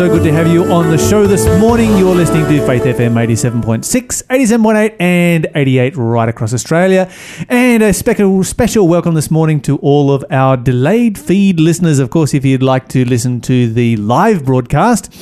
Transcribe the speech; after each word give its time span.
so 0.00 0.08
good 0.08 0.24
to 0.24 0.32
have 0.32 0.48
you 0.48 0.64
on 0.72 0.88
the 0.88 0.96
show 0.96 1.26
this 1.26 1.44
morning. 1.60 1.94
You're 1.98 2.14
listening 2.14 2.46
to 2.46 2.66
Faith 2.66 2.84
FM 2.84 3.12
87.6, 3.12 4.22
87.8, 4.28 4.96
and 4.98 5.46
88 5.54 5.94
right 5.94 6.26
across 6.26 6.54
Australia. 6.54 7.10
And 7.50 7.82
a 7.82 7.92
special, 7.92 8.42
special 8.42 8.88
welcome 8.88 9.12
this 9.12 9.30
morning 9.30 9.60
to 9.60 9.76
all 9.80 10.10
of 10.10 10.24
our 10.30 10.56
delayed 10.56 11.18
feed 11.18 11.60
listeners. 11.60 11.98
Of 11.98 12.08
course, 12.08 12.32
if 12.32 12.46
you'd 12.46 12.62
like 12.62 12.88
to 12.88 13.04
listen 13.04 13.42
to 13.42 13.70
the 13.70 13.98
live 13.98 14.46
broadcast, 14.46 15.14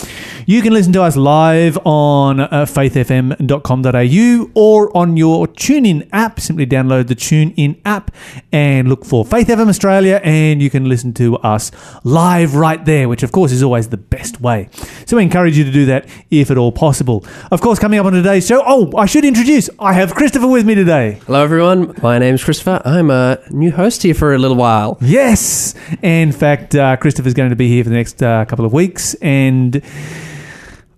you 0.47 0.63
can 0.63 0.73
listen 0.73 0.93
to 0.93 1.03
us 1.03 1.17
live 1.17 1.77
on 1.85 2.39
uh, 2.39 2.49
faithfm.com.au 2.65 4.51
or 4.55 4.97
on 4.97 5.17
your 5.17 5.49
TuneIn 5.49 6.09
app. 6.13 6.39
Simply 6.39 6.67
download 6.67 7.09
the 7.09 7.17
TuneIn 7.17 7.81
app 7.85 8.13
and 8.53 8.89
look 8.89 9.05
for 9.05 9.25
Faith 9.25 9.49
FM 9.49 9.69
Australia, 9.69 10.21
and 10.23 10.63
you 10.63 10.71
can 10.71 10.89
listen 10.89 11.13
to 11.15 11.37
us 11.39 11.73
live 12.05 12.55
right 12.55 12.85
there, 12.85 13.09
which 13.09 13.25
of 13.25 13.33
course 13.33 13.51
is 13.51 13.61
always 13.61 13.89
the 13.89 13.97
best 13.97 14.41
way. 14.41 14.68
So 15.07 15.17
we 15.17 15.23
encourage 15.23 15.57
you 15.57 15.65
to 15.65 15.73
do 15.73 15.87
that 15.87 16.07
if 16.31 16.51
at 16.51 16.59
all 16.59 16.73
possible. 16.73 17.25
Of 17.51 17.61
course, 17.61 17.79
coming 17.79 17.99
up 17.99 18.07
on 18.07 18.13
today's 18.13 18.47
show, 18.47 18.63
oh, 18.67 18.97
I 18.97 19.07
should 19.07 19.25
introduce, 19.25 19.71
I 19.79 19.93
have 19.93 20.15
Christopher 20.15 20.47
with 20.47 20.67
me 20.67 20.75
today. 20.75 21.21
Hello, 21.27 21.43
everyone. 21.43 21.95
My 22.03 22.19
name's 22.19 22.45
Christopher. 22.45 22.83
I'm 22.85 23.11
a 23.11 23.39
new 23.51 23.71
host 23.71 24.03
here 24.03 24.15
for 24.15 24.35
a 24.35 24.39
little 24.39 24.57
while. 24.57 24.99
Yes. 25.01 25.75
In 26.03 26.33
fact, 26.33 26.75
uh, 26.75 26.97
Christopher's 26.97 27.35
going 27.35 27.51
to 27.51 27.57
be 27.57 27.69
here 27.69 27.85
for 27.85 27.91
the 27.91 27.97
next 27.97 28.23
uh, 28.23 28.45
couple 28.45 28.65
of 28.65 28.73
weeks. 28.73 29.15
And 29.15 29.83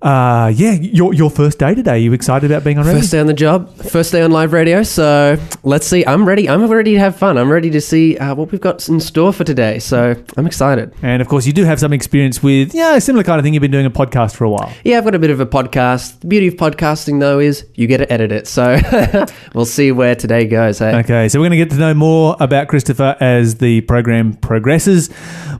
uh, 0.02 0.50
yeah, 0.54 0.72
your, 0.72 1.12
your 1.12 1.28
first 1.28 1.58
day 1.58 1.74
today. 1.74 1.98
you 1.98 2.12
excited 2.14 2.50
about 2.50 2.64
being 2.64 2.78
on 2.78 2.86
radio? 2.86 3.00
First 3.00 3.12
day 3.12 3.20
on 3.20 3.26
the 3.26 3.34
job, 3.34 3.74
first 3.76 4.12
day 4.12 4.22
on 4.22 4.30
live 4.30 4.52
radio. 4.52 4.82
So 4.82 5.36
let's 5.62 5.86
see. 5.86 6.06
I'm 6.06 6.26
ready. 6.26 6.48
I'm 6.48 6.66
ready 6.70 6.94
to 6.94 6.98
have 6.98 7.16
fun. 7.16 7.36
I'm 7.36 7.50
ready 7.50 7.68
to 7.70 7.80
see 7.80 8.16
uh, 8.16 8.34
what 8.34 8.50
we've 8.50 8.60
got 8.60 8.88
in 8.88 8.98
store 9.00 9.32
for 9.32 9.44
today. 9.44 9.78
So 9.78 10.14
I'm 10.38 10.46
excited. 10.46 10.94
And 11.02 11.20
of 11.20 11.28
course, 11.28 11.46
you 11.46 11.52
do 11.52 11.64
have 11.64 11.78
some 11.78 11.92
experience 11.92 12.42
with, 12.42 12.74
yeah, 12.74 12.96
a 12.96 13.00
similar 13.00 13.24
kind 13.24 13.38
of 13.38 13.44
thing. 13.44 13.52
You've 13.52 13.60
been 13.60 13.70
doing 13.70 13.86
a 13.86 13.90
podcast 13.90 14.36
for 14.36 14.44
a 14.44 14.50
while. 14.50 14.72
Yeah, 14.84 14.98
I've 14.98 15.04
got 15.04 15.14
a 15.14 15.18
bit 15.18 15.30
of 15.30 15.40
a 15.40 15.46
podcast. 15.46 16.20
The 16.20 16.28
beauty 16.28 16.48
of 16.48 16.54
podcasting, 16.54 17.20
though, 17.20 17.38
is 17.38 17.66
you 17.74 17.86
get 17.86 17.98
to 17.98 18.10
edit 18.10 18.32
it. 18.32 18.46
So 18.46 18.78
we'll 19.54 19.66
see 19.66 19.92
where 19.92 20.14
today 20.14 20.46
goes. 20.46 20.78
Hey? 20.78 20.94
Okay, 21.00 21.28
so 21.28 21.38
we're 21.38 21.48
going 21.48 21.58
to 21.58 21.64
get 21.64 21.70
to 21.70 21.76
know 21.76 21.92
more 21.92 22.36
about 22.40 22.68
Christopher 22.68 23.16
as 23.20 23.56
the 23.56 23.82
program 23.82 24.32
progresses. 24.34 25.10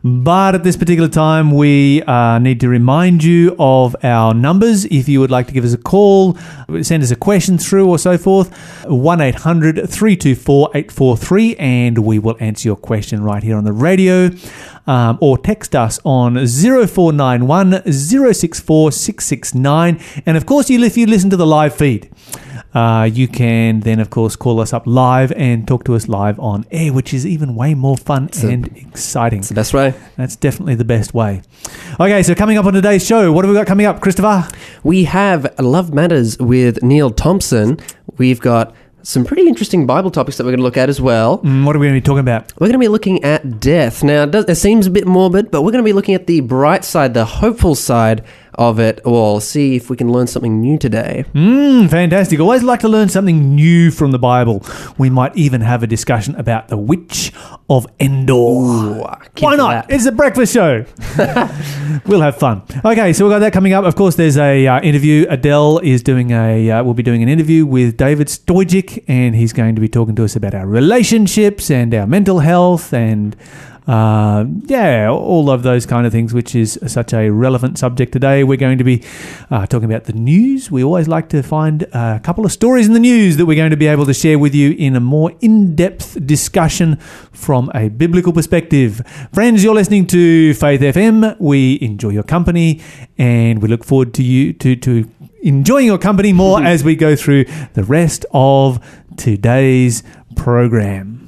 But 0.02 0.54
at 0.54 0.64
this 0.64 0.78
particular 0.78 1.10
time, 1.10 1.50
we 1.50 2.02
uh, 2.04 2.38
need 2.38 2.60
to 2.60 2.70
remind 2.70 3.22
you 3.22 3.54
of 3.58 3.94
our 4.02 4.29
numbers. 4.34 4.84
If 4.86 5.08
you 5.08 5.20
would 5.20 5.30
like 5.30 5.46
to 5.48 5.52
give 5.52 5.64
us 5.64 5.72
a 5.72 5.78
call, 5.78 6.36
send 6.82 7.02
us 7.02 7.10
a 7.10 7.16
question 7.16 7.58
through 7.58 7.88
or 7.88 7.98
so 7.98 8.18
forth, 8.18 8.54
1 8.86 9.20
800 9.20 9.76
324 9.88 10.70
843, 10.74 11.56
and 11.56 11.98
we 11.98 12.18
will 12.18 12.36
answer 12.40 12.68
your 12.68 12.76
question 12.76 13.22
right 13.22 13.42
here 13.42 13.56
on 13.56 13.64
the 13.64 13.72
radio. 13.72 14.30
Um, 14.86 15.18
or 15.20 15.38
text 15.38 15.76
us 15.76 16.00
on 16.04 16.34
0491 16.34 17.92
064 17.92 18.92
669. 18.92 20.00
And 20.26 20.36
of 20.36 20.46
course, 20.46 20.68
you, 20.68 20.82
if 20.82 20.96
you 20.96 21.06
listen 21.06 21.30
to 21.30 21.36
the 21.36 21.46
live 21.46 21.74
feed, 21.74 22.10
uh, 22.74 23.08
you 23.12 23.26
can 23.28 23.80
then, 23.80 24.00
of 24.00 24.10
course, 24.10 24.36
call 24.36 24.60
us 24.60 24.72
up 24.72 24.84
live 24.86 25.32
and 25.32 25.66
talk 25.66 25.84
to 25.84 25.94
us 25.94 26.08
live 26.08 26.38
on 26.40 26.64
air, 26.70 26.92
which 26.92 27.12
is 27.14 27.26
even 27.26 27.54
way 27.54 27.74
more 27.74 27.96
fun 27.96 28.26
It's 28.26 28.42
a- 28.44 28.48
and 28.48 28.66
exciting. 28.76 29.40
It's 29.40 29.48
the 29.48 29.54
best 29.54 29.74
way. 29.74 29.94
That's 30.16 30.36
definitely 30.36 30.74
the 30.76 30.84
best 30.84 31.14
way. 31.14 31.42
Okay, 31.98 32.22
so 32.22 32.34
coming 32.34 32.58
up 32.58 32.66
on 32.66 32.72
today's 32.72 33.06
show, 33.06 33.32
what 33.32 33.44
have 33.44 33.50
we 33.52 33.58
got 33.58 33.66
coming 33.66 33.86
up, 33.86 34.00
Christopher? 34.00 34.48
We 34.84 35.04
have 35.04 35.52
Love 35.58 35.92
Matters 35.92 36.38
with 36.38 36.82
Neil 36.82 37.10
Thompson. 37.10 37.78
We've 38.18 38.40
got 38.40 38.74
some 39.02 39.24
pretty 39.24 39.48
interesting 39.48 39.86
Bible 39.86 40.10
topics 40.10 40.36
that 40.36 40.44
we're 40.44 40.50
going 40.50 40.58
to 40.58 40.62
look 40.64 40.76
at 40.76 40.90
as 40.90 41.00
well. 41.00 41.38
Mm, 41.38 41.64
what 41.64 41.74
are 41.74 41.78
we 41.78 41.86
going 41.86 41.94
to 41.98 42.00
be 42.02 42.04
talking 42.04 42.20
about? 42.20 42.52
We're 42.60 42.66
going 42.66 42.74
to 42.74 42.78
be 42.78 42.88
looking 42.88 43.24
at 43.24 43.58
death. 43.58 44.02
Now, 44.04 44.24
it, 44.24 44.30
does, 44.30 44.44
it 44.46 44.56
seems 44.56 44.86
a 44.86 44.90
bit 44.90 45.06
morbid, 45.06 45.50
but 45.50 45.62
we're 45.62 45.72
going 45.72 45.82
to 45.82 45.88
be 45.88 45.94
looking 45.94 46.14
at 46.14 46.26
the 46.26 46.40
bright 46.40 46.84
side, 46.84 47.14
the 47.14 47.24
hopeful 47.24 47.74
side 47.74 48.22
of 48.54 48.78
it 48.78 49.00
all. 49.04 49.40
See 49.40 49.76
if 49.76 49.90
we 49.90 49.96
can 49.96 50.12
learn 50.12 50.26
something 50.26 50.60
new 50.60 50.78
today. 50.78 51.24
Mm, 51.34 51.88
fantastic. 51.90 52.40
Always 52.40 52.62
like 52.62 52.80
to 52.80 52.88
learn 52.88 53.08
something 53.08 53.54
new 53.54 53.90
from 53.90 54.10
the 54.10 54.18
Bible. 54.18 54.64
We 54.98 55.10
might 55.10 55.36
even 55.36 55.60
have 55.60 55.82
a 55.82 55.86
discussion 55.86 56.34
about 56.36 56.68
the 56.68 56.76
Witch 56.76 57.32
of 57.68 57.86
Endor. 58.00 59.16
keen 59.34 59.46
Why 59.46 59.56
not? 59.56 59.88
that. 59.88 59.94
It's 59.94 60.06
a 60.06 60.12
breakfast 60.12 60.52
show. 60.52 60.84
we'll 62.06 62.20
have 62.20 62.36
fun. 62.36 62.62
Okay, 62.84 63.12
so 63.12 63.24
we've 63.24 63.32
got 63.32 63.38
that 63.40 63.52
coming 63.52 63.72
up. 63.72 63.84
Of 63.84 63.94
course, 63.96 64.16
there's 64.16 64.36
a 64.36 64.66
uh, 64.66 64.80
interview. 64.80 65.26
Adele 65.28 65.78
is 65.78 66.02
doing 66.02 66.32
a. 66.32 66.70
Uh, 66.70 66.82
we'll 66.84 66.94
be 66.94 67.02
doing 67.02 67.22
an 67.22 67.28
interview 67.28 67.64
with 67.64 67.96
David 67.96 68.26
Stojic, 68.26 69.04
and 69.08 69.34
he's 69.36 69.52
going 69.52 69.74
to 69.74 69.80
be 69.80 69.88
talking 69.88 70.16
to 70.16 70.24
us 70.24 70.36
about 70.36 70.54
our 70.54 70.66
relationships 70.66 71.70
and 71.70 71.94
our 71.94 72.06
mental 72.06 72.40
health 72.40 72.92
and. 72.92 73.36
Uh, 73.86 74.44
yeah, 74.66 75.08
all 75.10 75.50
of 75.50 75.62
those 75.62 75.86
kind 75.86 76.06
of 76.06 76.12
things, 76.12 76.32
which 76.34 76.54
is 76.54 76.78
such 76.86 77.12
a 77.12 77.30
relevant 77.30 77.78
subject 77.78 78.12
today. 78.12 78.44
We're 78.44 78.56
going 78.56 78.78
to 78.78 78.84
be 78.84 79.02
uh, 79.50 79.66
talking 79.66 79.90
about 79.90 80.04
the 80.04 80.12
news. 80.12 80.70
We 80.70 80.84
always 80.84 81.08
like 81.08 81.28
to 81.30 81.42
find 81.42 81.82
a 81.92 82.20
couple 82.22 82.44
of 82.44 82.52
stories 82.52 82.86
in 82.86 82.92
the 82.92 83.00
news 83.00 83.36
that 83.36 83.46
we're 83.46 83.56
going 83.56 83.70
to 83.70 83.76
be 83.76 83.86
able 83.86 84.06
to 84.06 84.14
share 84.14 84.38
with 84.38 84.54
you 84.54 84.72
in 84.72 84.96
a 84.96 85.00
more 85.00 85.32
in 85.40 85.74
depth 85.74 86.24
discussion 86.26 86.96
from 87.32 87.70
a 87.74 87.88
biblical 87.88 88.32
perspective. 88.32 89.02
Friends, 89.32 89.64
you're 89.64 89.74
listening 89.74 90.06
to 90.08 90.54
Faith 90.54 90.80
FM. 90.80 91.38
We 91.40 91.78
enjoy 91.80 92.10
your 92.10 92.22
company 92.22 92.80
and 93.18 93.62
we 93.62 93.68
look 93.68 93.84
forward 93.84 94.14
to 94.14 94.22
you 94.22 94.52
to, 94.54 94.76
to 94.76 95.10
enjoying 95.42 95.86
your 95.86 95.98
company 95.98 96.32
more 96.32 96.62
as 96.62 96.84
we 96.84 96.96
go 96.96 97.16
through 97.16 97.44
the 97.74 97.84
rest 97.84 98.26
of 98.32 98.84
today's 99.16 100.02
program. 100.36 101.19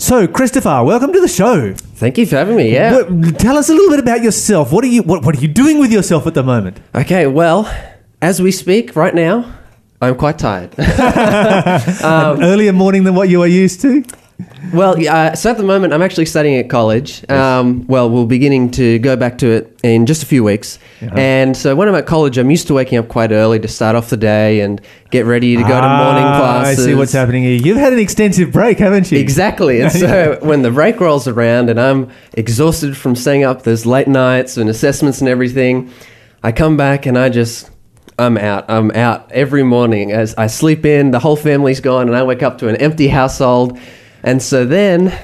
So, 0.00 0.28
Christopher, 0.28 0.84
welcome 0.84 1.12
to 1.12 1.20
the 1.20 1.26
show. 1.28 1.74
Thank 1.74 2.18
you 2.18 2.26
for 2.26 2.36
having 2.36 2.56
me. 2.56 2.72
Yeah. 2.72 3.02
What- 3.02 3.38
tell 3.40 3.56
us 3.58 3.68
a 3.68 3.74
little 3.74 3.90
bit 3.90 3.98
about 3.98 4.22
yourself. 4.22 4.72
What 4.72 4.84
are 4.84 4.88
you 4.88 5.02
what, 5.02 5.24
what 5.24 5.36
are 5.36 5.40
you 5.40 5.48
doing 5.48 5.80
with 5.80 5.90
yourself 5.90 6.26
at 6.28 6.34
the 6.34 6.42
moment? 6.44 6.78
Okay, 6.94 7.26
well, 7.26 7.68
as 8.22 8.40
we 8.40 8.52
speak 8.52 8.94
right 8.94 9.12
now, 9.14 9.52
I'm 10.00 10.14
quite 10.14 10.38
tired. 10.38 10.72
An 10.78 10.84
um, 12.04 12.42
earlier 12.42 12.72
morning 12.72 13.02
than 13.02 13.16
what 13.16 13.28
you 13.28 13.42
are 13.42 13.48
used 13.48 13.80
to? 13.82 14.04
Well, 14.72 14.94
uh, 15.08 15.34
so 15.34 15.50
at 15.50 15.56
the 15.56 15.64
moment, 15.64 15.92
I'm 15.92 16.02
actually 16.02 16.26
studying 16.26 16.56
at 16.58 16.70
college. 16.70 17.28
Um, 17.28 17.86
well, 17.88 18.08
we're 18.08 18.24
beginning 18.26 18.70
to 18.72 18.98
go 19.00 19.16
back 19.16 19.38
to 19.38 19.48
it 19.50 19.80
in 19.82 20.06
just 20.06 20.22
a 20.22 20.26
few 20.26 20.44
weeks. 20.44 20.78
And 21.00 21.56
so 21.56 21.74
when 21.74 21.88
I'm 21.88 21.94
at 21.96 22.06
college, 22.06 22.38
I'm 22.38 22.50
used 22.50 22.68
to 22.68 22.74
waking 22.74 22.98
up 22.98 23.08
quite 23.08 23.32
early 23.32 23.58
to 23.58 23.66
start 23.68 23.96
off 23.96 24.10
the 24.10 24.16
day 24.16 24.60
and 24.60 24.80
get 25.10 25.26
ready 25.26 25.56
to 25.56 25.62
go 25.62 25.68
to 25.68 25.74
morning 25.74 26.22
Ah, 26.24 26.38
classes. 26.38 26.78
I 26.86 26.90
see 26.90 26.94
what's 26.94 27.12
happening 27.12 27.42
here. 27.42 27.54
You've 27.56 27.78
had 27.78 27.92
an 27.92 27.98
extensive 27.98 28.52
break, 28.52 28.78
haven't 28.78 29.10
you? 29.10 29.18
Exactly. 29.18 29.80
And 29.80 29.90
so 29.90 30.38
when 30.42 30.62
the 30.62 30.70
break 30.70 31.00
rolls 31.00 31.26
around 31.26 31.68
and 31.70 31.80
I'm 31.80 32.10
exhausted 32.34 32.96
from 32.96 33.16
staying 33.16 33.42
up 33.42 33.62
those 33.62 33.86
late 33.86 34.08
nights 34.08 34.56
and 34.56 34.70
assessments 34.70 35.20
and 35.20 35.28
everything, 35.28 35.90
I 36.44 36.52
come 36.52 36.76
back 36.76 37.06
and 37.06 37.18
I 37.18 37.28
just, 37.28 37.70
I'm 38.20 38.36
out. 38.36 38.66
I'm 38.68 38.92
out 38.92 39.32
every 39.32 39.64
morning 39.64 40.12
as 40.12 40.34
I 40.36 40.46
sleep 40.46 40.84
in, 40.84 41.10
the 41.10 41.18
whole 41.18 41.36
family's 41.36 41.80
gone, 41.80 42.06
and 42.08 42.16
I 42.16 42.22
wake 42.22 42.42
up 42.44 42.58
to 42.58 42.68
an 42.68 42.76
empty 42.76 43.08
household. 43.08 43.78
And 44.22 44.42
so 44.42 44.64
then. 44.64 45.16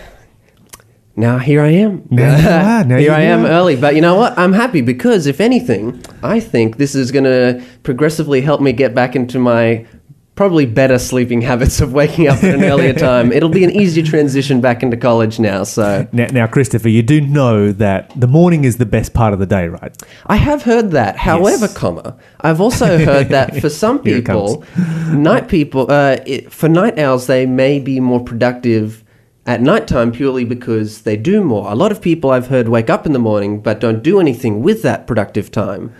Now 1.16 1.38
here 1.38 1.60
I 1.62 1.68
am. 1.70 2.06
Now 2.10 2.36
you 2.36 2.48
are. 2.48 2.84
Now 2.84 2.96
here 2.96 3.10
you 3.10 3.16
I 3.16 3.20
am 3.20 3.44
are. 3.44 3.48
early, 3.48 3.76
but 3.76 3.94
you 3.94 4.00
know 4.00 4.16
what? 4.16 4.36
I'm 4.36 4.52
happy 4.52 4.80
because 4.80 5.26
if 5.28 5.40
anything, 5.40 6.02
I 6.24 6.40
think 6.40 6.76
this 6.76 6.96
is 6.96 7.12
going 7.12 7.24
to 7.24 7.62
progressively 7.84 8.40
help 8.40 8.60
me 8.60 8.72
get 8.72 8.94
back 8.96 9.14
into 9.14 9.38
my 9.38 9.86
probably 10.34 10.66
better 10.66 10.98
sleeping 10.98 11.40
habits 11.40 11.80
of 11.80 11.92
waking 11.92 12.26
up 12.26 12.42
at 12.42 12.54
an 12.54 12.64
earlier 12.64 12.92
time. 13.10 13.30
It'll 13.32 13.48
be 13.48 13.62
an 13.64 13.70
easier 13.70 14.04
transition 14.04 14.60
back 14.60 14.82
into 14.82 14.96
college 14.96 15.38
now. 15.38 15.62
So 15.62 16.08
Now, 16.12 16.26
now, 16.32 16.46
Christopher, 16.46 16.88
you 16.88 17.02
do 17.02 17.20
know 17.20 17.70
that 17.72 18.10
the 18.18 18.26
morning 18.26 18.64
is 18.64 18.78
the 18.78 18.86
best 18.86 19.14
part 19.14 19.32
of 19.32 19.38
the 19.38 19.46
day, 19.46 19.68
right? 19.68 19.96
I 20.26 20.36
have 20.36 20.62
heard 20.62 20.90
that. 20.90 21.16
However, 21.16 21.68
comma, 21.68 22.16
I've 22.40 22.60
also 22.60 22.98
heard 22.98 23.28
that 23.28 23.60
for 23.60 23.68
some 23.84 24.00
people, 24.00 24.64
night 25.12 25.48
people, 25.48 25.90
uh, 25.90 26.18
it, 26.26 26.52
for 26.52 26.68
night 26.68 26.98
owls, 26.98 27.26
they 27.26 27.46
may 27.46 27.78
be 27.78 28.00
more 28.00 28.22
productive 28.22 29.04
at 29.46 29.60
nighttime 29.60 30.10
purely 30.10 30.44
because 30.44 31.02
they 31.02 31.16
do 31.16 31.44
more. 31.44 31.70
A 31.70 31.74
lot 31.74 31.92
of 31.92 32.00
people 32.00 32.30
I've 32.30 32.48
heard 32.48 32.68
wake 32.68 32.88
up 32.90 33.06
in 33.06 33.12
the 33.12 33.18
morning 33.18 33.60
but 33.60 33.78
don't 33.78 34.02
do 34.02 34.18
anything 34.18 34.62
with 34.62 34.82
that 34.82 35.06
productive 35.06 35.50
time. 35.50 35.94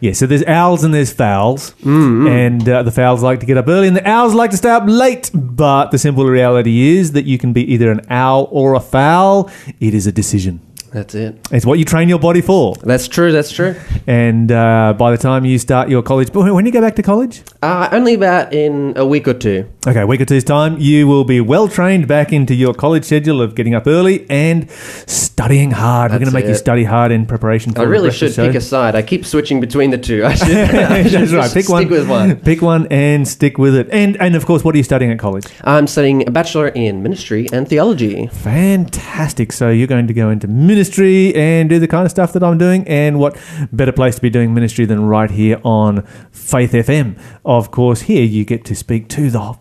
Yeah, 0.00 0.12
so 0.12 0.26
there's 0.26 0.44
owls 0.44 0.82
and 0.82 0.94
there's 0.94 1.12
fowls, 1.12 1.74
and 1.84 2.66
uh, 2.68 2.82
the 2.82 2.90
fowls 2.90 3.22
like 3.22 3.40
to 3.40 3.46
get 3.46 3.56
up 3.58 3.68
early, 3.68 3.86
and 3.86 3.94
the 3.96 4.08
owls 4.08 4.32
like 4.34 4.50
to 4.50 4.56
stay 4.56 4.70
up 4.70 4.84
late. 4.86 5.30
But 5.34 5.90
the 5.90 5.98
simple 5.98 6.24
reality 6.24 6.96
is 6.96 7.12
that 7.12 7.24
you 7.26 7.36
can 7.38 7.52
be 7.52 7.62
either 7.72 7.90
an 7.92 8.00
owl 8.08 8.48
or 8.50 8.74
a 8.74 8.80
fowl. 8.80 9.50
It 9.78 9.92
is 9.94 10.06
a 10.06 10.12
decision. 10.12 10.60
That's 10.92 11.14
it. 11.14 11.48
It's 11.52 11.64
what 11.64 11.78
you 11.78 11.84
train 11.84 12.08
your 12.08 12.18
body 12.18 12.40
for. 12.40 12.74
That's 12.82 13.06
true. 13.06 13.30
That's 13.30 13.52
true. 13.52 13.76
And 14.08 14.50
uh, 14.50 14.94
by 14.98 15.12
the 15.12 15.18
time 15.18 15.44
you 15.44 15.56
start 15.58 15.88
your 15.88 16.02
college, 16.02 16.32
but 16.32 16.52
when 16.52 16.66
you 16.66 16.72
go 16.72 16.80
back 16.80 16.96
to 16.96 17.02
college, 17.02 17.42
Uh, 17.62 17.88
only 17.92 18.14
about 18.14 18.52
in 18.52 18.94
a 18.96 19.06
week 19.06 19.28
or 19.28 19.34
two. 19.34 19.66
okay, 19.86 20.00
a 20.00 20.06
week 20.06 20.20
or 20.20 20.24
two's 20.24 20.42
time, 20.42 20.76
you 20.78 21.06
will 21.06 21.22
be 21.24 21.40
well 21.40 21.68
trained 21.68 22.08
back 22.08 22.32
into 22.32 22.54
your 22.54 22.74
college 22.74 23.04
schedule 23.04 23.40
of 23.40 23.54
getting 23.54 23.72
up 23.74 23.86
early 23.86 24.26
and 24.28 24.68
studying 25.06 25.70
hard. 25.70 26.10
We're 26.10 26.18
going 26.18 26.28
to 26.30 26.34
make 26.34 26.46
you 26.46 26.54
study 26.56 26.82
hard 26.84 27.12
in 27.12 27.24
preparation 27.24 27.72
for 27.72 27.82
I 27.82 27.84
really 27.84 28.10
should 28.10 28.34
pick 28.34 28.54
a 28.56 28.60
side. 28.60 28.96
I 28.96 29.02
keep 29.02 29.24
switching 29.24 29.60
between 29.60 29.90
the 29.90 29.98
two. 29.98 30.24
I 30.32 30.34
should, 30.34 30.56
I 30.56 31.02
should 31.08 31.20
That's 31.20 31.32
right. 31.32 31.52
Pick 31.52 31.64
stick 31.66 31.68
one. 31.68 31.88
with 31.88 32.08
one. 32.10 32.36
Pick 32.40 32.62
one 32.62 32.88
and 32.90 33.28
stick 33.28 33.58
with 33.58 33.76
it. 33.76 33.88
And 33.92 34.16
and 34.16 34.34
of 34.34 34.44
course, 34.44 34.64
what 34.64 34.74
are 34.74 34.78
you 34.78 34.84
studying 34.84 35.12
at 35.12 35.18
college? 35.20 35.44
I'm 35.62 35.86
studying 35.86 36.26
a 36.26 36.32
bachelor 36.32 36.68
in 36.68 37.02
ministry 37.02 37.46
and 37.52 37.68
theology. 37.68 38.26
Fantastic. 38.28 39.52
So 39.52 39.70
you're 39.70 39.86
going 39.86 40.08
to 40.08 40.14
go 40.14 40.30
into 40.30 40.48
ministry 40.48 40.79
ministry 40.80 41.34
and 41.34 41.68
do 41.68 41.78
the 41.78 41.86
kind 41.86 42.06
of 42.06 42.10
stuff 42.10 42.32
that 42.32 42.42
I'm 42.42 42.56
doing. 42.56 42.88
And 42.88 43.18
what 43.18 43.36
better 43.70 43.92
place 43.92 44.14
to 44.14 44.22
be 44.22 44.30
doing 44.30 44.54
ministry 44.54 44.86
than 44.86 45.04
right 45.04 45.30
here 45.30 45.60
on 45.62 46.06
Faith 46.32 46.72
FM? 46.72 47.20
Of 47.44 47.70
course, 47.70 48.02
here 48.02 48.24
you 48.24 48.46
get 48.46 48.64
to 48.64 48.74
speak 48.74 49.08
to 49.08 49.30
the 49.30 49.58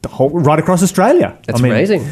the 0.00 0.08
whole 0.08 0.30
right 0.30 0.58
across 0.58 0.82
Australia. 0.82 1.38
That's 1.46 1.60
I 1.60 1.62
mean, 1.62 1.72
amazing. 1.72 2.08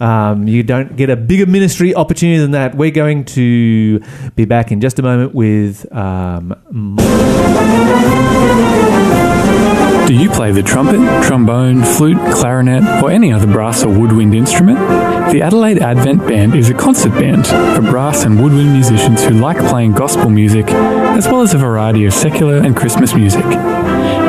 um, 0.00 0.48
you 0.48 0.62
don't 0.62 0.96
get 0.96 1.10
a 1.10 1.16
bigger 1.16 1.46
ministry 1.46 1.94
opportunity 1.94 2.38
than 2.38 2.52
that. 2.52 2.74
We're 2.76 2.90
going 2.90 3.24
to 3.36 4.00
be 4.36 4.44
back 4.46 4.70
in 4.72 4.80
just 4.80 4.98
a 5.00 5.02
moment 5.02 5.34
with 5.34 5.84
um. 5.92 6.54
Do 10.06 10.12
you 10.12 10.28
play 10.28 10.52
the 10.52 10.62
trumpet, 10.62 10.98
trombone, 11.24 11.82
flute, 11.82 12.18
clarinet, 12.30 13.02
or 13.02 13.10
any 13.10 13.32
other 13.32 13.46
brass 13.46 13.84
or 13.84 13.88
woodwind 13.88 14.34
instrument? 14.34 14.78
The 15.32 15.40
Adelaide 15.40 15.78
Advent 15.78 16.26
Band 16.28 16.54
is 16.54 16.68
a 16.68 16.74
concert 16.74 17.12
band 17.12 17.46
for 17.46 17.80
brass 17.80 18.24
and 18.24 18.38
woodwind 18.42 18.70
musicians 18.70 19.24
who 19.24 19.30
like 19.30 19.56
playing 19.70 19.92
gospel 19.92 20.28
music, 20.28 20.68
as 20.68 21.26
well 21.26 21.40
as 21.40 21.54
a 21.54 21.58
variety 21.58 22.04
of 22.04 22.12
secular 22.12 22.58
and 22.58 22.76
Christmas 22.76 23.14
music. 23.14 23.44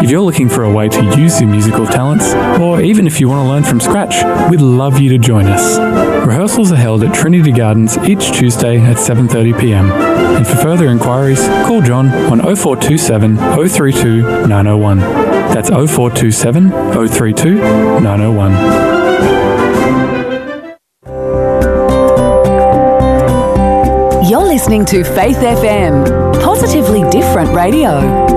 If 0.03 0.11
you're 0.11 0.21
looking 0.21 0.49
for 0.49 0.63
a 0.63 0.71
way 0.71 0.87
to 0.89 1.03
use 1.17 1.39
your 1.41 1.49
musical 1.49 1.85
talents, 1.85 2.33
or 2.59 2.81
even 2.81 3.07
if 3.07 3.19
you 3.19 3.27
want 3.27 3.45
to 3.45 3.49
learn 3.49 3.63
from 3.63 3.79
scratch, 3.79 4.15
we'd 4.51 4.61
love 4.61 4.99
you 4.99 5.09
to 5.09 5.17
join 5.17 5.45
us. 5.47 5.77
Rehearsals 6.27 6.71
are 6.71 6.75
held 6.75 7.03
at 7.03 7.13
Trinity 7.13 7.51
Gardens 7.51 7.97
each 7.99 8.31
Tuesday 8.31 8.79
at 8.79 8.97
7.30pm. 8.97 9.89
And 10.37 10.45
for 10.45 10.55
further 10.55 10.87
inquiries, 10.89 11.39
call 11.65 11.81
John 11.81 12.09
on 12.09 12.39
0427 12.39 13.37
032 13.37 14.47
901. 14.47 14.99
That's 14.99 15.69
0427 15.69 16.71
032 17.09 17.55
901. 17.55 19.05
You're 24.29 24.43
listening 24.43 24.85
to 24.85 25.03
Faith 25.03 25.37
FM, 25.37 26.41
positively 26.41 27.07
different 27.11 27.51
radio. 27.55 28.34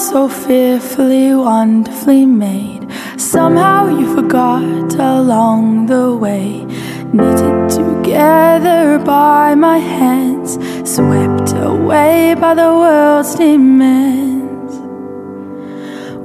So 0.00 0.28
fearfully, 0.30 1.34
wonderfully 1.34 2.24
made. 2.24 2.88
Somehow 3.18 3.86
you 3.88 4.14
forgot 4.14 4.94
along 4.94 5.86
the 5.86 6.16
way. 6.16 6.64
Knitted 7.12 7.68
together 7.68 8.98
by 8.98 9.54
my 9.54 9.76
hands, 9.76 10.54
swept 10.88 11.52
away 11.52 12.34
by 12.34 12.54
the 12.54 12.72
world's 12.82 13.34
demands. 13.34 14.74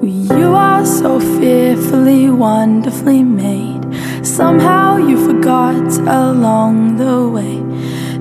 You 0.01 0.53
are 0.55 0.85
so 0.85 1.19
fearfully, 1.19 2.29
wonderfully 2.29 3.23
made. 3.23 3.83
Somehow 4.25 4.95
you 4.97 5.17
forgot 5.27 5.91
along 6.07 6.95
the 6.95 7.27
way. 7.27 7.59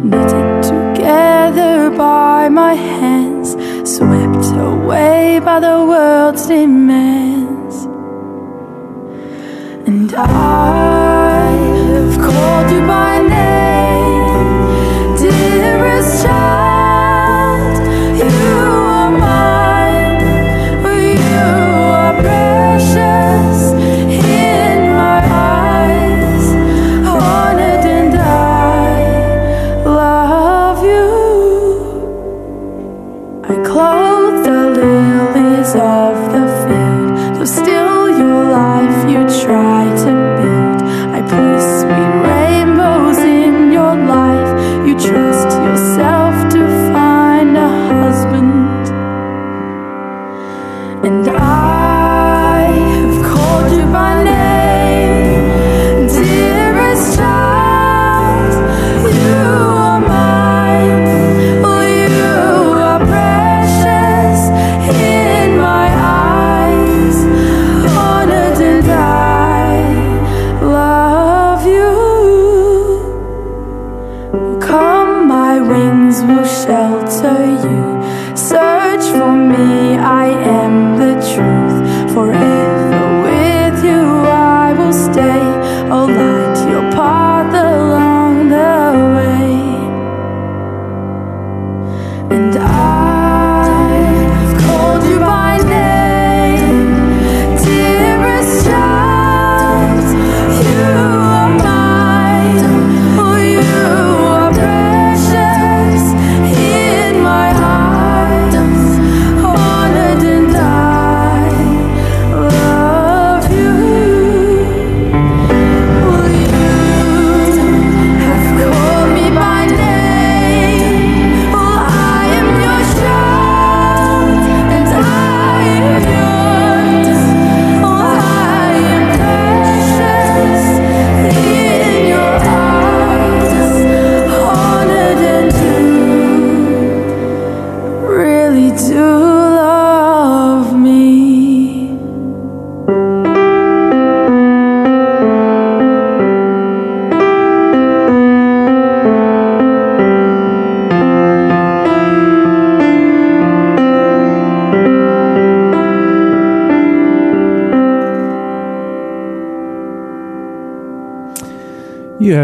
Knitted 0.03 0.65
together 0.65 1.91
by 1.97 2.49
my 2.49 2.75
hands, 2.75 3.53
swept 3.89 4.34
away 4.85 5.39
by 5.39 5.59
the 5.61 5.77
world's 5.91 6.47
demands. 6.47 7.77
And 9.89 10.15
I 10.15 11.47
have 11.93 12.15
called 12.27 12.71
you 12.71 12.87
by 12.87 13.14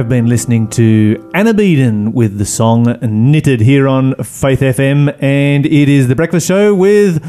have 0.01 0.09
been 0.09 0.31
listening 0.31 0.67
to 0.67 1.31
Anna 1.35 1.53
Beeden 1.53 2.15
with 2.15 2.39
the 2.39 2.47
song 2.47 2.85
Knitted 3.03 3.61
here 3.61 3.87
on 3.87 4.15
Faith 4.25 4.61
FM, 4.61 5.15
and 5.23 5.67
it 5.67 5.91
is 5.91 6.09
the 6.09 6.17
breakfast 6.17 6.49
show 6.49 6.75
with 6.75 7.23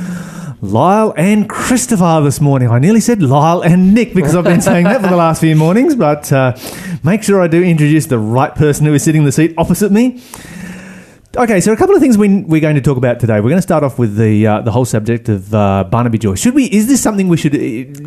Lyle 0.62 1.14
and 1.18 1.50
Christopher 1.50 2.22
this 2.24 2.40
morning. 2.40 2.70
I 2.70 2.80
nearly 2.80 3.02
said 3.02 3.22
Lyle 3.22 3.62
and 3.62 3.94
Nick 3.94 4.14
because 4.14 4.38
I've 4.38 4.46
been 4.46 4.62
saying 4.62 4.86
that 4.86 5.02
for 5.02 5.10
the 5.10 5.18
last 5.18 5.42
few 5.42 5.54
mornings, 5.54 5.98
but 5.98 6.32
uh, 6.32 6.56
make 7.04 7.24
sure 7.24 7.42
I 7.42 7.48
do 7.48 7.62
introduce 7.62 8.06
the 8.06 8.18
right 8.18 8.56
person 8.56 8.86
who 8.86 8.94
is 8.94 9.04
sitting 9.04 9.24
in 9.24 9.26
the 9.26 9.34
seat 9.34 9.54
opposite 9.58 9.92
me. 9.92 10.22
Okay, 11.42 11.60
so 11.60 11.72
a 11.72 11.76
couple 11.76 11.96
of 11.96 12.02
things 12.02 12.20
we, 12.20 12.44
we're 12.44 12.62
going 12.62 12.76
to 12.76 12.82
talk 12.82 12.98
about 12.98 13.20
today. 13.20 13.38
We're 13.38 13.50
going 13.50 13.56
to 13.56 13.64
start 13.64 13.84
off 13.84 13.98
with 13.98 14.16
the 14.16 14.46
uh, 14.46 14.62
the 14.62 14.70
whole 14.70 14.86
subject 14.86 15.28
of 15.28 15.52
uh, 15.56 15.84
Barnaby 15.86 16.20
Joyce. 16.20 16.40
Should 16.40 16.54
we? 16.54 16.66
Is 16.66 16.88
this 16.88 17.02
something 17.02 17.30
we 17.30 17.38
should? 17.38 17.54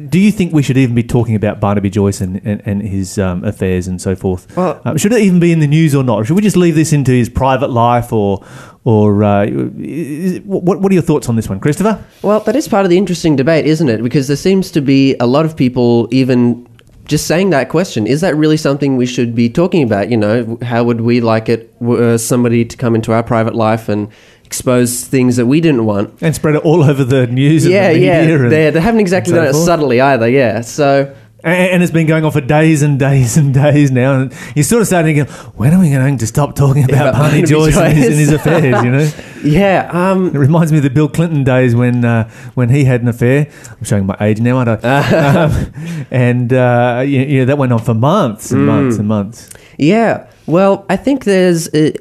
Do 0.09 0.21
you 0.21 0.31
think 0.31 0.53
we 0.53 0.63
should 0.63 0.77
even 0.77 0.95
be 0.95 1.03
talking 1.03 1.35
about 1.35 1.59
Barnaby 1.59 1.91
Joyce 1.91 2.21
and, 2.21 2.41
and, 2.45 2.63
and 2.65 2.81
his 2.81 3.19
um, 3.19 3.43
affairs 3.43 3.89
and 3.89 4.01
so 4.01 4.15
forth? 4.15 4.57
Well- 4.57 4.81
um, 4.85 4.97
should 4.99 5.13
it 5.13 5.21
even 5.23 5.41
be 5.41 5.51
in 5.51 5.59
the 5.59 5.67
news 5.67 5.97
or 5.97 6.05
not? 6.05 6.29
Should 6.29 6.37
we 6.37 6.43
just 6.43 6.57
leave 6.57 6.77
this 6.77 6.93
into 6.93 7.11
his 7.11 7.29
private 7.29 7.71
life, 7.71 8.13
or 8.13 8.45
or 8.85 9.25
uh, 9.25 9.47
what 9.49 10.79
what 10.81 10.93
are 10.93 10.95
your 10.95 11.03
thoughts 11.03 11.29
on 11.29 11.35
this 11.35 11.49
one, 11.49 11.59
Christopher? 11.59 12.05
Well, 12.23 12.39
that 12.39 12.55
is 12.55 12.69
part 12.69 12.87
of 12.87 12.91
the 12.91 12.99
interesting 12.99 13.35
debate, 13.35 13.67
isn't 13.67 13.89
it? 13.89 14.01
Because 14.01 14.29
there 14.29 14.37
seems 14.37 14.71
to 14.71 14.81
be 14.81 15.17
a 15.19 15.27
lot 15.27 15.45
of 15.45 15.57
people 15.57 16.07
even 16.13 16.69
just 17.05 17.27
saying 17.27 17.51
that 17.51 17.69
question. 17.69 18.07
Is 18.07 18.21
that 18.23 18.37
really 18.37 18.57
something 18.57 18.97
we 18.97 19.07
should 19.07 19.35
be 19.35 19.49
talking 19.51 19.83
about? 19.83 20.11
You 20.11 20.17
know, 20.17 20.59
how 20.63 20.85
would 20.85 21.01
we 21.03 21.21
like 21.21 21.49
it 21.49 21.73
were 21.81 22.19
somebody 22.19 22.65
to 22.65 22.77
come 22.77 22.95
into 22.95 23.13
our 23.13 23.23
private 23.23 23.55
life 23.55 23.89
and 23.89 24.09
expose 24.45 25.05
things 25.05 25.37
that 25.37 25.47
we 25.47 25.61
didn't 25.61 25.85
want? 25.85 26.15
And 26.23 26.35
spread 26.35 26.55
it 26.57 26.63
all 26.65 26.83
over 26.83 27.05
the 27.05 27.27
news. 27.27 27.67
yeah, 27.67 27.89
and 27.91 27.97
the 27.97 28.07
yeah. 28.07 28.21
and- 28.23 28.51
They, 28.53 28.71
they 28.71 28.81
haven't 28.81 29.01
exactly 29.01 29.31
so 29.33 29.37
done 29.37 29.47
it 29.47 29.53
forth. 29.53 29.65
subtly 29.65 30.01
either, 30.01 30.29
yeah. 30.29 30.61
So, 30.63 31.15
And, 31.45 31.73
and 31.73 31.83
it's 31.83 31.93
been 31.93 32.07
going 32.07 32.25
on 32.25 32.33
for 32.33 32.41
days 32.41 32.83
and 32.83 32.99
days 32.99 33.37
and 33.37 33.53
days 33.53 33.91
now. 33.91 34.21
And 34.21 34.35
you're 34.57 34.65
sort 34.65 34.81
of 34.81 34.89
starting 34.89 35.15
to 35.15 35.25
go, 35.25 35.31
when 35.57 35.75
are 35.75 35.79
we 35.79 35.91
going 35.91 36.19
to 36.19 36.27
stop 36.27 36.57
talking 36.57 36.85
about 36.85 36.95
about 37.09 37.15
Barney 37.15 37.43
Barnaby 37.43 37.49
Joyce 37.49 37.77
and 37.77 37.97
his, 37.97 38.07
and 38.07 38.17
his 38.17 38.33
affairs, 38.33 38.85
you 38.85 38.91
know? 38.91 39.11
yeah, 39.45 39.91
um, 39.93 40.29
It 40.29 40.39
reminds 40.39 40.73
me 40.73 40.79
of 40.79 40.85
the 40.85 40.91
Bill 40.91 41.09
Clinton 41.09 41.45
days 41.45 41.75
when 41.75 42.05
uh, 42.05 42.31
when 42.55 42.71
he 42.71 42.85
had 42.85 43.03
an 43.03 43.09
affair. 43.09 43.51
I'm 43.71 43.85
showing 43.85 44.07
my 44.07 44.17
age 44.21 44.41
now, 44.41 44.57
aren't 44.57 44.85
I? 44.85 45.45
um, 45.45 46.07
and 46.11 46.53
uh, 46.53 47.03
you, 47.07 47.21
you 47.21 47.39
know, 47.41 47.45
that 47.47 47.59
went 47.59 47.73
on 47.73 47.81
for 47.81 47.95
months 47.95 48.51
and 48.51 48.67
months 48.67 48.97
and 48.99 49.07
months. 49.07 49.51
Yeah. 49.79 50.29
Well, 50.47 50.85
I 50.89 50.97
think 50.97 51.25
there's. 51.25 51.69
Uh, 51.75 51.93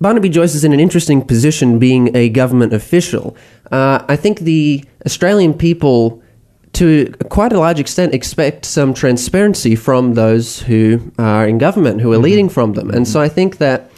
Barnaby 0.00 0.30
Joyce 0.30 0.56
is 0.56 0.64
in 0.64 0.72
an 0.72 0.80
interesting 0.80 1.22
position 1.22 1.78
being 1.78 2.14
a 2.16 2.28
government 2.28 2.72
official. 2.72 3.36
Uh, 3.70 4.04
I 4.08 4.16
think 4.16 4.40
the 4.40 4.84
Australian 5.06 5.54
people, 5.54 6.21
to 6.74 7.12
quite 7.28 7.52
a 7.52 7.58
large 7.58 7.78
extent, 7.78 8.14
expect 8.14 8.64
some 8.64 8.94
transparency 8.94 9.76
from 9.76 10.14
those 10.14 10.60
who 10.60 11.12
are 11.18 11.46
in 11.46 11.58
government, 11.58 12.00
who 12.00 12.12
are 12.12 12.18
leading 12.18 12.48
from 12.48 12.72
them. 12.72 12.90
And 12.90 13.06
so 13.06 13.20
I 13.20 13.28
think 13.28 13.58
that 13.58 13.90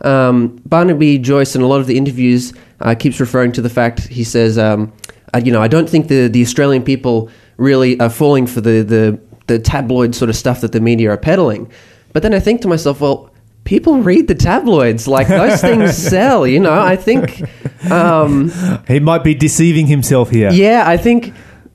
um, 0.00 0.58
Barnaby 0.66 1.18
Joyce, 1.18 1.54
in 1.54 1.62
a 1.62 1.66
lot 1.66 1.80
of 1.80 1.86
the 1.86 1.96
interviews, 1.98 2.52
uh, 2.80 2.94
keeps 2.94 3.20
referring 3.20 3.52
to 3.52 3.62
the 3.62 3.68
fact 3.68 4.08
he 4.08 4.24
says, 4.24 4.56
um, 4.58 4.92
uh, 5.34 5.40
you 5.44 5.52
know, 5.52 5.62
I 5.62 5.68
don't 5.68 5.88
think 5.88 6.08
the, 6.08 6.28
the 6.28 6.42
Australian 6.42 6.82
people 6.82 7.28
really 7.58 8.00
are 8.00 8.10
falling 8.10 8.46
for 8.46 8.60
the, 8.60 8.82
the, 8.82 9.20
the 9.46 9.58
tabloid 9.58 10.14
sort 10.14 10.28
of 10.30 10.36
stuff 10.36 10.60
that 10.62 10.72
the 10.72 10.80
media 10.80 11.10
are 11.10 11.16
peddling. 11.18 11.70
But 12.12 12.22
then 12.22 12.34
I 12.34 12.40
think 12.40 12.62
to 12.62 12.68
myself, 12.68 13.00
well, 13.00 13.30
people 13.64 13.98
read 14.02 14.26
the 14.26 14.34
tabloids. 14.34 15.06
Like, 15.06 15.28
those 15.28 15.60
things 15.68 15.96
sell, 15.96 16.46
you 16.46 16.60
know? 16.60 16.78
I 16.80 16.96
think, 16.96 17.42
um, 17.90 18.50
He 18.88 19.00
might 19.00 19.22
be 19.22 19.34
deceiving 19.34 19.86
himself 19.86 20.30
here. 20.30 20.50
yeah, 20.50 20.84
I 20.86 20.96
think 20.96 21.32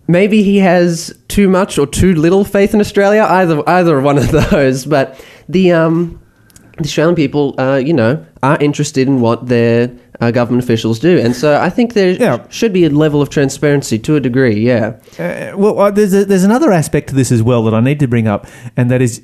maybe 0.07 0.43
he 0.43 0.57
has 0.57 1.13
too 1.27 1.47
much 1.49 1.77
or 1.77 1.85
too 1.87 2.13
little 2.15 2.43
faith 2.43 2.73
in 2.73 2.79
Australia. 2.79 3.23
Either 3.29 3.67
either 3.69 3.99
one 4.01 4.17
of 4.17 4.29
those. 4.51 4.85
But 4.85 5.23
the 5.49 5.71
um, 5.73 6.19
the 6.77 6.83
Australian 6.83 7.15
people, 7.15 7.55
uh, 7.59 7.77
you 7.77 7.93
know, 7.93 8.23
are 8.43 8.57
interested 8.59 9.07
in 9.07 9.19
what 9.19 9.47
their 9.47 9.89
uh, 10.21 10.29
government 10.31 10.63
officials 10.63 10.99
do, 10.99 11.17
and 11.19 11.35
so 11.35 11.59
I 11.59 11.69
think 11.69 11.93
there 11.93 12.11
Yeah. 12.11 12.45
should 12.49 12.71
be 12.73 12.85
a 12.85 12.89
level 12.89 13.21
of 13.21 13.29
transparency 13.29 13.97
to 13.99 14.15
a 14.15 14.19
degree. 14.19 14.59
Yeah. 14.65 14.93
Uh, 15.19 15.57
well, 15.57 15.79
uh, 15.79 15.91
there's 15.91 16.13
a, 16.13 16.25
there's 16.25 16.43
another 16.43 16.71
aspect 16.71 17.09
to 17.09 17.15
this 17.15 17.31
as 17.31 17.41
well 17.43 17.63
that 17.63 17.73
I 17.73 17.79
need 17.81 17.99
to 17.99 18.07
bring 18.07 18.27
up, 18.27 18.45
and 18.75 18.89
that 18.91 19.01
is 19.01 19.21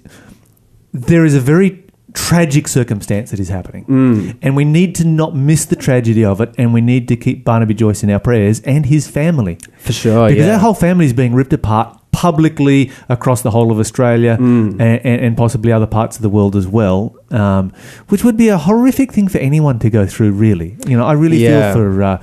there 0.94 1.26
is 1.26 1.36
a 1.36 1.40
very 1.40 1.83
tragic 2.14 2.68
circumstance 2.68 3.32
that 3.32 3.40
is 3.40 3.50
happening, 3.50 3.86
Mm. 3.86 4.36
and 4.42 4.56
we 4.56 4.66
need 4.66 4.96
to 4.96 5.06
not 5.06 5.36
miss 5.36 5.66
the 5.66 5.76
tragedy 5.76 6.24
of 6.24 6.40
it, 6.42 6.54
and 6.58 6.74
we 6.74 6.82
need 6.82 7.08
to 7.08 7.16
keep 7.16 7.44
Barnaby 7.44 7.74
Joyce 7.74 8.04
in 8.04 8.10
our 8.10 8.20
prayers 8.20 8.60
and 8.62 8.86
his 8.86 9.08
family. 9.08 9.58
For 9.80 9.94
sure. 9.94 10.30
because 10.30 10.46
yeah. 10.46 10.54
our 10.54 10.60
whole 10.60 10.74
family 10.74 11.06
is 11.06 11.14
being 11.14 11.34
ripped 11.34 11.54
apart 11.54 11.98
publicly 12.12 12.92
across 13.10 13.42
the 13.42 13.50
whole 13.52 13.72
of 13.72 13.80
Australia 13.80 14.38
Mm. 14.40 14.74
and, 14.80 14.82
and, 15.04 15.22
and 15.26 15.38
possibly 15.38 15.72
other 15.72 15.88
parts 15.88 16.16
of 16.16 16.22
the 16.22 16.30
world 16.30 16.56
as 16.56 16.68
well, 16.68 17.16
um, 17.32 17.72
which 18.10 18.24
would 18.24 18.38
be 18.38 18.50
a 18.50 18.58
horrific 18.58 19.12
thing 19.12 19.28
for 19.28 19.40
anyone 19.40 19.80
to 19.80 19.90
go 19.90 20.06
through. 20.06 20.32
Really, 20.32 20.78
you 20.88 20.96
know, 20.96 21.06
I 21.06 21.14
really 21.14 21.38
Yeah. 21.44 21.74
feel 21.74 21.82
for. 21.84 22.04
Uh, 22.04 22.18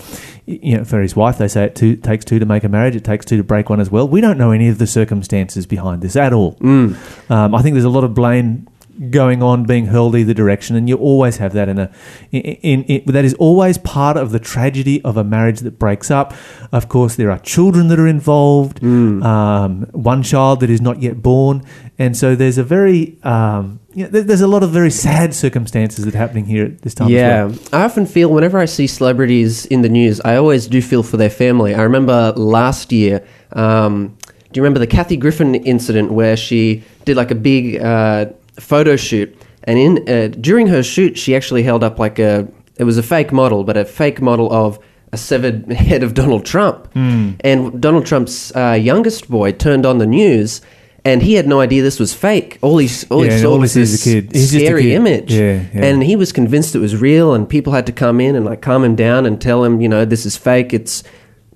you 0.46 0.76
know, 0.78 0.84
for 0.84 1.00
his 1.00 1.14
wife, 1.14 1.38
they 1.38 1.46
say 1.46 1.64
it 1.66 1.76
two, 1.76 1.94
takes 1.94 2.24
two 2.24 2.40
to 2.40 2.46
make 2.46 2.64
a 2.64 2.68
marriage. 2.68 2.96
It 2.96 3.04
takes 3.04 3.24
two 3.24 3.36
to 3.36 3.44
break 3.44 3.70
one 3.70 3.78
as 3.78 3.88
well. 3.88 4.08
We 4.08 4.20
don't 4.20 4.36
know 4.36 4.50
any 4.50 4.66
of 4.68 4.78
the 4.78 4.86
circumstances 4.86 5.64
behind 5.64 6.02
this 6.02 6.16
at 6.16 6.32
all. 6.32 6.56
Mm. 6.60 6.96
Um, 7.30 7.54
I 7.54 7.62
think 7.62 7.74
there's 7.74 7.84
a 7.84 7.88
lot 7.90 8.02
of 8.02 8.14
blame 8.14 8.66
going 9.08 9.42
on 9.42 9.64
being 9.64 9.86
hurled 9.86 10.14
either 10.16 10.34
direction, 10.34 10.76
and 10.76 10.88
you 10.88 10.96
always 10.96 11.38
have 11.38 11.52
that 11.54 11.68
in 11.68 11.78
a 11.78 11.90
in, 12.32 12.40
in, 12.42 12.82
in 12.84 13.12
that 13.12 13.24
is 13.24 13.34
always 13.34 13.78
part 13.78 14.16
of 14.16 14.30
the 14.32 14.38
tragedy 14.38 15.00
of 15.04 15.16
a 15.16 15.24
marriage 15.24 15.60
that 15.60 15.78
breaks 15.78 16.10
up. 16.10 16.34
Of 16.72 16.88
course, 16.88 17.16
there 17.16 17.30
are 17.30 17.38
children 17.38 17.88
that 17.88 17.98
are 17.98 18.06
involved, 18.08 18.82
um, 18.84 19.86
one 19.92 20.22
child 20.22 20.60
that 20.60 20.70
is 20.70 20.80
not 20.80 21.00
yet 21.00 21.22
born, 21.22 21.62
and 21.98 22.16
so 22.16 22.34
there's 22.34 22.58
a 22.58 22.64
very 22.64 23.16
um, 23.22 23.80
yeah, 23.94 24.06
there- 24.06 24.22
there's 24.22 24.40
a 24.40 24.46
lot 24.46 24.62
of 24.62 24.70
very 24.70 24.90
sad 24.90 25.34
circumstances 25.34 26.04
that 26.04 26.14
are 26.14 26.18
happening 26.18 26.44
here 26.44 26.64
at 26.66 26.82
this 26.82 26.94
time. 26.94 27.06
as 27.08 27.12
Yeah, 27.12 27.44
well. 27.46 27.54
I 27.72 27.84
often 27.84 28.06
feel 28.06 28.28
whenever 28.30 28.58
I 28.58 28.66
see 28.66 28.86
celebrities 28.86 29.66
in 29.66 29.82
the 29.82 29.88
news, 29.88 30.20
I 30.24 30.36
always 30.36 30.66
do 30.68 30.80
feel 30.82 31.02
for 31.02 31.16
their 31.16 31.30
family. 31.30 31.74
I 31.74 31.82
remember 31.82 32.32
last 32.36 32.92
year. 32.92 33.22
Um, 33.52 34.16
do 34.52 34.58
you 34.58 34.62
remember 34.64 34.80
the 34.80 34.86
Kathy 34.88 35.16
Griffin 35.16 35.54
incident 35.54 36.10
where 36.12 36.36
she 36.36 36.82
did 37.04 37.16
like 37.16 37.30
a 37.30 37.36
big 37.36 37.80
uh, 37.80 38.26
photo 38.60 38.96
shoot, 38.96 39.34
and 39.64 39.78
in 39.78 40.08
uh, 40.08 40.28
during 40.40 40.66
her 40.68 40.82
shoot, 40.82 41.18
she 41.18 41.34
actually 41.34 41.62
held 41.62 41.82
up 41.82 41.98
like 41.98 42.18
a 42.18 42.46
it 42.78 42.84
was 42.84 42.96
a 42.98 43.02
fake 43.02 43.32
model, 43.32 43.64
but 43.64 43.76
a 43.76 43.84
fake 43.84 44.20
model 44.22 44.52
of 44.52 44.78
a 45.12 45.16
severed 45.16 45.70
head 45.72 46.02
of 46.02 46.14
Donald 46.14 46.44
Trump. 46.46 46.88
And 46.94 47.80
Donald 47.82 48.06
Trump's 48.06 48.54
uh, 48.56 48.78
youngest 48.80 49.28
boy 49.30 49.52
turned 49.52 49.84
on 49.86 49.98
the 49.98 50.06
news. 50.06 50.60
And 51.02 51.22
he 51.22 51.32
had 51.32 51.46
no 51.48 51.60
idea 51.60 51.82
this 51.82 51.98
was 51.98 52.12
fake. 52.12 52.58
All 52.60 52.76
he, 52.76 52.86
all 53.10 53.24
Yeah, 53.24 53.32
he 53.32 53.38
saw 53.38 53.56
was 53.58 53.72
this 53.72 54.02
a 54.02 54.04
kid. 54.04 54.32
He's 54.32 54.50
scary 54.50 54.82
kid. 54.82 54.92
image. 54.92 55.32
Yeah, 55.32 55.64
yeah. 55.74 55.84
And 55.86 56.02
he 56.02 56.14
was 56.14 56.30
convinced 56.30 56.74
it 56.74 56.78
was 56.78 56.94
real, 56.94 57.32
and 57.32 57.48
people 57.48 57.72
had 57.72 57.86
to 57.86 57.92
come 57.92 58.20
in 58.20 58.36
and 58.36 58.44
like 58.44 58.60
calm 58.60 58.84
him 58.84 58.96
down 58.96 59.24
and 59.24 59.40
tell 59.40 59.64
him, 59.64 59.80
you 59.80 59.88
know, 59.88 60.04
this 60.04 60.26
is 60.26 60.36
fake. 60.36 60.74
It's 60.74 61.02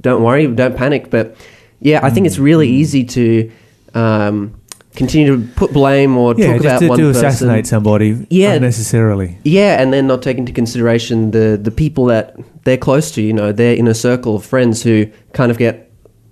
don't 0.01 0.23
worry, 0.23 0.47
don't 0.47 0.75
panic. 0.75 1.11
But 1.11 1.37
yeah, 1.81 2.01
I 2.03 2.09
think 2.09 2.27
it's 2.27 2.39
really 2.39 2.69
Mm. 2.69 2.81
easy 2.81 3.05
to 3.05 3.51
um, 3.93 4.55
continue 4.97 5.37
to 5.37 5.47
put 5.55 5.73
blame 5.73 6.17
or 6.17 6.35
Yeah, 6.37 6.53
talk 6.53 6.61
about 6.61 6.79
to, 6.81 6.89
one 6.89 6.99
to 6.99 7.05
person. 7.07 7.27
assassinate 7.27 7.67
somebody 7.67 8.27
Yeah. 8.31 8.53
unnecessarily. 8.55 9.39
Yeah, 9.45 9.81
and 9.83 9.93
then 9.93 10.07
not 10.07 10.23
take 10.23 10.39
into 10.39 10.53
consideration 10.53 11.31
the 11.33 11.59
the 11.63 11.71
people 11.71 12.07
that 12.07 12.37
they're 12.65 12.77
close 12.77 13.11
to. 13.13 13.23
You 13.23 13.33
know, 13.33 13.53
their 13.53 13.75
inner 13.75 13.95
circle 13.95 14.37
of 14.37 14.45
friends 14.45 14.83
who 14.83 15.07
kind 15.33 15.51
of 15.51 15.59
get 15.59 15.81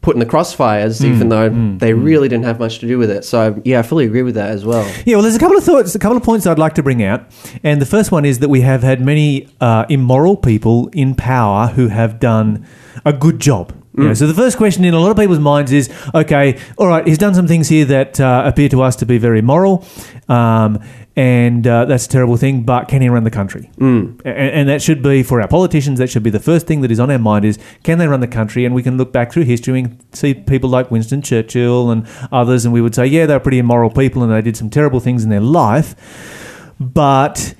put 0.00 0.16
in 0.16 0.18
the 0.20 0.26
crossfires, 0.26 1.00
Mm, 1.00 1.14
even 1.14 1.28
though 1.28 1.48
they 1.78 1.94
really 1.94 2.28
didn't 2.28 2.44
have 2.44 2.58
much 2.58 2.80
to 2.80 2.88
do 2.88 2.98
with 2.98 3.08
it. 3.08 3.24
So 3.24 3.60
yeah, 3.64 3.78
I 3.78 3.82
fully 3.82 4.04
agree 4.04 4.22
with 4.22 4.34
that 4.34 4.50
as 4.50 4.64
well. 4.64 4.84
Yeah, 5.04 5.14
well, 5.16 5.22
there's 5.22 5.36
a 5.36 5.38
couple 5.38 5.56
of 5.56 5.62
thoughts, 5.62 5.94
a 5.94 5.98
couple 6.00 6.16
of 6.16 6.24
points 6.24 6.44
I'd 6.44 6.58
like 6.58 6.74
to 6.74 6.82
bring 6.82 7.04
out, 7.04 7.20
and 7.62 7.80
the 7.80 7.86
first 7.86 8.10
one 8.10 8.24
is 8.24 8.40
that 8.40 8.48
we 8.48 8.62
have 8.62 8.82
had 8.82 9.00
many 9.00 9.46
uh, 9.60 9.84
immoral 9.88 10.36
people 10.36 10.88
in 10.92 11.14
power 11.14 11.68
who 11.68 11.86
have 11.88 12.18
done 12.18 12.64
a 13.04 13.12
good 13.12 13.38
job. 13.38 13.72
You 13.94 14.04
know, 14.04 14.14
so 14.14 14.26
the 14.26 14.34
first 14.34 14.56
question 14.56 14.84
in 14.84 14.94
a 14.94 14.98
lot 14.98 15.10
of 15.10 15.18
people's 15.18 15.38
minds 15.38 15.70
is, 15.70 15.90
okay, 16.14 16.58
all 16.78 16.86
right, 16.86 17.06
he's 17.06 17.18
done 17.18 17.34
some 17.34 17.46
things 17.46 17.68
here 17.68 17.84
that 17.84 18.18
uh, 18.18 18.42
appear 18.46 18.70
to 18.70 18.80
us 18.80 18.96
to 18.96 19.06
be 19.06 19.18
very 19.18 19.42
moral, 19.42 19.84
um, 20.30 20.82
and 21.14 21.66
uh, 21.66 21.84
that's 21.84 22.06
a 22.06 22.08
terrible 22.08 22.38
thing. 22.38 22.62
But 22.62 22.88
can 22.88 23.02
he 23.02 23.10
run 23.10 23.24
the 23.24 23.30
country? 23.30 23.70
Mm. 23.76 24.18
And, 24.24 24.50
and 24.50 24.68
that 24.70 24.80
should 24.80 25.02
be 25.02 25.22
for 25.22 25.42
our 25.42 25.48
politicians. 25.48 25.98
That 25.98 26.08
should 26.08 26.22
be 26.22 26.30
the 26.30 26.40
first 26.40 26.66
thing 26.66 26.80
that 26.80 26.90
is 26.90 26.98
on 26.98 27.10
our 27.10 27.18
mind: 27.18 27.44
is 27.44 27.58
can 27.82 27.98
they 27.98 28.08
run 28.08 28.20
the 28.20 28.28
country? 28.28 28.64
And 28.64 28.74
we 28.74 28.82
can 28.82 28.96
look 28.96 29.12
back 29.12 29.30
through 29.30 29.44
history 29.44 29.80
and 29.80 30.02
see 30.12 30.32
people 30.32 30.70
like 30.70 30.90
Winston 30.90 31.20
Churchill 31.20 31.90
and 31.90 32.08
others, 32.32 32.64
and 32.64 32.72
we 32.72 32.80
would 32.80 32.94
say, 32.94 33.04
yeah, 33.04 33.26
they're 33.26 33.40
pretty 33.40 33.58
immoral 33.58 33.90
people, 33.90 34.22
and 34.22 34.32
they 34.32 34.40
did 34.40 34.56
some 34.56 34.70
terrible 34.70 35.00
things 35.00 35.22
in 35.22 35.28
their 35.28 35.40
life, 35.40 36.74
but 36.80 37.54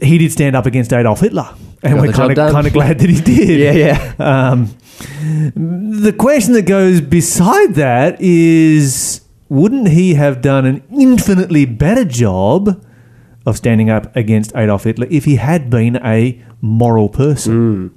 he 0.00 0.16
did 0.16 0.32
stand 0.32 0.56
up 0.56 0.64
against 0.64 0.94
Adolf 0.94 1.20
Hitler, 1.20 1.54
and 1.82 1.96
Got 1.96 2.06
we're 2.06 2.12
kind 2.12 2.38
of 2.38 2.52
kind 2.52 2.66
of 2.66 2.72
glad 2.72 3.00
that 3.00 3.10
he 3.10 3.20
did. 3.20 3.58
Yeah, 3.58 3.72
yeah. 3.72 4.14
Um, 4.18 4.74
the 4.98 6.14
question 6.18 6.52
that 6.54 6.62
goes 6.66 7.00
beside 7.00 7.74
that 7.74 8.20
is 8.20 9.20
wouldn't 9.48 9.88
he 9.88 10.14
have 10.14 10.42
done 10.42 10.66
an 10.66 10.82
infinitely 10.92 11.64
better 11.64 12.04
job 12.04 12.84
of 13.46 13.56
standing 13.56 13.88
up 13.90 14.14
against 14.16 14.52
Adolf 14.54 14.84
Hitler 14.84 15.06
if 15.10 15.24
he 15.24 15.36
had 15.36 15.70
been 15.70 15.96
a 16.04 16.42
moral 16.60 17.08
person? 17.08 17.94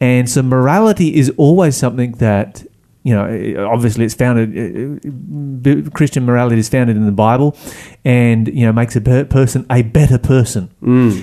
And 0.00 0.30
so 0.30 0.42
morality 0.42 1.16
is 1.16 1.30
always 1.36 1.76
something 1.76 2.12
that 2.12 2.64
you 3.02 3.14
know 3.14 3.66
obviously 3.66 4.04
it's 4.04 4.14
founded 4.14 4.48
uh, 4.56 5.70
uh, 5.70 5.90
Christian 5.90 6.24
morality 6.24 6.58
is 6.58 6.68
founded 6.68 6.96
in 6.96 7.06
the 7.06 7.12
Bible 7.12 7.56
and 8.04 8.48
you 8.48 8.64
know 8.66 8.72
makes 8.72 8.94
a 8.96 9.00
per- 9.00 9.24
person 9.24 9.66
a 9.70 9.82
better 9.82 10.18
person. 10.18 10.70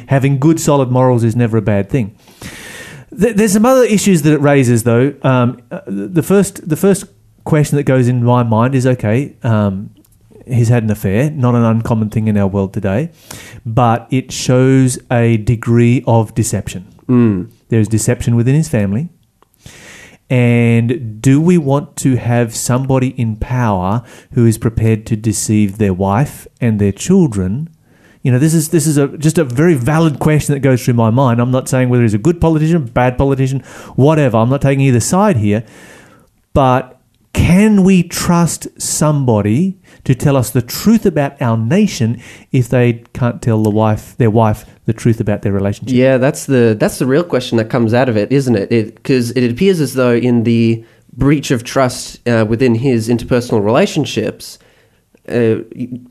Having 0.08 0.40
good 0.40 0.60
solid 0.60 0.90
morals 0.92 1.24
is 1.24 1.36
never 1.36 1.58
a 1.58 1.62
bad 1.62 1.90
thing. 1.90 2.18
Th- 3.10 3.36
There's 3.36 3.54
some 3.54 3.66
other 3.66 3.84
issues 3.84 4.22
that 4.24 4.34
it 4.34 4.42
raises, 4.42 4.84
though. 4.84 5.14
Um, 5.22 5.62
uh, 5.72 5.82
the 5.88 6.24
first, 6.24 6.68
the 6.68 6.76
first 6.76 7.06
question 7.44 7.78
that 7.78 7.84
goes 7.84 8.08
in 8.08 8.24
my 8.24 8.44
mind 8.44 8.76
is: 8.76 8.86
okay, 8.86 9.36
um, 9.44 9.94
he's 10.48 10.70
had 10.70 10.84
an 10.84 10.92
affair, 10.92 11.30
not 11.32 11.56
an 11.56 11.64
uncommon 11.64 12.10
thing 12.10 12.28
in 12.28 12.38
our 12.38 12.48
world 12.48 12.74
today, 12.74 13.12
but 13.66 14.08
it 14.12 14.32
shows 14.32 15.00
a 15.12 15.38
degree 15.38 16.04
of 16.08 16.34
deception. 16.36 16.86
Mm. 17.08 17.52
There's 17.70 17.88
deception 17.88 18.36
within 18.36 18.56
his 18.56 18.70
family. 18.70 19.10
And 20.28 21.22
do 21.22 21.40
we 21.40 21.58
want 21.60 21.96
to 21.98 22.16
have 22.16 22.56
somebody 22.56 23.10
in 23.10 23.36
power 23.36 24.04
who 24.34 24.46
is 24.48 24.58
prepared 24.58 25.06
to 25.08 25.16
deceive 25.16 25.78
their 25.78 25.94
wife 25.94 26.48
and 26.60 26.80
their 26.80 26.92
children? 26.92 27.70
You 28.26 28.32
know, 28.32 28.40
this 28.40 28.56
is 28.56 28.70
this 28.70 28.88
is 28.88 28.98
a 28.98 29.08
just 29.20 29.38
a 29.38 29.44
very 29.44 29.76
valid 29.76 30.18
question 30.18 30.56
that 30.56 30.62
goes 30.62 30.84
through 30.84 30.96
my 30.96 31.12
mind. 31.12 31.40
I'm 31.40 31.52
not 31.52 31.70
saying 31.70 31.90
whether 31.90 32.02
he's 32.02 32.16
a 32.16 32.18
good 32.18 32.42
politician, 32.42 32.84
bad 32.86 33.20
politician, 33.20 33.60
whatever. 33.96 34.38
I'm 34.38 34.50
not 34.50 34.64
taking 34.64 34.82
either 34.82 35.00
side 35.00 35.38
here. 35.38 35.64
But 36.52 37.00
can 37.34 37.84
we 37.84 38.02
trust 38.02 38.68
somebody 38.82 39.78
to 40.06 40.16
tell 40.16 40.36
us 40.36 40.50
the 40.50 40.64
truth 40.64 41.06
about 41.06 41.40
our 41.40 41.56
nation 41.56 42.20
if 42.52 42.68
they 42.68 43.04
can't 43.14 43.44
tell 43.44 43.62
the 43.62 43.70
wife 43.70 44.18
their 44.18 44.32
wife 44.32 44.66
the 44.86 44.94
truth 44.94 45.20
about 45.20 45.44
their 45.44 45.52
relationship? 45.52 45.96
Yeah, 45.96 46.18
that's 46.18 46.48
the 46.48 46.76
that's 46.80 46.98
the 46.98 47.06
real 47.06 47.24
question 47.24 47.60
that 47.60 47.70
comes 47.70 47.94
out 47.94 48.10
of 48.10 48.18
it, 48.18 48.32
isn't 48.32 48.56
it? 48.56 48.96
Because 48.96 49.30
it, 49.34 49.52
appears 49.52 49.80
as 49.80 49.94
though 49.94 50.16
in 50.16 50.46
the 50.46 50.84
breach 51.14 51.52
of 51.52 51.64
trust 51.64 52.28
uh, 52.28 52.44
within 52.50 52.74
his 52.74 53.08
interpersonal 53.08 53.64
relationships, 53.64 54.58
uh, 55.30 55.58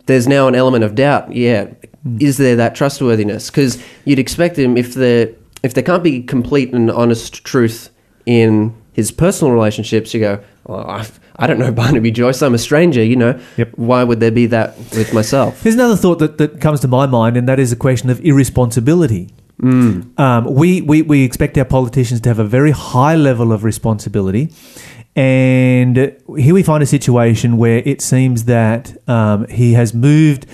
there's 0.07 0.29
now 0.29 0.47
an 0.47 0.55
element 0.55 0.85
of 0.85 0.95
doubt. 0.95 1.35
Yeah, 1.35 1.73
is 2.21 2.37
there 2.37 2.57
that 2.57 2.75
trustworthiness? 2.75 3.51
Because 3.51 3.83
you'd 4.05 4.19
expect 4.19 4.59
him 4.59 4.77
if 4.77 4.95
there 4.95 5.31
if 5.63 5.73
there 5.75 5.83
can't 5.83 6.03
be 6.03 6.23
complete 6.23 6.73
and 6.75 6.91
honest 6.91 7.43
truth 7.45 7.89
in 8.27 8.75
his 8.93 9.11
personal 9.11 9.53
relationships, 9.53 10.13
you 10.15 10.21
go, 10.21 10.43
well, 10.67 10.89
I, 10.89 11.07
I 11.37 11.47
don't 11.47 11.59
know 11.59 11.73
Barnaby 11.83 12.11
Joyce. 12.11 12.43
I'm 12.43 12.55
a 12.55 12.59
stranger. 12.59 13.03
You 13.03 13.17
know, 13.17 13.41
Yep. 13.57 13.73
why 13.77 14.05
would 14.05 14.21
there 14.21 14.31
be 14.31 14.47
that 14.47 14.77
with 14.93 15.13
myself? 15.15 15.63
Here's 15.63 15.75
another 15.75 15.97
thought 15.97 16.19
that, 16.19 16.37
that 16.39 16.61
comes 16.61 16.81
to 16.81 16.89
my 16.89 17.07
mind, 17.07 17.37
and 17.39 17.49
that 17.49 17.59
is 17.59 17.73
a 17.73 17.77
question 17.77 18.11
of 18.11 18.21
irresponsibility. 18.25 19.31
Um, 19.63 20.13
we, 20.51 20.83
we, 20.83 21.01
we 21.03 21.25
expect 21.25 21.57
our 21.57 21.65
politicians 21.65 22.21
to 22.23 22.29
have 22.29 22.39
a 22.41 22.45
very 22.45 22.73
high 22.73 23.15
level 23.15 23.53
of 23.53 23.65
responsibility. 23.65 24.53
And 25.17 25.97
here 26.37 26.55
we 26.55 26.63
find 26.63 26.83
a 26.83 26.87
situation 26.87 27.57
where 27.57 27.79
it 27.87 28.01
seems 28.03 28.45
that 28.45 28.97
um, 29.09 29.47
he 29.49 29.73
has 29.75 29.95
moved 29.95 30.47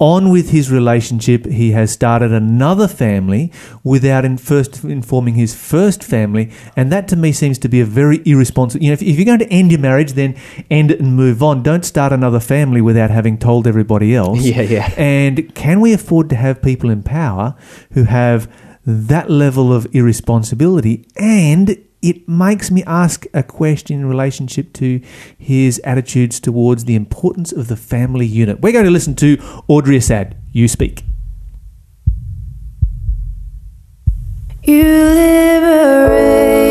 on 0.00 0.30
with 0.30 0.50
his 0.50 0.70
relationship. 0.70 1.44
He 1.46 1.70
has 1.72 1.92
started 1.92 2.32
another 2.32 2.88
family 2.88 3.52
without 3.84 4.24
in 4.24 4.38
first 4.38 4.82
informing 4.82 5.34
his 5.34 5.54
first 5.54 6.02
family. 6.02 6.50
And 6.74 6.90
that 6.90 7.06
to 7.08 7.16
me 7.16 7.32
seems 7.32 7.58
to 7.58 7.68
be 7.68 7.80
a 7.80 7.84
very 7.84 8.22
irresponsible. 8.24 8.82
You 8.82 8.90
know, 8.90 8.94
if, 8.94 9.02
if 9.02 9.16
you're 9.16 9.26
going 9.26 9.38
to 9.40 9.52
end 9.52 9.70
your 9.70 9.80
marriage, 9.80 10.14
then 10.14 10.36
end 10.70 10.90
it 10.90 11.00
and 11.00 11.14
move 11.14 11.42
on. 11.42 11.62
Don't 11.62 11.84
start 11.84 12.12
another 12.12 12.40
family 12.40 12.80
without 12.80 13.10
having 13.10 13.38
told 13.38 13.66
everybody 13.66 14.16
else. 14.16 14.40
Yeah, 14.40 14.62
yeah. 14.62 14.92
And 14.96 15.54
can 15.54 15.80
we 15.80 15.92
afford 15.92 16.30
to 16.30 16.36
have 16.36 16.62
people 16.62 16.88
in 16.88 17.02
power 17.02 17.54
who 17.92 18.04
have 18.04 18.50
that 18.86 19.30
level 19.30 19.72
of 19.72 19.86
irresponsibility? 19.94 21.06
And 21.16 21.76
it 22.02 22.28
makes 22.28 22.70
me 22.70 22.82
ask 22.86 23.26
a 23.34 23.42
question 23.42 24.00
in 24.00 24.06
relationship 24.06 24.72
to 24.74 25.00
his 25.38 25.80
attitudes 25.84 26.40
towards 26.40 26.84
the 26.84 26.94
importance 26.94 27.52
of 27.52 27.68
the 27.68 27.76
family 27.76 28.26
unit. 28.26 28.60
We're 28.60 28.72
going 28.72 28.84
to 28.84 28.90
listen 28.90 29.14
to 29.16 29.38
Audrey 29.68 29.96
Assad. 29.96 30.36
You 30.52 30.68
speak. 30.68 31.04
You 34.62 34.84
liberate 34.84 36.69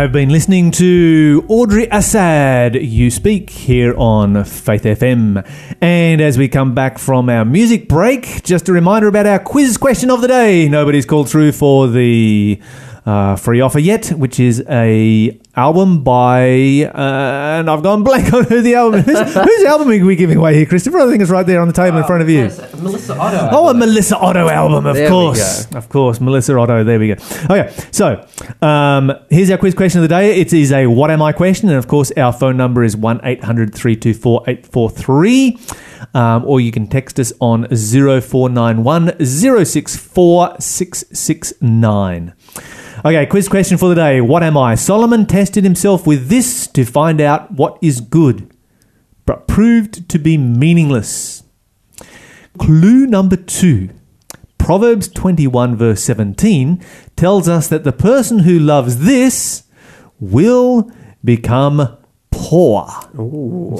have 0.00 0.12
been 0.12 0.30
listening 0.30 0.70
to 0.70 1.44
Audrey 1.46 1.86
Assad, 1.92 2.74
You 2.74 3.10
Speak, 3.10 3.50
here 3.50 3.94
on 3.98 4.44
Faith 4.44 4.84
FM. 4.84 5.46
And 5.82 6.22
as 6.22 6.38
we 6.38 6.48
come 6.48 6.74
back 6.74 6.98
from 6.98 7.28
our 7.28 7.44
music 7.44 7.86
break, 7.86 8.42
just 8.42 8.70
a 8.70 8.72
reminder 8.72 9.08
about 9.08 9.26
our 9.26 9.38
quiz 9.38 9.76
question 9.76 10.10
of 10.10 10.22
the 10.22 10.28
day. 10.28 10.70
Nobody's 10.70 11.04
called 11.04 11.28
through 11.28 11.52
for 11.52 11.86
the 11.86 12.58
uh, 13.04 13.36
free 13.36 13.60
offer 13.60 13.78
yet, 13.78 14.08
which 14.08 14.40
is 14.40 14.64
a 14.70 15.38
album 15.56 16.02
by, 16.02 16.90
uh, 16.94 17.58
and 17.58 17.70
I've 17.70 17.82
gone 17.82 18.02
blank 18.02 18.32
on 18.32 18.44
who 18.44 18.62
the 18.62 18.76
album 18.76 19.00
is. 19.00 19.34
Whose 19.34 19.64
album 19.64 19.88
are 19.90 20.04
we 20.04 20.16
giving 20.16 20.36
away 20.38 20.54
here, 20.54 20.66
Christopher? 20.66 21.00
I 21.00 21.08
think 21.08 21.20
it's 21.20 21.30
right 21.30 21.46
there 21.46 21.60
on 21.60 21.66
the 21.68 21.74
table 21.74 21.98
in 21.98 22.04
front 22.04 22.22
of 22.22 22.30
you. 22.30 22.44
Melissa 22.82 23.18
Otto. 23.18 23.48
Oh, 23.52 23.68
a 23.68 23.74
Melissa 23.74 24.16
Otto 24.16 24.48
album, 24.48 24.86
of 24.86 24.96
There 24.96 25.08
course. 25.08 25.66
Of 25.74 25.88
course, 25.88 26.20
Melissa 26.20 26.56
Otto. 26.56 26.84
There 26.84 26.98
we 26.98 27.08
go. 27.08 27.14
Okay, 27.44 27.74
so 27.90 28.26
um, 28.62 29.12
here's 29.30 29.50
our 29.50 29.58
quiz 29.58 29.74
question 29.74 30.00
of 30.00 30.02
the 30.02 30.14
day. 30.14 30.40
It 30.40 30.52
is 30.52 30.72
a 30.72 30.86
What 30.86 31.10
Am 31.10 31.22
I 31.22 31.32
question. 31.32 31.68
And 31.68 31.78
of 31.78 31.88
course, 31.88 32.12
our 32.16 32.32
phone 32.32 32.56
number 32.56 32.84
is 32.84 32.96
1 32.96 33.20
800 33.22 33.74
324 33.74 34.44
843. 34.46 35.58
Um, 36.14 36.44
or 36.44 36.60
you 36.60 36.72
can 36.72 36.86
text 36.86 37.20
us 37.20 37.32
on 37.40 37.68
0491 37.68 39.24
064 39.24 40.56
669. 40.58 42.34
Okay, 43.04 43.26
quiz 43.26 43.48
question 43.48 43.78
for 43.78 43.88
the 43.88 43.94
day. 43.94 44.20
What 44.20 44.42
am 44.42 44.58
I? 44.58 44.74
Solomon 44.74 45.24
tested 45.24 45.64
himself 45.64 46.06
with 46.06 46.28
this 46.28 46.66
to 46.68 46.84
find 46.84 47.20
out 47.20 47.52
what 47.52 47.78
is 47.80 48.00
good, 48.00 48.54
but 49.24 49.48
proved 49.48 50.08
to 50.10 50.18
be 50.18 50.36
meaningless. 50.36 51.44
Clue 52.58 53.06
number 53.06 53.36
two. 53.36 53.88
Proverbs 54.60 55.08
21, 55.08 55.74
verse 55.74 56.02
17, 56.02 56.80
tells 57.16 57.48
us 57.48 57.66
that 57.68 57.82
the 57.82 57.92
person 57.92 58.40
who 58.40 58.58
loves 58.58 59.04
this 59.04 59.64
will 60.20 60.92
become 61.24 61.96
poor. 62.30 62.86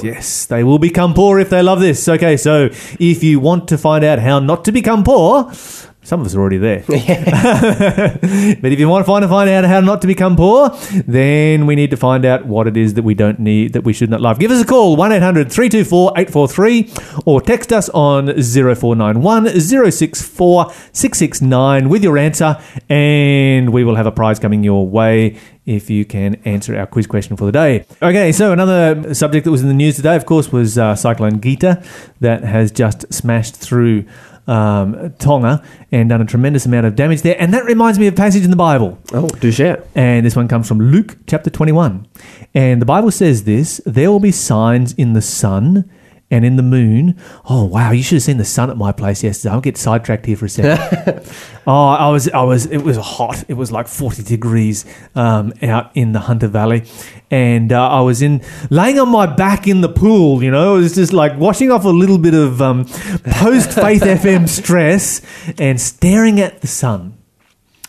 Yes, 0.03 0.47
they 0.47 0.63
will 0.63 0.79
become 0.79 1.13
poor 1.13 1.39
if 1.39 1.49
they 1.49 1.61
love 1.61 1.79
this. 1.79 2.09
Okay, 2.09 2.35
so 2.35 2.69
if 2.99 3.23
you 3.23 3.39
want 3.39 3.67
to 3.69 3.77
find 3.77 4.03
out 4.03 4.19
how 4.19 4.39
not 4.39 4.65
to 4.65 4.71
become 4.71 5.03
poor, 5.03 5.51
some 6.11 6.19
of 6.19 6.25
us 6.25 6.35
are 6.35 6.41
already 6.41 6.57
there. 6.57 6.79
but 6.87 8.69
if 8.69 8.79
you 8.79 8.89
want 8.89 9.05
to 9.05 9.07
find, 9.07 9.23
find 9.29 9.49
out 9.49 9.63
how 9.63 9.79
not 9.79 10.01
to 10.01 10.07
become 10.07 10.35
poor, 10.35 10.69
then 11.07 11.65
we 11.65 11.73
need 11.73 11.89
to 11.89 11.95
find 11.95 12.25
out 12.25 12.45
what 12.45 12.67
it 12.67 12.75
is 12.75 12.95
that 12.95 13.03
we 13.03 13.13
don't 13.13 13.39
need, 13.39 13.71
that 13.71 13.85
we 13.85 13.93
should 13.93 14.09
not 14.09 14.19
love. 14.19 14.37
Give 14.37 14.51
us 14.51 14.61
a 14.61 14.65
call, 14.65 14.97
1 14.97 15.13
800 15.13 15.49
324 15.49 16.11
843, 16.17 16.91
or 17.25 17.39
text 17.39 17.71
us 17.71 17.87
on 17.91 18.27
0491 18.27 19.61
064 19.61 20.73
669 20.91 21.87
with 21.87 22.03
your 22.03 22.17
answer, 22.17 22.61
and 22.89 23.71
we 23.71 23.85
will 23.85 23.95
have 23.95 24.05
a 24.05 24.11
prize 24.11 24.37
coming 24.37 24.65
your 24.65 24.85
way 24.85 25.39
if 25.65 25.89
you 25.89 26.03
can 26.03 26.35
answer 26.43 26.77
our 26.77 26.87
quiz 26.87 27.07
question 27.07 27.37
for 27.37 27.45
the 27.45 27.53
day. 27.53 27.85
Okay, 28.01 28.33
so 28.33 28.51
another 28.51 29.13
subject 29.13 29.45
that 29.45 29.51
was 29.51 29.61
in 29.61 29.69
the 29.69 29.73
news 29.73 29.95
today, 29.95 30.17
of 30.17 30.25
course, 30.25 30.51
was 30.51 30.77
uh, 30.77 30.93
Cyclone 30.93 31.39
Gita 31.39 31.81
that 32.19 32.43
has 32.43 32.69
just 32.69 33.13
smashed 33.13 33.55
through 33.55 34.05
um, 34.47 35.13
Tonga 35.19 35.63
and 35.91 36.09
done 36.09 36.21
a 36.21 36.25
tremendous 36.25 36.65
amount 36.65 36.85
of 36.85 36.95
damage 36.95 37.21
there. 37.21 37.35
And 37.39 37.53
that 37.53 37.65
reminds 37.65 37.99
me 37.99 38.07
of 38.07 38.13
a 38.13 38.17
passage 38.17 38.43
in 38.43 38.49
the 38.49 38.55
Bible. 38.55 38.97
Oh, 39.13 39.27
do 39.27 39.51
share. 39.51 39.83
And 39.95 40.25
this 40.25 40.35
one 40.35 40.47
comes 40.47 40.67
from 40.67 40.79
Luke 40.79 41.17
chapter 41.27 41.49
21. 41.49 42.07
And 42.53 42.81
the 42.81 42.85
Bible 42.85 43.11
says 43.11 43.43
this 43.43 43.81
There 43.85 44.11
will 44.11 44.19
be 44.19 44.31
signs 44.31 44.93
in 44.93 45.13
the 45.13 45.21
sun 45.21 45.89
and 46.31 46.45
in 46.45 46.55
the 46.55 46.63
moon. 46.63 47.19
Oh 47.45 47.65
wow, 47.65 47.91
you 47.91 48.01
should 48.01 48.15
have 48.15 48.23
seen 48.23 48.37
the 48.37 48.45
sun 48.45 48.69
at 48.69 48.77
my 48.77 48.91
place 48.91 49.23
yesterday. 49.23 49.53
I'll 49.53 49.61
get 49.61 49.77
sidetracked 49.77 50.25
here 50.25 50.37
for 50.37 50.45
a 50.45 50.49
second. 50.49 51.29
oh, 51.67 51.89
I 51.89 52.09
was, 52.09 52.29
I 52.29 52.41
was, 52.41 52.65
it 52.65 52.79
was 52.79 52.97
hot. 52.97 53.43
It 53.47 53.53
was 53.55 53.71
like 53.71 53.87
40 53.87 54.23
degrees 54.23 54.85
um, 55.13 55.53
out 55.61 55.91
in 55.93 56.13
the 56.13 56.21
Hunter 56.21 56.47
Valley. 56.47 56.85
And 57.29 57.71
uh, 57.71 57.89
I 57.89 58.01
was 58.01 58.21
in 58.21 58.41
laying 58.69 58.97
on 58.99 59.09
my 59.09 59.25
back 59.25 59.67
in 59.67 59.81
the 59.81 59.89
pool, 59.89 60.41
you 60.41 60.51
know, 60.51 60.77
it 60.77 60.79
was 60.79 60.95
just 60.95 61.13
like 61.13 61.37
washing 61.37 61.71
off 61.71 61.85
a 61.85 61.89
little 61.89 62.17
bit 62.17 62.33
of 62.33 62.61
um, 62.61 62.85
post 62.85 63.73
Faith 63.73 64.01
FM 64.01 64.49
stress 64.49 65.21
and 65.59 65.79
staring 65.79 66.39
at 66.39 66.61
the 66.61 66.67
sun. 66.67 67.20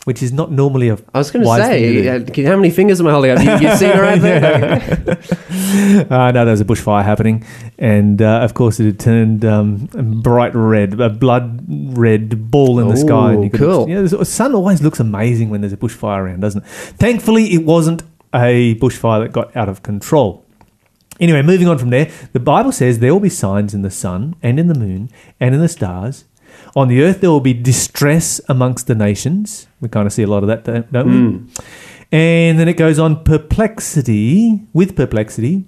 Which 0.05 0.21
is 0.21 0.33
not 0.33 0.51
normally 0.51 0.89
a 0.89 0.97
I 1.13 1.19
was 1.19 1.31
going 1.31 1.43
to 1.43 1.47
wise 1.47 1.65
thing 1.65 1.81
to 1.81 2.19
do. 2.19 2.33
say, 2.33 2.45
uh, 2.45 2.49
how 2.49 2.57
many 2.57 2.71
fingers 2.71 2.99
am 2.99 3.07
I 3.07 3.11
holding 3.11 3.31
up? 3.31 3.39
You, 3.41 3.69
you 3.69 3.75
see 3.77 3.85
it 3.85 3.95
right 3.95 4.19
there? 4.19 5.19
Uh, 6.09 6.31
no, 6.31 6.45
there 6.45 6.51
was 6.51 6.61
a 6.61 6.65
bushfire 6.65 7.03
happening, 7.03 7.43
and 7.77 8.21
uh, 8.21 8.39
of 8.41 8.53
course 8.53 8.79
it 8.79 8.85
had 8.85 8.99
turned 8.99 9.45
um, 9.45 9.87
bright 10.21 10.53
red, 10.53 10.99
a 10.99 11.09
blood 11.09 11.63
red 11.97 12.51
ball 12.51 12.79
in 12.79 12.87
the 12.89 12.97
sky. 12.97 13.33
And 13.33 13.43
you 13.43 13.49
could, 13.49 13.59
cool. 13.59 13.87
You 13.89 13.95
know, 13.95 14.07
the 14.07 14.25
sun 14.25 14.53
always 14.53 14.81
looks 14.81 14.99
amazing 14.99 15.49
when 15.49 15.61
there's 15.61 15.73
a 15.73 15.77
bushfire 15.77 16.19
around, 16.19 16.41
doesn't 16.41 16.63
it? 16.63 16.67
Thankfully, 16.67 17.53
it 17.53 17.63
wasn't 17.63 18.03
a 18.33 18.75
bushfire 18.75 19.23
that 19.23 19.31
got 19.31 19.55
out 19.55 19.69
of 19.69 19.83
control. 19.83 20.45
Anyway, 21.19 21.41
moving 21.41 21.67
on 21.67 21.77
from 21.77 21.89
there, 21.91 22.11
the 22.33 22.39
Bible 22.39 22.71
says 22.71 22.99
there 22.99 23.13
will 23.13 23.19
be 23.19 23.29
signs 23.29 23.73
in 23.73 23.83
the 23.83 23.91
sun 23.91 24.35
and 24.41 24.59
in 24.59 24.67
the 24.67 24.75
moon 24.75 25.09
and 25.39 25.53
in 25.53 25.61
the 25.61 25.69
stars. 25.69 26.25
On 26.75 26.87
the 26.87 27.03
earth, 27.03 27.21
there 27.21 27.29
will 27.29 27.39
be 27.39 27.53
distress 27.53 28.41
amongst 28.49 28.87
the 28.87 28.95
nations. 28.95 29.67
We 29.79 29.89
kind 29.89 30.07
of 30.07 30.13
see 30.13 30.23
a 30.23 30.27
lot 30.27 30.43
of 30.43 30.47
that, 30.47 30.91
don't 30.91 31.07
we? 31.07 31.37
Hmm. 31.37 31.45
And 32.11 32.59
then 32.59 32.67
it 32.67 32.77
goes 32.77 32.99
on 32.99 33.23
perplexity, 33.23 34.61
with 34.73 34.95
perplexity, 34.95 35.65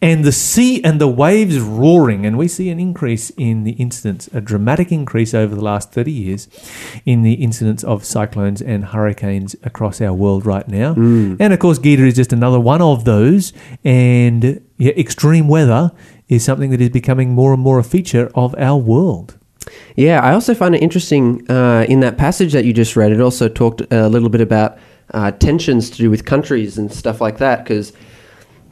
and 0.00 0.24
the 0.24 0.32
sea 0.32 0.82
and 0.84 1.00
the 1.00 1.08
waves 1.08 1.58
roaring. 1.58 2.26
And 2.26 2.38
we 2.38 2.48
see 2.48 2.70
an 2.70 2.80
increase 2.80 3.30
in 3.30 3.64
the 3.64 3.72
incidents, 3.72 4.28
a 4.32 4.40
dramatic 4.40 4.92
increase 4.92 5.34
over 5.34 5.54
the 5.54 5.62
last 5.62 5.92
30 5.92 6.10
years 6.10 6.48
in 7.04 7.22
the 7.22 7.34
incidents 7.34 7.84
of 7.84 8.04
cyclones 8.04 8.62
and 8.62 8.86
hurricanes 8.86 9.54
across 9.62 10.00
our 10.00 10.14
world 10.14 10.46
right 10.46 10.66
now. 10.68 10.94
Hmm. 10.94 11.36
And 11.38 11.52
of 11.52 11.58
course, 11.58 11.78
Gita 11.78 12.04
is 12.04 12.14
just 12.14 12.32
another 12.32 12.60
one 12.60 12.82
of 12.82 13.04
those. 13.04 13.52
And 13.84 14.64
yeah, 14.78 14.92
extreme 14.92 15.48
weather 15.48 15.92
is 16.28 16.44
something 16.44 16.70
that 16.70 16.80
is 16.80 16.90
becoming 16.90 17.34
more 17.34 17.52
and 17.52 17.62
more 17.62 17.78
a 17.78 17.84
feature 17.84 18.30
of 18.34 18.54
our 18.58 18.76
world. 18.76 19.36
Yeah, 19.96 20.20
I 20.20 20.32
also 20.32 20.54
find 20.54 20.74
it 20.74 20.82
interesting 20.82 21.48
uh, 21.50 21.84
in 21.88 22.00
that 22.00 22.16
passage 22.18 22.52
that 22.52 22.64
you 22.64 22.72
just 22.72 22.96
read. 22.96 23.12
It 23.12 23.20
also 23.20 23.48
talked 23.48 23.82
a 23.90 24.08
little 24.08 24.28
bit 24.28 24.40
about 24.40 24.78
uh, 25.12 25.32
tensions 25.32 25.90
to 25.90 25.98
do 25.98 26.10
with 26.10 26.24
countries 26.24 26.78
and 26.78 26.92
stuff 26.92 27.20
like 27.20 27.38
that. 27.38 27.64
Because, 27.64 27.92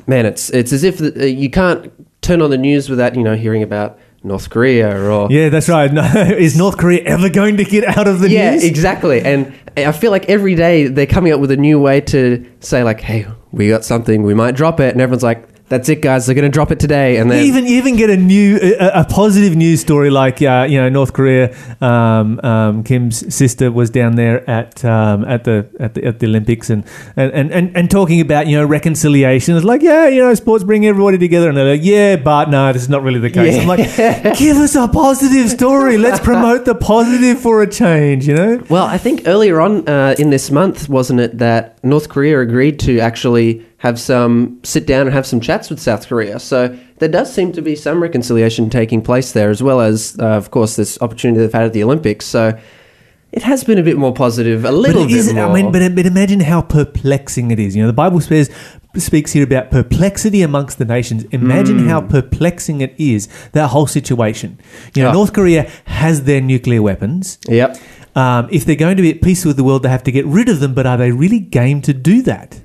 man, 0.07 0.27
it's 0.27 0.51
it's 0.51 0.73
as 0.73 0.85
if 0.85 1.01
uh, 1.01 1.25
you 1.25 1.51
can't 1.51 1.93
turn 2.23 2.43
on 2.43 2.51
the 2.51 2.59
news 2.59 2.89
without 2.89 3.15
you 3.17 3.23
know 3.23 3.37
hearing 3.37 3.63
about 3.63 3.99
North 4.23 4.51
Korea 4.51 4.97
or 4.97 5.31
Yeah, 5.31 5.49
that's 5.49 5.69
right. 5.69 5.93
No, 5.93 6.03
is 6.39 6.57
North 6.57 6.77
Korea 6.79 7.03
ever 7.05 7.29
going 7.29 7.57
to 7.59 7.65
get 7.65 7.85
out 7.85 8.09
of 8.09 8.21
the 8.21 8.31
yeah, 8.31 8.53
news? 8.53 8.65
exactly. 8.65 9.21
And 9.23 9.53
I 9.77 9.93
feel 9.93 10.11
like 10.11 10.27
every 10.29 10.55
day 10.55 10.87
they're 10.89 11.07
coming 11.07 11.33
up 11.33 11.41
with 11.41 11.51
a 11.51 11.57
new 11.57 11.79
way 11.81 12.01
to 12.03 12.45
say 12.61 12.83
like, 12.83 13.01
"Hey, 13.01 13.27
we 13.53 13.69
got 13.69 13.85
something. 13.85 14.23
We 14.23 14.35
might 14.35 14.55
drop 14.55 14.81
it," 14.81 14.93
and 14.93 15.01
everyone's 15.01 15.23
like. 15.23 15.47
That's 15.69 15.89
it, 15.89 16.01
guys. 16.01 16.27
They're 16.27 16.35
going 16.35 16.51
to 16.51 16.55
drop 16.55 16.71
it 16.71 16.81
today, 16.81 17.19
and 17.19 17.29
You 17.31 17.37
then 17.37 17.47
even 17.47 17.67
even 17.67 17.97
get 17.97 18.11
a 18.11 18.17
new 18.17 18.59
a, 18.63 19.01
a 19.01 19.05
positive 19.05 19.55
news 19.55 19.81
story 19.81 20.09
like 20.11 20.41
uh, 20.41 20.67
you 20.69 20.79
know 20.79 20.89
North 20.89 21.13
Korea. 21.13 21.55
Um, 21.81 22.41
um, 22.43 22.85
Kim's 22.85 23.35
sister 23.35 23.71
was 23.71 23.91
down 23.91 24.17
there 24.17 24.49
at 24.49 24.83
um, 24.85 25.25
at 25.25 25.45
the 25.45 25.69
at 25.79 25.95
the 25.95 26.05
at 26.05 26.21
the 26.21 26.27
Olympics 26.27 26.71
and 26.71 26.85
and, 27.17 27.33
and, 27.33 27.53
and 27.53 27.77
and 27.77 27.91
talking 27.91 28.21
about 28.21 28.47
you 28.47 28.57
know 28.57 28.65
reconciliation. 28.65 29.57
It's 29.57 29.65
like 29.65 29.83
yeah 29.83 30.09
you 30.09 30.23
know 30.23 30.35
sports 30.35 30.65
bring 30.65 30.87
everybody 30.87 31.19
together 31.19 31.49
and 31.49 31.57
they're 31.57 31.73
like 31.77 31.85
yeah 31.85 32.17
but 32.17 32.49
no 32.49 32.73
this 32.73 32.83
is 32.83 32.89
not 32.89 33.03
really 33.03 33.21
the 33.21 33.31
case. 33.31 33.61
I'm 33.61 33.69
like 33.69 33.79
give 34.39 34.57
us 34.57 34.75
a 34.75 34.89
positive 34.89 35.51
story. 35.51 35.99
Let's 35.99 36.21
promote 36.21 36.65
the 36.65 36.75
positive 36.75 37.41
for 37.41 37.63
a 37.63 37.71
change. 37.71 38.27
You 38.27 38.35
know. 38.35 38.63
Well, 38.71 38.87
I 38.87 38.97
think 38.99 39.23
earlier 39.27 39.61
on 39.61 39.87
uh, 39.89 40.15
in 40.19 40.31
this 40.31 40.51
month, 40.51 40.89
wasn't 40.89 41.21
it, 41.21 41.39
that 41.39 41.83
North 41.85 42.09
Korea 42.09 42.41
agreed 42.41 42.81
to 42.81 43.01
actually 43.01 43.68
have 43.79 43.99
some 44.01 44.59
sit 44.64 44.87
down 44.87 45.07
and 45.07 45.14
have 45.14 45.27
some 45.27 45.41
chats 45.41 45.71
with 45.71 45.81
South 45.81 46.07
Korea. 46.09 46.38
So 46.41 46.77
there 46.99 47.09
does 47.09 47.33
seem 47.33 47.53
to 47.53 47.62
be 47.62 47.77
some 47.77 48.03
reconciliation 48.03 48.71
taking 48.71 49.03
place 49.03 49.33
there, 49.33 49.51
as 49.51 49.62
well 49.62 49.81
as, 49.81 50.17
uh, 50.19 50.25
of 50.27 50.51
course, 50.51 50.75
this 50.77 51.01
opportunity 51.01 51.41
they've 51.41 51.53
had 51.53 51.62
at 51.62 51.73
the 51.73 51.85
Olympics. 51.85 52.27
So 52.27 52.59
it 53.31 53.43
has 53.43 53.62
been 53.62 53.79
a 53.79 53.83
bit 53.85 53.97
more 53.97 54.12
positive, 54.12 54.64
a 54.64 54.73
little 54.73 55.05
bit 55.07 55.17
is 55.17 55.33
more. 55.33 55.45
I 55.47 55.53
mean, 55.62 55.71
but, 55.71 55.95
but 55.95 56.07
imagine 56.07 56.41
how 56.41 56.61
perplexing 56.62 57.51
it 57.53 57.61
is. 57.61 57.77
You 57.77 57.83
know, 57.83 57.87
the 57.87 57.93
Bible 57.93 58.21
says 58.21 58.51
speaks 58.97 59.33
here 59.33 59.45
about 59.45 59.71
perplexity 59.71 60.43
amongst 60.43 60.79
the 60.79 60.85
nations. 60.85 61.23
Imagine 61.31 61.87
how 61.87 62.01
perplexing 62.01 62.81
it 62.81 62.95
is 62.99 63.29
that 63.53 63.69
whole 63.69 63.87
situation. 63.87 64.59
You 64.97 65.05
know, 65.05 65.11
Oh. 65.11 65.12
North 65.12 65.33
Korea 65.35 65.71
has 65.85 66.25
their 66.25 66.41
nuclear 66.41 66.83
weapons. 66.83 67.38
yep. 67.47 67.77
Um, 68.17 68.49
if 68.51 68.64
they're 68.64 68.75
going 68.75 68.97
to 68.97 69.03
be 69.03 69.11
at 69.12 69.23
peace 69.23 69.45
with 69.45 69.57
the 69.57 69.62
world, 69.62 69.85
they 69.85 69.88
have 69.88 70.03
to 70.03 70.11
get 70.11 70.27
rid 70.27 70.49
of 70.49 70.59
them. 70.59 70.75
But 70.75 70.87
are 70.87 70.97
they 70.97 71.12
really 71.12 71.38
game 71.38 71.81
to 71.83 71.93
do 71.93 72.23
that? 72.23 72.59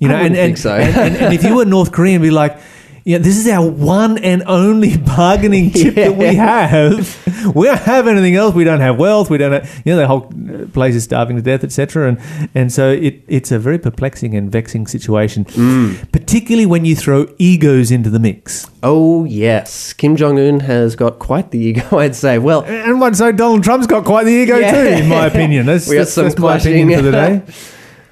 You 0.00 0.08
I 0.08 0.12
know, 0.12 0.16
and, 0.18 0.26
and, 0.36 0.36
think 0.36 0.56
so. 0.58 0.74
and, 0.74 0.96
and, 0.96 1.16
and 1.16 1.34
if 1.34 1.44
you 1.44 1.54
were 1.54 1.64
North 1.76 1.92
Korean, 1.92 2.20
be 2.22 2.30
like. 2.30 2.58
Yeah, 3.02 3.16
this 3.16 3.38
is 3.38 3.48
our 3.48 3.66
one 3.66 4.18
and 4.18 4.42
only 4.46 4.98
bargaining 5.16 5.72
chip 5.72 5.94
that 5.94 6.16
we 6.16 6.34
have. 6.34 7.16
We 7.54 7.66
don't 7.66 7.80
have 7.80 8.06
anything 8.06 8.36
else. 8.36 8.54
We 8.54 8.64
don't 8.64 8.80
have 8.80 8.98
wealth. 8.98 9.30
We 9.30 9.38
don't 9.38 9.52
have, 9.52 9.82
you 9.86 9.92
know, 9.94 9.96
the 9.98 10.06
whole 10.06 10.26
uh, 10.26 10.66
place 10.66 10.94
is 10.94 11.04
starving 11.04 11.36
to 11.36 11.42
death, 11.42 11.64
etc. 11.64 12.08
And 12.10 12.18
and 12.54 12.70
so 12.70 12.90
it, 12.90 13.22
it's 13.26 13.50
a 13.50 13.58
very 13.58 13.78
perplexing 13.78 14.34
and 14.36 14.52
vexing 14.52 14.86
situation, 14.86 15.46
Mm. 15.46 16.12
particularly 16.12 16.66
when 16.66 16.84
you 16.84 16.94
throw 16.94 17.26
egos 17.38 17.90
into 17.90 18.10
the 18.10 18.18
mix. 18.18 18.70
Oh, 18.82 19.24
yes. 19.24 19.94
Kim 19.94 20.14
Jong 20.16 20.38
un 20.38 20.60
has 20.60 20.94
got 20.94 21.18
quite 21.18 21.50
the 21.52 21.58
ego, 21.58 21.96
I'd 21.98 22.14
say. 22.14 22.36
Well, 22.38 22.64
And 22.64 23.00
one 23.00 23.14
so 23.14 23.32
Donald 23.32 23.64
Trump's 23.64 23.86
got 23.86 24.04
quite 24.04 24.24
the 24.24 24.32
ego 24.32 24.58
Yeah. 24.58 24.70
too, 24.72 25.02
in 25.02 25.08
my 25.08 25.24
opinion. 25.26 25.64
That's, 25.64 25.88
We 25.88 25.96
that's, 25.96 26.12
some 26.12 26.24
that's 26.24 26.38
my 26.38 26.58
opinion 26.58 26.98
for 26.98 27.02
the 27.06 27.12
day. 27.12 27.42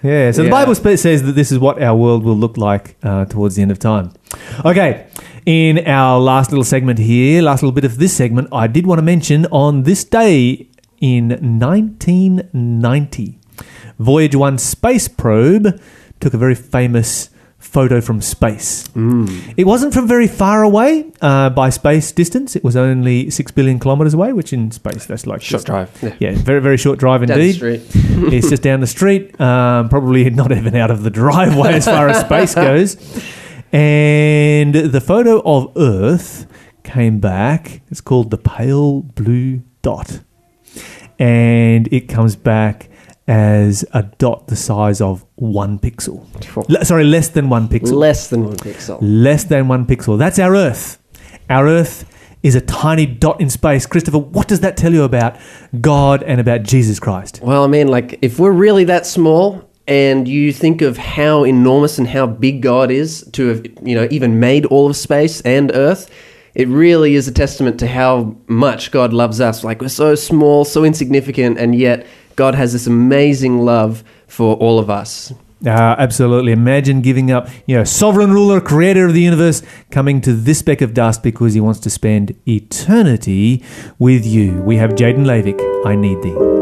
Yeah, 0.03 0.31
so 0.31 0.43
the 0.43 0.49
Yeah. 0.49 0.53
Bible 0.53 0.75
sp- 0.79 0.95
says 0.97 1.23
that 1.25 1.33
this 1.33 1.51
is 1.51 1.59
what 1.59 1.83
our 1.83 1.97
world 1.97 2.23
will 2.25 2.37
look 2.37 2.57
like 2.57 2.97
uh, 3.03 3.25
towards 3.25 3.57
the 3.57 3.63
end 3.63 3.71
of 3.73 3.79
time. 3.79 4.13
Okay, 4.65 5.07
in 5.45 5.85
our 5.87 6.21
last 6.21 6.51
little 6.53 6.65
segment 6.65 6.99
here, 7.01 7.43
last 7.43 7.63
little 7.63 7.73
bit 7.75 7.85
of 7.85 7.99
this 7.99 8.13
segment, 8.13 8.49
I 8.53 8.69
did 8.69 8.87
want 8.87 8.99
to 8.99 9.03
mention 9.03 9.47
on 9.51 9.83
this 9.83 10.05
day 10.05 10.69
in 11.01 11.31
1990, 11.31 13.39
Voyager 13.99 14.39
1 14.39 14.59
space 14.59 15.09
probe 15.09 15.81
took 16.21 16.33
a 16.35 16.39
very 16.39 16.55
famous 16.55 17.31
photo 17.69 18.01
from 18.01 18.21
space. 18.21 18.89
It 19.57 19.67
wasn't 19.67 19.93
from 19.95 20.09
very 20.09 20.27
far 20.27 20.63
away 20.63 21.11
uh, 21.21 21.51
by 21.51 21.71
space 21.71 22.11
distance. 22.13 22.57
It 22.57 22.65
was 22.65 22.77
only 22.77 23.31
6 23.31 23.51
billion 23.53 23.79
kilometers 23.79 24.15
away, 24.15 24.33
which 24.33 24.53
in 24.53 24.71
space, 24.71 25.07
that's 25.07 25.27
like 25.27 25.43
Short 25.43 25.59
just- 25.61 25.67
drive. 25.67 25.91
Yeah. 26.03 26.15
Yeah, 26.19 26.33
very, 26.37 26.61
very 26.61 26.77
short 26.77 26.99
drive 26.99 27.21
Down 27.27 27.39
the 27.39 27.45
indeed 27.45 27.55
street. 27.57 27.83
it's 28.35 28.49
just 28.51 28.63
down 28.63 28.81
the 28.81 28.87
street, 28.87 29.39
um, 29.41 29.89
probably 29.89 30.29
not 30.31 30.51
even 30.53 30.75
out 30.75 30.91
of 30.91 31.03
the 31.03 31.11
driveway 31.11 31.75
as 31.75 31.85
far 31.85 32.09
as 32.09 32.21
space 32.25 32.55
goes. 32.69 32.97
And 33.73 34.75
the 34.75 35.01
photo 35.01 35.43
of 35.45 35.73
Earth 35.77 36.47
came 36.85 37.21
back. 37.21 37.83
It's 37.91 38.01
called 38.01 38.31
the 38.31 38.39
pale 38.39 39.03
blue 39.03 39.63
dot. 39.83 40.21
And 41.19 41.89
it 41.93 42.09
comes 42.09 42.35
back 42.37 42.89
as 43.29 43.85
a 43.93 44.03
dot 44.03 44.49
the 44.49 44.57
size 44.57 45.01
of 45.03 45.25
one 45.37 45.79
pixel. 45.79 46.27
Le- 46.71 46.85
sorry, 46.85 47.05
less 47.05 47.29
than 47.29 47.51
one 47.51 47.69
pixel. 47.69 47.93
Less 47.93 48.29
than 48.29 48.47
one 48.47 48.57
pixel. 48.57 48.99
Less 49.03 49.45
than 49.45 49.69
one 49.69 49.87
pixel. 49.87 50.19
That's 50.19 50.39
our 50.39 50.57
Earth. 50.57 50.99
Our 51.51 51.69
Earth 51.69 52.07
is 52.43 52.55
a 52.55 52.61
tiny 52.63 53.05
dot 53.05 53.41
in 53.41 53.51
space. 53.51 53.85
Christopher, 53.85 54.19
what 54.19 54.49
does 54.49 54.61
that 54.61 54.77
tell 54.77 54.95
you 54.95 55.03
about 55.03 55.37
God 55.81 56.23
and 56.23 56.41
about 56.41 56.63
Jesus 56.63 56.99
Christ? 56.99 57.41
Well, 57.43 57.65
I 57.65 57.67
mean, 57.67 57.89
like, 57.89 58.19
if 58.23 58.39
we're 58.39 58.53
really 58.53 58.85
that 58.85 59.05
small 59.05 59.69
and 59.87 60.27
you 60.27 60.53
think 60.53 60.81
of 60.81 60.97
how 60.97 61.45
enormous 61.45 61.99
and 61.99 62.09
how 62.09 62.27
big 62.27 62.63
God 62.63 62.91
is 62.91 63.29
to 63.33 63.49
have, 63.49 63.67
you 63.83 63.95
know, 63.95 64.09
even 64.11 64.41
made 64.41 64.65
all 64.67 64.89
of 64.89 64.97
space 64.97 65.43
and 65.43 65.71
Earth, 65.75 66.11
it 66.55 66.67
really 66.69 67.15
is 67.15 67.29
a 67.29 67.33
testament 67.33 67.79
to 67.81 67.87
how 67.87 68.37
much 68.47 68.91
God 68.91 69.13
loves 69.13 69.41
us. 69.41 69.65
Like, 69.65 69.83
we're 69.83 69.89
so 69.89 70.15
small, 70.15 70.65
so 70.65 70.83
insignificant, 70.83 71.59
and 71.59 71.75
yet 71.75 72.07
God 72.39 72.55
has 72.55 72.73
this 72.73 72.87
amazing 72.87 73.63
love 73.63 74.05
for 74.29 74.55
all 74.59 74.79
of 74.79 74.89
us. 74.89 75.33
Uh, 75.67 75.71
absolutely. 75.99 76.53
Imagine 76.53 77.01
giving 77.03 77.33
up, 77.33 77.49
you 77.67 77.77
know, 77.77 77.83
sovereign 77.83 78.31
ruler, 78.31 78.61
creator 78.61 79.07
of 79.07 79.13
the 79.13 79.21
universe, 79.21 79.61
coming 79.91 80.21
to 80.21 80.33
this 80.33 80.61
speck 80.61 80.81
of 80.81 80.95
dust 80.95 81.25
because 81.25 81.55
he 81.55 81.61
wants 81.61 81.81
to 81.81 81.91
spend 81.91 82.41
eternity 82.47 83.65
with 83.99 84.25
you. 84.25 84.63
We 84.63 84.77
have 84.77 84.91
Jadon 84.91 85.25
Lavik. 85.25 85.61
I 85.85 85.97
need 85.97 86.23
thee. 86.23 86.58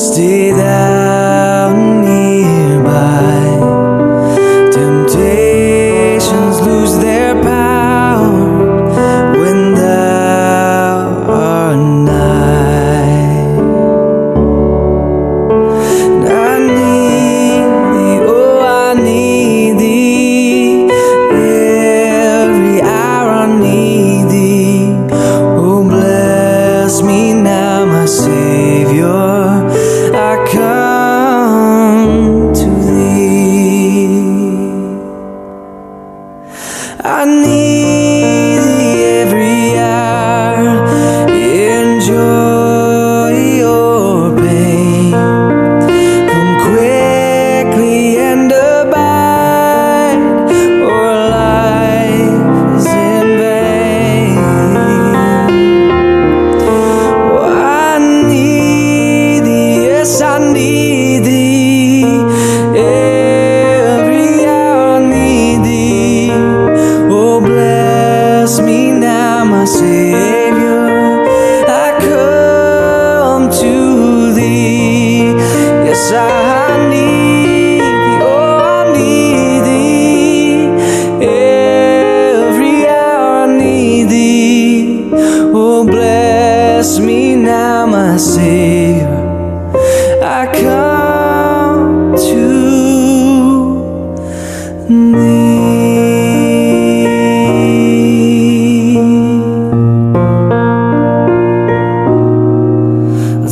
Stay 0.00 0.39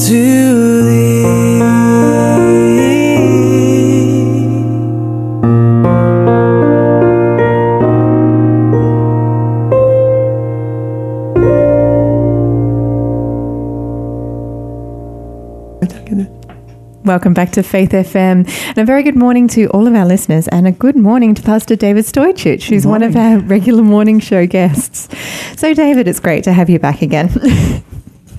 To 0.08 0.14
thee. 0.14 1.18
Welcome 17.04 17.34
back 17.34 17.52
to 17.52 17.62
Faith 17.62 17.90
FM. 17.90 18.48
And 18.68 18.78
a 18.78 18.84
very 18.84 19.02
good 19.02 19.14
morning 19.14 19.46
to 19.48 19.66
all 19.66 19.86
of 19.86 19.94
our 19.94 20.06
listeners, 20.06 20.48
and 20.48 20.66
a 20.66 20.72
good 20.72 20.96
morning 20.96 21.34
to 21.34 21.42
Pastor 21.42 21.76
David 21.76 22.06
Stojcic, 22.06 22.66
who's 22.66 22.86
one 22.86 23.02
of 23.02 23.14
our 23.14 23.40
regular 23.40 23.82
morning 23.82 24.20
show 24.20 24.46
guests. 24.46 25.08
So, 25.60 25.74
David, 25.74 26.08
it's 26.08 26.20
great 26.20 26.44
to 26.44 26.52
have 26.54 26.70
you 26.70 26.78
back 26.78 27.02
again. 27.02 27.82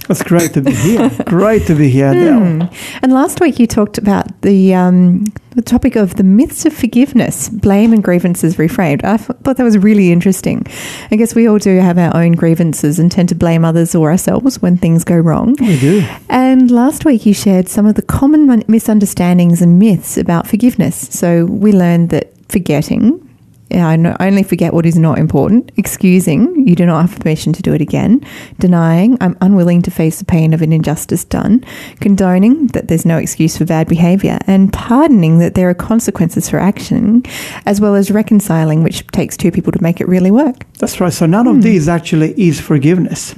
It's 0.09 0.23
great 0.23 0.53
to 0.53 0.61
be 0.61 0.71
here. 0.71 1.09
great 1.25 1.67
to 1.67 1.75
be 1.75 1.89
here. 1.89 2.11
Mm. 2.13 2.73
And 3.01 3.13
last 3.13 3.39
week 3.39 3.59
you 3.59 3.67
talked 3.67 3.97
about 3.97 4.41
the 4.41 4.73
um, 4.73 5.25
the 5.51 5.61
topic 5.61 5.95
of 5.95 6.15
the 6.15 6.23
myths 6.23 6.65
of 6.65 6.73
forgiveness, 6.73 7.49
blame 7.49 7.93
and 7.93 8.03
grievances 8.03 8.55
reframed. 8.55 9.03
I 9.03 9.17
thought 9.17 9.57
that 9.57 9.63
was 9.63 9.77
really 9.77 10.11
interesting. 10.11 10.65
I 11.11 11.15
guess 11.15 11.35
we 11.35 11.47
all 11.47 11.59
do 11.59 11.77
have 11.77 11.97
our 11.97 12.15
own 12.15 12.33
grievances 12.33 12.97
and 12.97 13.11
tend 13.11 13.29
to 13.29 13.35
blame 13.35 13.63
others 13.65 13.93
or 13.93 14.09
ourselves 14.09 14.61
when 14.61 14.77
things 14.77 15.03
go 15.03 15.17
wrong. 15.17 15.55
We 15.59 15.79
do. 15.79 16.07
And 16.29 16.71
last 16.71 17.05
week 17.05 17.25
you 17.25 17.33
shared 17.33 17.67
some 17.67 17.85
of 17.85 17.95
the 17.95 18.01
common 18.01 18.63
misunderstandings 18.67 19.61
and 19.61 19.79
myths 19.79 20.17
about 20.17 20.47
forgiveness. 20.47 21.09
So 21.11 21.45
we 21.45 21.71
learned 21.71 22.09
that 22.09 22.33
forgetting, 22.47 23.28
I 23.71 23.95
no- 23.95 24.15
only 24.19 24.43
forget 24.43 24.73
what 24.73 24.85
is 24.85 24.97
not 24.97 25.17
important, 25.17 25.71
excusing, 25.77 26.67
you 26.67 26.75
do 26.75 26.85
not 26.85 27.01
have 27.07 27.19
permission 27.19 27.53
to 27.53 27.61
do 27.61 27.73
it 27.73 27.81
again, 27.81 28.25
denying, 28.59 29.17
I'm 29.21 29.37
unwilling 29.41 29.81
to 29.83 29.91
face 29.91 30.19
the 30.19 30.25
pain 30.25 30.53
of 30.53 30.61
an 30.61 30.73
injustice 30.73 31.23
done, 31.23 31.63
condoning 31.99 32.67
that 32.67 32.87
there's 32.87 33.05
no 33.05 33.17
excuse 33.17 33.57
for 33.57 33.65
bad 33.65 33.87
behavior, 33.87 34.39
and 34.47 34.73
pardoning 34.73 35.39
that 35.39 35.53
there 35.55 35.69
are 35.69 35.73
consequences 35.75 36.49
for 36.49 36.59
action, 36.59 37.23
as 37.65 37.79
well 37.79 37.95
as 37.95 38.09
reconciling, 38.11 38.83
which 38.83 39.05
takes 39.07 39.37
two 39.37 39.51
people 39.51 39.71
to 39.71 39.81
make 39.83 40.01
it 40.01 40.07
really 40.07 40.31
work. 40.31 40.65
That's 40.79 40.99
right. 40.99 41.13
So 41.13 41.25
none 41.25 41.47
of 41.47 41.61
these 41.61 41.87
actually 41.87 42.33
is 42.41 42.59
forgiveness. 42.59 43.35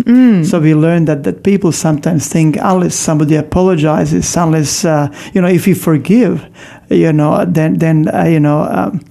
So 0.49 0.59
we 0.59 0.75
learned 0.75 1.07
that, 1.07 1.23
that 1.23 1.43
people 1.43 1.71
sometimes 1.71 2.27
think 2.27 2.57
unless 2.61 2.95
somebody 2.95 3.35
apologizes, 3.35 4.35
unless 4.35 4.85
uh, 4.85 5.07
you 5.33 5.41
know, 5.41 5.47
if 5.47 5.67
you 5.67 5.75
forgive, 5.75 6.45
you 6.89 7.11
know, 7.11 7.45
then 7.45 7.79
then 7.79 8.07
uh, 8.13 8.23
you 8.25 8.39
know. 8.39 8.63
Um, 8.63 9.01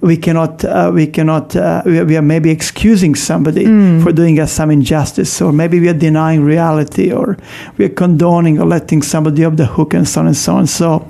we 0.00 0.16
cannot, 0.16 0.64
uh, 0.64 0.90
we 0.94 1.06
cannot, 1.06 1.56
uh, 1.56 1.82
we, 1.84 2.02
we 2.04 2.16
are 2.16 2.22
maybe 2.22 2.50
excusing 2.50 3.14
somebody 3.16 3.64
for 4.02 4.12
doing 4.12 4.38
us 4.40 4.52
some 4.52 4.70
injustice, 4.70 5.40
or 5.42 5.52
maybe 5.52 5.80
we 5.80 5.88
are 5.88 5.98
denying 5.98 6.42
reality, 6.44 7.12
or 7.12 7.36
we 7.78 7.84
are 7.84 7.88
condoning 7.94 8.60
or 8.60 8.66
letting 8.66 9.02
somebody 9.02 9.44
off 9.44 9.56
the 9.56 9.66
hook, 9.66 9.94
and 9.94 10.06
so 10.08 10.20
on 10.20 10.26
and 10.26 10.36
so 10.36 10.54
on. 10.56 10.66
So, 10.66 11.08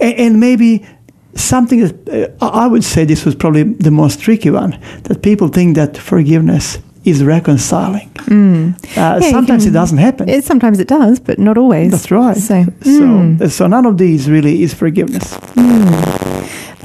and, 0.00 0.14
and 0.14 0.40
maybe 0.40 0.86
something 1.34 1.80
that 1.80 2.34
uh, 2.40 2.46
I 2.64 2.66
would 2.66 2.84
say 2.84 3.04
this 3.04 3.24
was 3.24 3.34
probably 3.34 3.62
the 3.64 3.90
most 3.90 4.20
tricky 4.20 4.50
one 4.50 4.78
that 5.04 5.22
people 5.22 5.48
think 5.48 5.76
that 5.76 5.96
forgiveness 5.96 6.78
is 7.04 7.22
reconciling. 7.24 8.10
Uh, 8.18 8.24
Mm. 8.28 8.74
Yeah, 8.96 9.20
sometimes 9.20 9.64
can- 9.64 9.70
it 9.72 9.74
doesn't 9.74 9.98
happen. 9.98 10.28
It, 10.28 10.44
sometimes 10.44 10.78
it 10.78 10.88
does, 10.88 11.18
but 11.20 11.38
not 11.38 11.56
always. 11.56 11.90
That's 11.90 12.10
right. 12.10 12.36
So, 12.36 12.64
So, 12.82 12.90
mm. 12.90 13.50
so 13.50 13.66
none 13.66 13.86
of 13.86 13.96
these 13.96 14.28
really 14.30 14.62
is 14.62 14.74
forgiveness. 14.74 15.38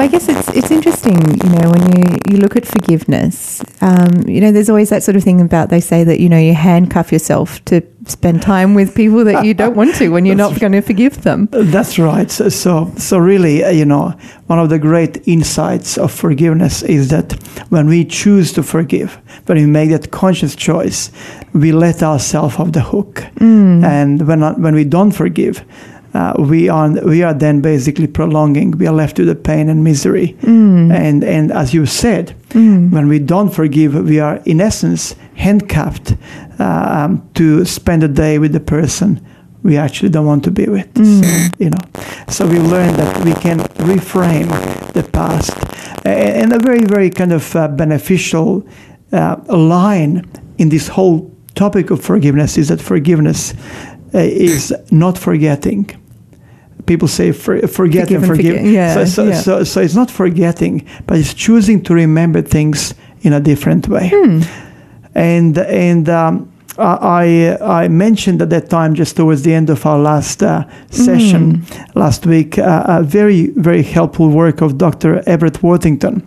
I 0.04 0.08
guess 0.08 0.28
it's 0.28 0.50
it's 0.50 0.70
interesting, 0.70 1.16
you 1.16 1.50
know, 1.50 1.70
when 1.70 1.96
you, 1.96 2.18
you 2.30 2.38
look 2.38 2.58
at 2.58 2.66
forgiveness. 2.66 3.63
Um, 3.80 4.28
you 4.28 4.42
know, 4.42 4.52
there's 4.52 4.70
always 4.70 4.89
that 4.89 5.02
sort 5.02 5.16
of 5.16 5.24
thing 5.24 5.39
about 5.39 5.70
they 5.70 5.80
say 5.80 6.04
that 6.04 6.20
you 6.20 6.28
know 6.28 6.38
you 6.38 6.54
handcuff 6.54 7.13
yourself 7.13 7.63
to 7.66 7.82
spend 8.06 8.42
time 8.42 8.74
with 8.74 8.96
people 8.96 9.24
that 9.24 9.46
you 9.46 9.54
don't 9.54 9.78
want 9.78 9.96
to 9.96 10.10
when 10.10 10.26
you're 10.26 10.36
not 10.36 10.60
going 10.60 10.74
to 10.74 10.82
forgive 10.82 11.22
them. 11.22 11.48
That's 11.52 11.98
right. 11.98 12.30
So, 12.30 12.50
so, 12.50 12.92
so 12.98 13.18
really, 13.18 13.63
uh, 13.63 13.70
you 13.70 13.86
know, 13.86 14.10
one 14.48 14.60
of 14.60 14.68
the 14.70 14.78
great 14.78 15.26
insights 15.26 15.98
of 15.98 16.12
forgiveness 16.12 16.84
is 16.84 17.10
that 17.10 17.32
when 17.70 17.88
we 17.88 18.04
choose 18.04 18.52
to 18.54 18.63
forgive, 18.63 19.13
when 19.46 19.58
we 19.58 19.66
make 19.66 19.89
that 19.92 20.12
conscious 20.12 20.54
choice, 20.54 21.12
we 21.54 21.72
let 21.72 22.04
ourselves 22.04 22.58
off 22.58 22.74
the 22.74 22.82
hook. 22.82 23.24
And 23.86 24.28
when 24.28 24.42
when 24.62 24.76
we 24.76 24.84
don't 24.84 25.12
forgive, 25.12 25.63
uh, 26.13 26.34
we 26.38 26.69
are 26.69 26.89
we 27.06 27.23
are 27.23 27.34
then 27.34 27.62
basically 27.62 28.08
prolonging. 28.08 28.71
We 28.71 28.88
are 28.88 28.93
left 28.93 29.15
to 29.15 29.26
the 29.26 29.36
pain 29.36 29.69
and 29.69 29.84
misery. 29.84 30.36
And 30.91 31.23
and 31.23 31.52
as 31.52 31.73
you 31.73 31.86
said, 31.86 32.36
when 32.91 33.08
we 33.08 33.19
don't 33.19 33.49
forgive, 33.49 33.95
we 33.95 34.19
are 34.19 34.39
in 34.45 34.62
essence 34.62 35.15
handcuffed 35.36 36.15
um, 36.60 37.28
to 37.34 37.65
spend 37.65 38.04
a 38.04 38.08
day 38.08 38.38
with 38.39 38.52
the 38.52 38.60
person 38.60 39.19
we 39.63 39.78
actually 39.78 40.10
don't 40.10 40.26
want 40.26 40.43
to 40.43 40.52
be 40.52 40.67
with. 40.67 40.88
So, 40.95 41.49
you 41.58 41.69
know, 41.69 41.80
so 42.28 42.45
we 42.45 42.60
learned 42.60 42.97
that 42.97 43.26
we 43.26 43.34
can 43.34 43.60
reframe 43.88 44.49
the 44.93 45.04
past, 45.04 45.52
and 46.06 46.54
a 46.54 46.60
very 46.60 46.86
very 46.86 47.10
kind 47.10 47.32
of 47.34 47.56
uh, 47.56 47.67
beneficial 47.69 48.63
uh, 49.13 49.38
line 49.47 50.26
in 50.58 50.69
this 50.69 50.88
whole 50.89 51.32
topic 51.56 51.91
of 51.91 52.04
forgiveness 52.04 52.58
is 52.58 52.67
that 52.67 52.82
forgiveness 52.82 53.54
uh, 54.13 54.19
is 54.19 54.73
not 54.91 55.17
forgetting. 55.17 55.89
People 56.86 57.08
say 57.08 57.32
for, 57.32 57.67
forget 57.67 58.08
Forgive 58.08 58.24
and 58.24 58.32
and 58.32 58.38
forgive. 58.38 58.65
Yeah, 58.65 58.93
so, 58.93 59.06
so, 59.06 59.24
yeah. 59.24 59.41
so, 59.41 59.63
so 59.63 59.82
it's 59.82 59.96
not 59.96 60.12
forgetting, 60.12 60.86
but 61.08 61.17
it's 61.17 61.34
choosing 61.34 61.82
to 61.84 61.93
remember 61.93 62.41
things 62.41 62.93
in 63.22 63.34
a 63.34 63.39
different 63.39 63.88
way. 63.88 64.12
Hmm. 64.13 64.41
And 65.15 65.58
and 65.58 66.10
um, 66.10 66.52
I 66.78 67.58
I 67.62 67.88
mentioned 67.88 68.41
at 68.41 68.50
that 68.50 68.69
time, 68.69 68.96
just 68.96 69.15
towards 69.15 69.43
the 69.43 69.54
end 69.54 69.69
of 69.69 69.86
our 69.86 70.00
last 70.00 70.41
uh, 70.43 70.65
session 70.89 71.56
Hmm. 71.56 72.00
last 72.00 72.26
week, 72.26 72.58
uh, 72.58 72.84
a 72.88 73.04
very 73.04 73.48
very 73.56 73.84
helpful 73.84 74.30
work 74.30 74.62
of 74.62 74.78
Dr. 74.78 75.22
Everett 75.28 75.62
Worthington 75.63 76.21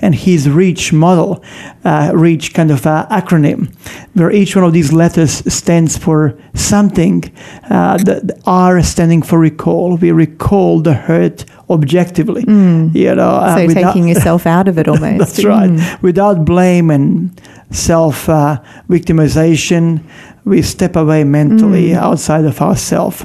and 0.00 0.14
his 0.14 0.48
REACH 0.48 0.92
model, 0.92 1.42
uh, 1.84 2.10
REACH 2.14 2.52
kind 2.54 2.70
of 2.70 2.86
uh, 2.86 3.06
acronym, 3.10 3.74
where 4.14 4.30
each 4.30 4.54
one 4.56 4.64
of 4.64 4.72
these 4.72 4.92
letters 4.92 5.42
stands 5.52 5.96
for 5.96 6.38
something. 6.54 7.24
Uh, 7.70 7.96
the, 7.98 8.20
the 8.24 8.40
R 8.46 8.82
standing 8.82 9.22
for 9.22 9.38
recall. 9.38 9.96
We 9.96 10.12
recall 10.12 10.80
the 10.80 10.94
hurt 10.94 11.44
objectively. 11.70 12.44
You 12.46 13.14
know, 13.14 13.30
uh, 13.30 13.56
so 13.56 13.66
without- 13.66 13.92
taking 13.92 14.08
yourself 14.08 14.46
out 14.46 14.68
of 14.68 14.78
it 14.78 14.88
almost. 14.92 15.18
that's 15.18 15.44
right. 15.44 15.70
Mm. 15.70 16.02
Without 16.02 16.44
blame 16.44 16.90
and 16.90 17.40
self 17.70 18.28
uh, 18.28 18.60
victimization, 18.88 20.02
we 20.44 20.62
step 20.62 20.96
away 20.96 21.24
mentally 21.24 21.94
outside 21.94 22.44
of 22.44 22.60
ourselves 22.60 23.24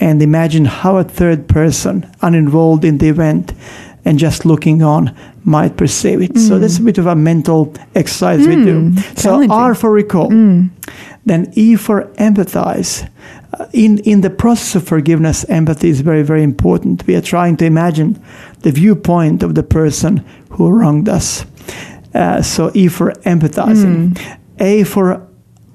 and 0.00 0.22
imagine 0.22 0.64
how 0.64 0.96
a 0.96 1.04
third 1.04 1.48
person, 1.48 2.10
uninvolved 2.20 2.84
in 2.84 2.98
the 2.98 3.08
event 3.08 3.52
and 4.04 4.18
just 4.18 4.44
looking 4.44 4.82
on, 4.82 5.16
might 5.44 5.76
perceive 5.76 6.20
it. 6.22 6.38
So 6.38 6.58
that's 6.58 6.78
a 6.78 6.82
bit 6.82 6.98
of 6.98 7.06
a 7.06 7.14
mental 7.14 7.72
exercise 7.94 8.46
we 8.46 8.56
do. 8.56 8.92
So. 9.16 9.30
R 9.50 9.74
for 9.74 9.90
recall. 9.90 10.28
Then 11.26 11.52
E 11.54 11.76
for 11.76 12.04
empathize. 12.18 13.08
Uh, 13.58 13.66
in 13.72 13.98
in 13.98 14.20
the 14.20 14.30
process 14.30 14.74
of 14.74 14.86
forgiveness, 14.86 15.44
empathy 15.48 15.88
is 15.88 16.00
very 16.00 16.22
very 16.22 16.42
important. 16.42 17.06
We 17.06 17.14
are 17.16 17.22
trying 17.22 17.56
to 17.58 17.64
imagine 17.64 18.18
the 18.60 18.72
viewpoint 18.72 19.42
of 19.42 19.54
the 19.54 19.62
person 19.62 20.24
who 20.50 20.70
wronged 20.70 21.08
us. 21.08 21.46
Uh, 22.14 22.42
so 22.42 22.70
E 22.74 22.88
for 22.88 23.12
empathizing. 23.24 24.18
A 24.58 24.84
for 24.84 25.20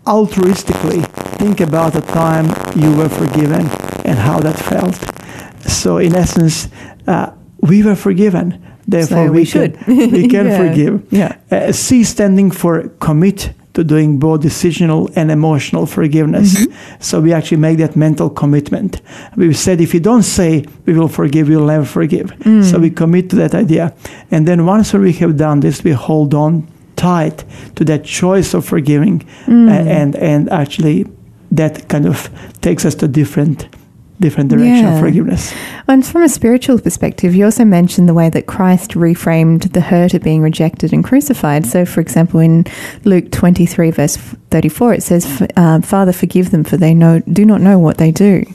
altruistically 0.06 1.04
think 1.38 1.62
about 1.62 1.94
the 1.94 2.02
time 2.02 2.46
you 2.76 2.96
were 2.98 3.10
forgiven 3.10 3.68
and 4.06 4.18
how 4.18 4.40
that 4.40 4.58
felt. 4.58 4.96
So 5.70 5.98
in 5.98 6.16
essence, 6.16 6.68
uh, 7.08 7.32
we 7.62 7.84
were 7.84 7.96
forgiven. 7.96 8.54
Therefore, 8.88 9.28
So 9.28 9.32
we, 9.32 9.40
we 9.40 9.46
should. 9.46 9.78
Can, 9.80 10.12
we 10.12 10.28
can 10.28 10.46
Yeah. 10.48 10.58
forgive. 10.58 11.02
Yeah. 11.12 11.36
Uh, 11.52 11.72
C 11.72 12.04
standing 12.04 12.52
for 12.52 12.90
commit 13.00 13.54
to 13.74 13.84
doing 13.84 14.18
both 14.20 14.42
decisional 14.42 15.12
and 15.16 15.30
emotional 15.30 15.86
forgiveness. 15.86 16.56
Mm-hmm. 16.56 16.96
So 17.00 17.22
we 17.22 17.32
actually 17.34 17.58
make 17.62 17.78
that 17.78 17.96
mental 17.96 18.30
commitment. 18.30 19.02
We've 19.36 19.56
said 19.58 19.80
if 19.80 19.94
you 19.94 20.00
don't 20.00 20.24
say 20.24 20.66
we 20.86 20.94
will 20.94 21.08
forgive, 21.08 21.48
we 21.50 21.56
will 21.56 21.68
never 21.68 21.86
forgive. 21.86 22.32
Mm. 22.40 22.64
So 22.64 22.80
we 22.80 22.90
commit 22.90 23.30
to 23.30 23.36
that 23.36 23.54
idea. 23.54 23.94
And 24.32 24.48
then 24.48 24.66
once 24.66 24.92
we 24.94 25.14
have 25.14 25.38
done 25.38 25.60
this, 25.60 25.84
we 25.84 25.92
hold 25.92 26.34
on 26.34 26.68
tight 26.96 27.46
to 27.76 27.86
that 27.86 28.04
choice 28.06 28.56
of 28.58 28.66
forgiving 28.66 29.24
Mm. 29.46 29.70
a- 29.70 29.90
and 30.02 30.16
and 30.16 30.50
actually 30.50 31.06
that 31.56 31.88
kind 31.90 32.06
of 32.08 32.30
takes 32.62 32.86
us 32.86 32.96
to 32.96 33.08
different 33.08 33.68
different 34.20 34.50
direction 34.50 34.86
of 34.86 35.00
forgiveness. 35.00 35.54
And 35.88 36.06
from 36.06 36.24
a 36.24 36.30
spiritual 36.30 36.80
perspective, 36.80 37.34
you 37.36 37.46
also 37.46 37.66
mentioned 37.66 38.08
the 38.10 38.14
way 38.14 38.30
that 38.30 38.46
Christ 38.46 38.92
reframed 38.92 39.74
the 39.74 39.82
hurt 39.82 40.14
of 40.14 40.22
being 40.24 40.42
rejected 40.42 40.94
and 40.94 41.04
crucified. 41.04 41.66
So, 41.66 41.86
for 41.86 42.02
example, 42.02 42.40
in 42.40 42.66
Luke 43.06 43.32
23, 43.32 43.92
verse 43.92 44.18
34, 44.18 44.94
it 44.96 45.04
says, 45.04 45.48
uh, 45.56 45.82
Father, 45.82 46.12
forgive 46.14 46.52
them, 46.52 46.64
for 46.64 46.78
they 46.78 46.94
know, 46.94 47.20
do 47.32 47.46
not 47.46 47.62
know 47.62 47.80
what 47.80 47.98
they 47.98 48.12
do. 48.12 48.46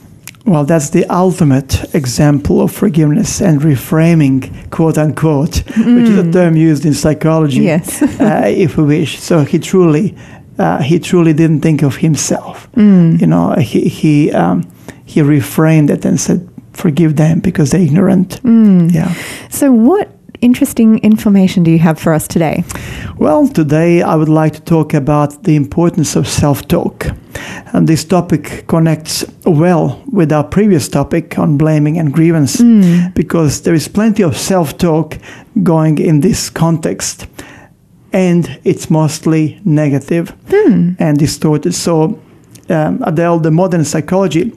Well, 0.45 0.63
that's 0.63 0.91
the 0.91 1.05
ultimate 1.05 1.95
example 1.95 2.61
of 2.61 2.71
forgiveness 2.71 3.41
and 3.41 3.59
reframing, 3.61 4.69
quote 4.69 4.95
unquote, 4.97 5.63
which 5.69 6.07
is 6.09 6.17
a 6.19 6.31
term 6.31 6.55
used 6.55 6.85
in 6.85 6.93
psychology, 6.93 7.61
Yes. 7.61 8.01
uh, 8.03 8.43
if 8.45 8.77
we 8.77 8.83
wish. 8.83 9.19
So 9.19 9.43
he 9.43 9.57
truly, 9.57 10.15
uh, 10.59 10.83
he 10.83 10.99
truly 10.99 11.33
didn't 11.33 11.61
think 11.61 11.81
of 11.81 11.95
himself. 11.97 12.71
Mm. 12.73 13.19
You 13.19 13.25
know, 13.25 13.55
he 13.55 13.89
he 13.89 14.31
um, 14.33 14.67
he 15.05 15.21
reframed 15.21 15.89
it 15.89 16.05
and 16.05 16.19
said, 16.19 16.47
"Forgive 16.73 17.15
them 17.15 17.39
because 17.39 17.71
they're 17.71 17.81
ignorant." 17.81 18.41
Mm. 18.43 18.93
Yeah. 18.93 19.13
So, 19.49 19.71
what 19.71 20.09
interesting 20.41 20.99
information 20.99 21.63
do 21.63 21.71
you 21.71 21.79
have 21.79 21.99
for 21.99 22.13
us 22.13 22.27
today? 22.27 22.63
Well, 23.17 23.47
today 23.47 24.01
I 24.01 24.15
would 24.15 24.29
like 24.29 24.53
to 24.53 24.61
talk 24.61 24.93
about 24.93 25.43
the 25.43 25.55
importance 25.55 26.15
of 26.15 26.27
self 26.27 26.67
talk. 26.67 27.07
And 27.73 27.87
this 27.87 28.05
topic 28.05 28.65
connects 28.67 29.25
well 29.45 30.01
with 30.11 30.31
our 30.31 30.43
previous 30.43 30.87
topic 30.87 31.37
on 31.37 31.57
blaming 31.57 31.97
and 31.99 32.13
grievance 32.13 32.61
because 33.13 33.61
there 33.61 33.73
is 33.73 33.87
plenty 33.87 34.23
of 34.23 34.37
self 34.37 34.77
talk 34.77 35.17
going 35.63 35.97
in 35.97 36.21
this 36.21 36.49
context. 36.49 37.27
And 38.13 38.59
it's 38.63 38.89
mostly 38.89 39.59
negative 39.65 40.33
and 40.99 41.17
distorted. 41.17 41.73
So 41.73 42.21
um, 42.69 43.01
Adele, 43.03 43.39
the 43.39 43.51
modern 43.51 43.83
psychology 43.83 44.53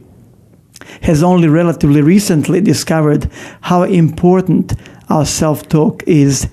has 1.03 1.23
only 1.23 1.49
relatively 1.49 2.03
recently 2.03 2.61
discovered 2.61 3.31
how 3.63 3.83
important 3.85 4.75
our 5.09 5.27
self 5.27 5.69
talk 5.69 6.03
is. 6.07 6.49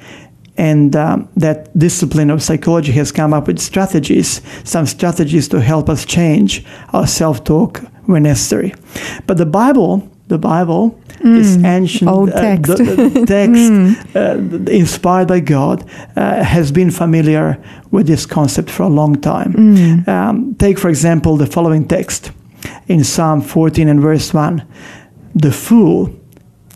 And 0.58 0.96
um, 0.96 1.28
that 1.36 1.78
discipline 1.78 2.30
of 2.30 2.42
psychology 2.42 2.94
has 2.94 3.12
come 3.12 3.34
up 3.34 3.48
with 3.48 3.60
strategies, 3.60 4.42
some 4.64 4.86
strategies 4.86 5.50
to 5.50 5.60
help 5.60 5.90
us 5.90 6.06
change 6.06 6.64
our 6.94 7.08
self 7.08 7.44
talk 7.44 7.82
when 8.06 8.24
necessary. 8.24 8.74
But 9.28 9.38
the 9.38 9.46
Bible, 9.46 10.10
the 10.30 10.38
Bible 10.38 10.98
is 11.24 11.58
ancient 11.66 12.10
old 12.10 12.30
uh, 12.30 12.40
text. 12.42 12.78
the- 12.78 13.10
the 13.10 13.26
text 14.06 14.16
uh, 14.16 14.72
inspired 14.72 15.28
by 15.28 15.40
God 15.42 15.84
uh, 16.16 16.44
has 16.44 16.72
been 16.72 16.92
familiar 16.92 17.58
with 17.92 18.08
this 18.08 18.26
concept 18.26 18.70
for 18.70 18.84
a 18.84 18.90
long 18.90 19.16
time. 19.22 19.54
Um, 20.08 20.56
take, 20.60 20.78
for 20.80 20.90
example, 20.90 21.36
the 21.36 21.48
following 21.48 21.86
text 21.88 22.32
in 22.88 23.04
Psalm 23.04 23.42
14 23.42 23.88
and 23.88 24.00
verse 24.00 24.34
1 24.34 24.66
The 25.36 25.52
fool 25.52 26.10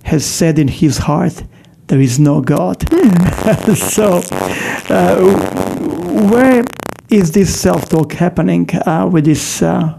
has 0.03 0.25
said 0.25 0.59
in 0.59 0.67
his 0.67 0.97
heart, 0.97 1.43
There 1.87 2.01
is 2.01 2.19
no 2.19 2.41
God. 2.41 2.87
so, 3.77 4.21
uh, 4.89 6.29
where 6.29 6.63
is 7.09 7.31
this 7.31 7.59
self 7.59 7.89
talk 7.89 8.13
happening 8.13 8.69
uh, 8.85 9.07
with 9.11 9.25
this 9.25 9.61
uh, 9.61 9.97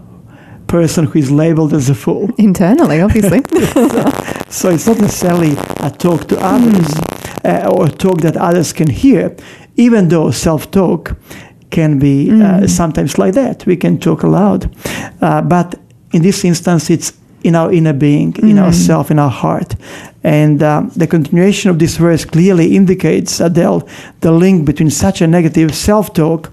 person 0.67 1.05
who 1.05 1.19
is 1.19 1.31
labeled 1.31 1.73
as 1.73 1.89
a 1.89 1.95
fool? 1.95 2.29
Internally, 2.37 3.01
obviously. 3.01 3.41
So 4.51 4.69
it's 4.69 4.85
not 4.85 4.99
necessarily 4.99 5.53
a 5.79 5.89
talk 5.89 6.27
to 6.27 6.37
others 6.41 6.93
uh, 7.45 7.71
or 7.73 7.87
talk 7.87 8.19
that 8.19 8.35
others 8.35 8.73
can 8.73 8.89
hear, 8.89 9.33
even 9.77 10.09
though 10.09 10.29
self 10.31 10.69
talk 10.71 11.15
can 11.69 11.99
be 11.99 12.29
uh, 12.29 12.67
sometimes 12.67 13.17
like 13.17 13.33
that. 13.35 13.65
We 13.65 13.77
can 13.77 13.97
talk 13.97 14.23
aloud. 14.23 14.69
Uh, 15.21 15.41
but 15.41 15.79
in 16.11 16.21
this 16.21 16.43
instance, 16.43 16.89
it's 16.89 17.13
in 17.43 17.55
our 17.55 17.71
inner 17.71 17.93
being, 17.93 18.35
in 18.37 18.59
ourself, 18.59 19.09
in 19.09 19.17
our 19.17 19.29
heart. 19.29 19.75
And 20.23 20.61
um, 20.61 20.89
the 20.95 21.07
continuation 21.07 21.71
of 21.71 21.79
this 21.79 21.97
verse 21.97 22.25
clearly 22.25 22.75
indicates, 22.75 23.39
Adele, 23.39 23.87
the 24.19 24.31
link 24.31 24.65
between 24.65 24.91
such 24.91 25.21
a 25.21 25.27
negative 25.27 25.73
self 25.73 26.13
talk 26.13 26.51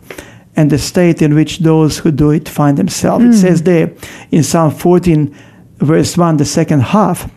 and 0.57 0.71
the 0.71 0.79
state 0.79 1.23
in 1.23 1.35
which 1.35 1.59
those 1.59 1.99
who 1.99 2.11
do 2.11 2.31
it 2.31 2.49
find 2.49 2.79
themselves. 2.79 3.25
It 3.25 3.39
says 3.39 3.63
there 3.63 3.93
in 4.31 4.43
Psalm 4.43 4.71
14, 4.71 5.35
verse 5.79 6.17
1, 6.17 6.39
the 6.39 6.45
second 6.45 6.81
half. 6.81 7.31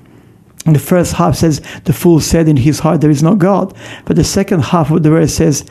And 0.65 0.76
the 0.76 0.80
first 0.80 1.13
half 1.13 1.36
says, 1.36 1.61
The 1.84 1.93
fool 1.93 2.19
said 2.19 2.47
in 2.47 2.57
his 2.57 2.80
heart, 2.80 3.01
There 3.01 3.09
is 3.09 3.24
no 3.24 3.36
God. 3.36 3.76
But 4.05 4.15
the 4.15 4.24
second 4.24 4.61
half 4.61 4.91
of 4.91 5.03
the 5.03 5.09
verse 5.09 5.34
says, 5.34 5.65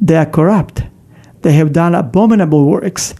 They 0.00 0.16
are 0.16 0.26
corrupt. 0.26 0.82
They 1.42 1.52
have 1.52 1.72
done 1.72 1.94
abominable 1.94 2.66
works, 2.66 3.14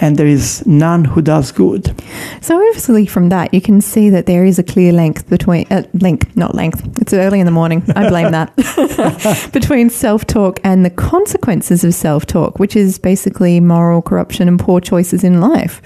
and 0.00 0.16
there 0.16 0.26
is 0.26 0.64
none 0.66 1.04
who 1.04 1.22
does 1.22 1.52
good. 1.52 1.94
So 2.40 2.56
obviously, 2.56 3.06
from 3.06 3.28
that, 3.30 3.54
you 3.54 3.60
can 3.60 3.80
see 3.80 4.10
that 4.10 4.26
there 4.26 4.44
is 4.44 4.58
a 4.58 4.62
clear 4.62 4.92
length 4.92 5.28
between 5.28 5.66
uh, 5.70 5.82
link, 5.94 6.34
not 6.36 6.54
length. 6.54 7.00
It's 7.00 7.12
early 7.12 7.40
in 7.40 7.46
the 7.46 7.52
morning. 7.52 7.82
I 7.94 8.08
blame 8.08 8.32
that 8.32 8.54
between 9.52 9.90
self-talk 9.90 10.60
and 10.64 10.84
the 10.84 10.90
consequences 10.90 11.84
of 11.84 11.94
self-talk, 11.94 12.58
which 12.58 12.76
is 12.76 12.98
basically 12.98 13.60
moral 13.60 14.02
corruption 14.02 14.48
and 14.48 14.58
poor 14.58 14.80
choices 14.80 15.24
in 15.24 15.40
life. 15.40 15.80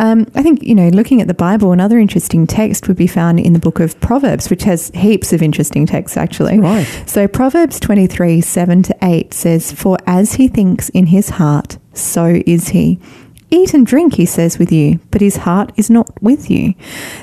Um, 0.00 0.26
I 0.34 0.42
think 0.42 0.62
you 0.62 0.74
know, 0.74 0.88
looking 0.88 1.20
at 1.20 1.28
the 1.28 1.34
Bible, 1.34 1.72
another 1.72 1.98
interesting 1.98 2.46
text 2.46 2.88
would 2.88 2.96
be 2.96 3.06
found 3.06 3.38
in 3.38 3.52
the 3.52 3.58
book 3.58 3.80
of 3.80 4.00
Proverbs, 4.00 4.48
which 4.48 4.62
has 4.62 4.90
heaps 4.94 5.34
of 5.34 5.42
interesting 5.42 5.84
texts 5.84 6.16
actually. 6.16 6.58
Right. 6.58 6.86
So 7.06 7.28
Proverbs 7.28 7.78
twenty 7.78 8.06
three 8.06 8.40
seven 8.40 8.82
to 8.84 8.96
eight 9.02 9.34
says, 9.34 9.72
"For 9.72 9.98
as 10.06 10.34
he 10.34 10.48
thinks 10.48 10.88
in 10.88 11.06
his 11.06 11.28
heart, 11.30 11.76
so 11.92 12.40
is 12.46 12.68
he." 12.68 12.98
Eat 13.50 13.74
and 13.74 13.84
drink, 13.86 14.14
he 14.14 14.26
says, 14.26 14.58
with 14.58 14.70
you, 14.70 15.00
but 15.10 15.20
his 15.20 15.38
heart 15.38 15.72
is 15.76 15.90
not 15.90 16.08
with 16.22 16.48
you. 16.50 16.74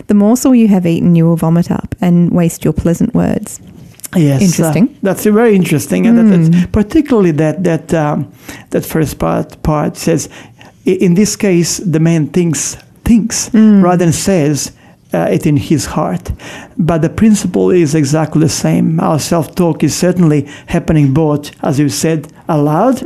The 0.07 0.13
morsel 0.13 0.53
you 0.53 0.67
have 0.67 0.85
eaten, 0.85 1.15
you 1.15 1.25
will 1.25 1.37
vomit 1.37 1.71
up 1.71 1.95
and 2.01 2.31
waste 2.31 2.63
your 2.65 2.73
pleasant 2.73 3.13
words. 3.13 3.61
Yes, 4.15 4.41
Interesting. 4.41 4.87
uh, 4.89 4.99
that's 5.03 5.25
very 5.25 5.55
interesting, 5.55 6.07
and 6.07 6.17
that, 6.17 6.51
that's 6.51 6.65
particularly 6.71 7.31
that 7.31 7.63
that 7.63 7.93
um, 7.93 8.31
that 8.69 8.85
first 8.85 9.19
part 9.19 9.61
part 9.63 9.97
says, 9.97 10.29
in 10.85 11.13
this 11.13 11.35
case, 11.35 11.77
the 11.77 11.99
man 11.99 12.27
thinks 12.27 12.75
thinks 13.03 13.49
rather 13.53 14.05
than 14.05 14.13
says. 14.13 14.71
Uh, 15.13 15.19
it 15.31 15.45
in 15.45 15.55
his 15.55 15.85
heart, 15.85 16.31
but 16.77 17.01
the 17.01 17.09
principle 17.09 17.71
is 17.71 17.95
exactly 17.95 18.41
the 18.41 18.49
same. 18.49 18.99
Our 18.99 19.19
self-talk 19.19 19.81
is 19.81 19.95
certainly 19.95 20.45
happening 20.65 21.13
both, 21.13 21.51
as 21.63 21.79
you 21.79 21.87
said, 21.87 22.27
aloud, 22.49 23.01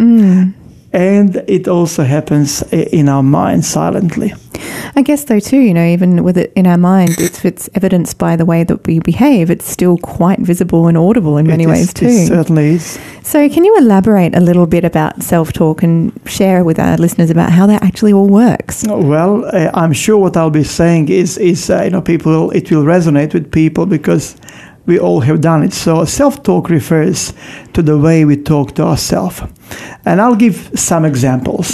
and 0.94 1.36
it 1.48 1.68
also 1.68 2.04
happens 2.04 2.62
in 2.74 3.08
our 3.10 3.24
mind 3.24 3.66
silently. 3.66 4.34
I 4.96 5.02
guess, 5.02 5.24
though, 5.24 5.39
too, 5.39 5.58
you 5.58 5.74
know, 5.74 5.86
even 5.86 6.24
with 6.24 6.38
it 6.38 6.52
in 6.56 6.68
our 6.68 6.78
mind, 6.78 7.12
if 7.20 7.46
it's 7.46 7.70
evidenced 7.76 8.18
by 8.18 8.36
the 8.36 8.46
way 8.46 8.64
that 8.64 8.86
we 8.86 9.00
behave, 9.00 9.50
it's 9.50 9.66
still 9.66 9.98
quite 9.98 10.39
visible 10.39 10.88
and 10.88 10.98
audible 10.98 11.38
in 11.38 11.48
many 11.48 11.64
It 11.64 11.70
is- 11.70 11.72
ways, 11.72 11.89
It 11.89 11.96
too. 11.96 12.26
certainly 12.28 12.76
is. 12.76 13.00
So, 13.24 13.48
can 13.50 13.64
you 13.64 13.76
elaborate 13.78 14.36
a 14.36 14.39
little 14.39 14.68
bit 14.68 14.84
about 14.84 15.24
self 15.24 15.54
talk 15.54 15.82
and 15.84 16.12
share 16.26 16.64
with 16.64 16.78
our 16.80 16.98
listeners 16.98 17.30
about 17.30 17.52
how 17.52 17.66
that 17.68 17.82
actually 17.84 18.14
all 18.14 18.28
works? 18.28 18.84
Well, 18.88 19.46
uh, 19.46 19.72
I'm 19.74 19.94
sure 19.94 20.18
what 20.18 20.36
I'll 20.36 20.50
be 20.52 20.64
saying 20.64 21.10
is, 21.10 21.38
is 21.38 21.70
uh, 21.70 21.84
you 21.86 21.89
know, 21.92 22.02
people, 22.02 22.52
it 22.52 22.70
will 22.72 22.84
resonate 22.84 23.34
with 23.34 23.50
people 23.52 23.86
because 23.86 24.36
we 24.86 25.00
all 25.00 25.22
have 25.22 25.42
done 25.42 25.64
it. 25.64 25.74
So, 25.74 26.06
self-talk 26.06 26.70
refers 26.70 27.34
to 27.74 27.82
the 27.82 27.98
way 27.98 28.26
we 28.26 28.38
talk 28.38 28.76
to 28.76 28.84
ourselves, 28.84 29.42
and 30.06 30.20
I'll 30.22 30.36
give 30.36 30.72
some 30.76 31.06
examples. 31.06 31.74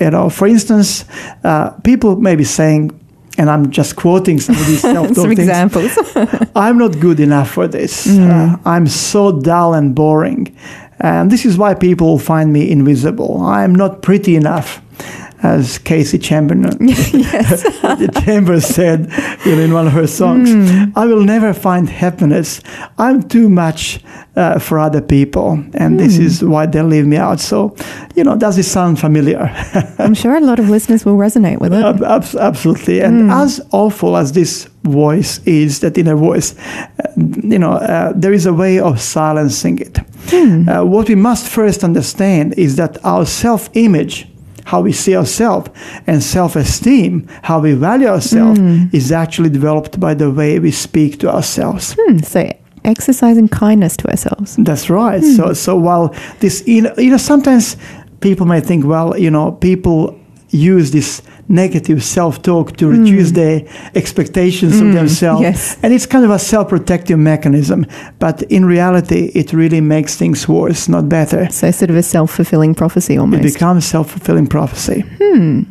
You 0.00 0.10
know, 0.10 0.30
for 0.30 0.46
instance, 0.46 1.04
uh, 1.44 1.70
people 1.82 2.16
may 2.16 2.36
be 2.36 2.44
saying, 2.44 2.90
and 3.38 3.50
I'm 3.50 3.70
just 3.70 3.96
quoting 3.96 4.40
some 4.40 4.56
of 4.56 4.66
these 4.66 4.80
self-talk 4.94 5.16
Some 5.16 5.32
examples. 5.32 5.92
I'm 6.54 6.78
not 6.78 7.00
good 7.00 7.20
enough 7.20 7.50
for 7.50 7.68
this. 7.68 8.06
Uh, 8.06 8.56
I'm 8.64 8.86
so 8.86 9.40
dull 9.40 9.74
and 9.74 9.94
boring. 9.94 10.56
And 11.00 11.30
this 11.30 11.44
is 11.44 11.56
why 11.56 11.74
people 11.74 12.18
find 12.18 12.52
me 12.52 12.70
invisible. 12.70 13.40
I'm 13.42 13.74
not 13.74 14.02
pretty 14.02 14.34
enough, 14.36 14.80
as 15.42 15.78
Kasey 15.78 16.20
Chamberlain 16.22 16.78
Chambers 18.24 18.66
said 18.66 19.10
you 19.44 19.56
know, 19.56 19.62
in 19.62 19.72
one 19.72 19.86
of 19.86 19.92
her 19.92 20.06
songs. 20.06 20.50
I 20.96 21.06
will 21.06 21.24
never 21.24 21.52
find 21.54 21.88
happiness. 21.88 22.60
I'm 22.98 23.22
too 23.22 23.48
much 23.48 24.00
uh, 24.36 24.58
for 24.58 24.78
other 24.78 25.00
people, 25.00 25.64
and 25.74 25.98
this 25.98 26.18
is 26.18 26.42
why 26.44 26.66
they 26.66 26.82
leave 26.82 27.06
me 27.06 27.16
out. 27.16 27.40
So, 27.40 27.74
you 28.14 28.24
know, 28.24 28.36
does 28.36 28.58
it 28.58 28.64
sound 28.64 28.98
familiar? 29.00 29.50
I'm 29.98 30.14
sure 30.14 30.36
a 30.36 30.40
lot 30.40 30.58
of 30.58 30.68
listeners 30.68 31.04
will 31.04 31.16
resonate 31.16 31.58
with 31.60 31.72
it. 31.72 31.84
Ab- 31.84 32.02
abs- 32.02 32.36
absolutely. 32.36 33.00
And 33.00 33.30
as 33.30 33.60
awful 33.72 34.16
as 34.16 34.32
this 34.32 34.68
voice 34.84 35.38
is, 35.44 35.80
that 35.80 35.98
inner 35.98 36.16
voice, 36.16 36.56
uh, 36.58 37.12
you 37.16 37.58
know, 37.58 37.72
uh, 37.72 38.12
there 38.14 38.32
is 38.32 38.46
a 38.46 38.52
way 38.52 38.78
of 38.78 39.00
silencing 39.00 39.78
it. 39.78 39.98
Uh, 40.32 40.84
what 40.84 41.08
we 41.08 41.14
must 41.14 41.48
first 41.48 41.82
understand 41.84 42.54
is 42.56 42.76
that 42.76 43.02
our 43.04 43.24
self 43.26 43.70
image, 43.74 44.26
how 44.68 44.82
we 44.82 44.92
see 44.92 45.16
ourselves, 45.16 45.70
and 46.06 46.22
self 46.22 46.54
esteem, 46.54 47.26
how 47.42 47.58
we 47.58 47.72
value 47.72 48.06
ourselves, 48.06 48.60
is 48.92 49.10
actually 49.10 49.48
developed 49.48 49.98
by 49.98 50.12
the 50.14 50.30
way 50.30 50.58
we 50.58 50.70
speak 50.70 51.18
to 51.20 51.26
ourselves. 51.32 51.96
Hmm, 51.98 52.18
so, 52.18 52.52
exercising 52.84 53.48
kindness 53.48 53.96
to 53.96 54.10
ourselves. 54.10 54.56
That's 54.56 54.90
right. 54.90 55.22
So, 55.24 55.54
so 55.54 55.74
while 55.76 56.14
this, 56.40 56.66
you 56.66 56.82
know, 56.82 56.94
you 56.98 57.10
know, 57.10 57.16
sometimes 57.16 57.76
people 58.20 58.44
may 58.44 58.60
think, 58.60 58.84
well, 58.84 59.18
you 59.18 59.30
know, 59.30 59.52
people 59.52 60.18
use 60.50 60.90
this 60.90 61.22
negative 61.48 62.02
self-talk 62.02 62.76
to 62.76 62.88
reduce 62.88 63.30
hmm. 63.30 63.36
their 63.36 63.90
expectations 63.94 64.80
of 64.80 64.88
hmm. 64.88 64.92
themselves, 64.92 65.42
yes. 65.42 65.78
and 65.82 65.92
it's 65.92 66.06
kind 66.06 66.24
of 66.24 66.30
a 66.30 66.38
self-protective 66.38 67.18
mechanism. 67.18 67.86
But 68.18 68.42
in 68.42 68.64
reality, 68.64 69.30
it 69.34 69.52
really 69.52 69.80
makes 69.80 70.16
things 70.16 70.48
worse, 70.48 70.88
not 70.88 71.08
better. 71.08 71.48
So, 71.50 71.70
sort 71.70 71.90
of 71.90 71.96
a 71.96 72.02
self 72.02 72.30
fulfilling 72.30 72.74
prophecy 72.74 73.16
almost. 73.18 73.44
It 73.44 73.52
becomes 73.54 73.86
self-fulfilling 73.86 74.48
prophecy. 74.48 75.04
Hmm. 75.18 75.62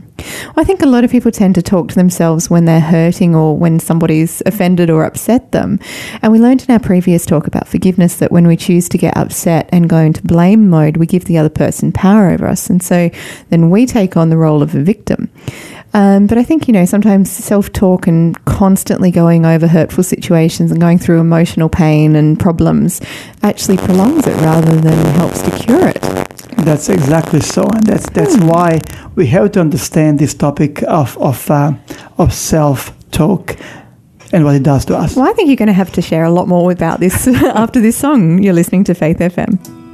I 0.55 0.63
think 0.63 0.81
a 0.81 0.85
lot 0.87 1.03
of 1.03 1.11
people 1.11 1.31
tend 1.31 1.55
to 1.55 1.61
talk 1.61 1.89
to 1.89 1.95
themselves 1.95 2.49
when 2.49 2.65
they're 2.65 2.79
hurting 2.79 3.35
or 3.35 3.57
when 3.57 3.79
somebody's 3.79 4.41
offended 4.45 4.89
or 4.89 5.03
upset 5.03 5.51
them. 5.51 5.79
And 6.21 6.31
we 6.31 6.39
learned 6.39 6.63
in 6.67 6.71
our 6.71 6.79
previous 6.79 7.25
talk 7.25 7.47
about 7.47 7.67
forgiveness 7.67 8.17
that 8.17 8.31
when 8.31 8.47
we 8.47 8.57
choose 8.57 8.89
to 8.89 8.97
get 8.97 9.15
upset 9.15 9.69
and 9.71 9.89
go 9.89 9.97
into 9.97 10.21
blame 10.23 10.69
mode, 10.69 10.97
we 10.97 11.05
give 11.05 11.25
the 11.25 11.37
other 11.37 11.49
person 11.49 11.91
power 11.91 12.29
over 12.29 12.47
us. 12.47 12.69
And 12.69 12.81
so 12.81 13.09
then 13.49 13.69
we 13.69 13.85
take 13.85 14.17
on 14.17 14.29
the 14.29 14.37
role 14.37 14.61
of 14.61 14.75
a 14.75 14.81
victim. 14.81 15.29
Um, 15.93 16.27
but 16.27 16.37
I 16.37 16.43
think, 16.43 16.67
you 16.67 16.73
know, 16.73 16.85
sometimes 16.85 17.31
self 17.31 17.71
talk 17.71 18.07
and 18.07 18.43
constantly 18.45 19.09
going 19.09 19.45
over 19.45 19.67
hurtful 19.67 20.03
situations 20.03 20.71
and 20.71 20.79
going 20.79 20.99
through 20.99 21.19
emotional 21.19 21.69
pain 21.69 22.15
and 22.15 22.39
problems 22.39 23.01
actually 23.41 23.77
prolongs 23.77 24.27
it 24.27 24.35
rather 24.41 24.75
than 24.75 25.05
helps 25.15 25.41
to 25.43 25.51
cure 25.51 25.87
it. 25.87 26.26
That's 26.57 26.89
exactly 26.89 27.41
so, 27.41 27.63
and 27.63 27.85
that's 27.85 28.09
that's 28.09 28.37
why 28.37 28.81
we 29.15 29.27
have 29.27 29.51
to 29.53 29.59
understand 29.59 30.19
this 30.19 30.33
topic 30.33 30.83
of 30.83 31.17
of 31.17 31.49
uh, 31.51 31.73
of 32.17 32.33
self-talk 32.33 33.55
and 34.33 34.43
what 34.43 34.55
it 34.55 34.63
does 34.63 34.85
to 34.85 34.97
us. 34.97 35.15
Well, 35.15 35.27
I 35.27 35.33
think 35.33 35.47
you're 35.47 35.55
going 35.55 35.67
to 35.67 35.73
have 35.73 35.91
to 35.93 36.01
share 36.01 36.23
a 36.23 36.31
lot 36.31 36.47
more 36.47 36.71
about 36.71 36.99
this 36.99 37.27
after 37.55 37.79
this 37.79 37.97
song. 37.97 38.43
You're 38.43 38.53
listening 38.53 38.83
to 38.85 38.93
Faith 38.93 39.19
FM. 39.19 39.86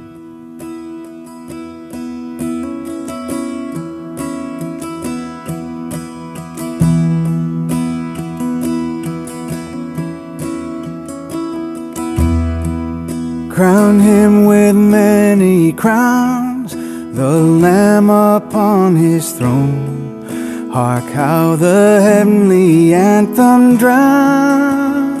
Crown 13.94 14.06
him 14.06 14.44
with 14.46 14.74
many 14.74 15.72
crowns, 15.72 16.74
the 17.16 17.30
Lamb 17.62 18.10
upon 18.10 18.96
his 18.96 19.30
throne. 19.32 20.70
Hark 20.72 21.04
how 21.12 21.54
the 21.54 22.00
heavenly 22.02 22.92
anthem 22.92 23.76
drowns 23.76 25.14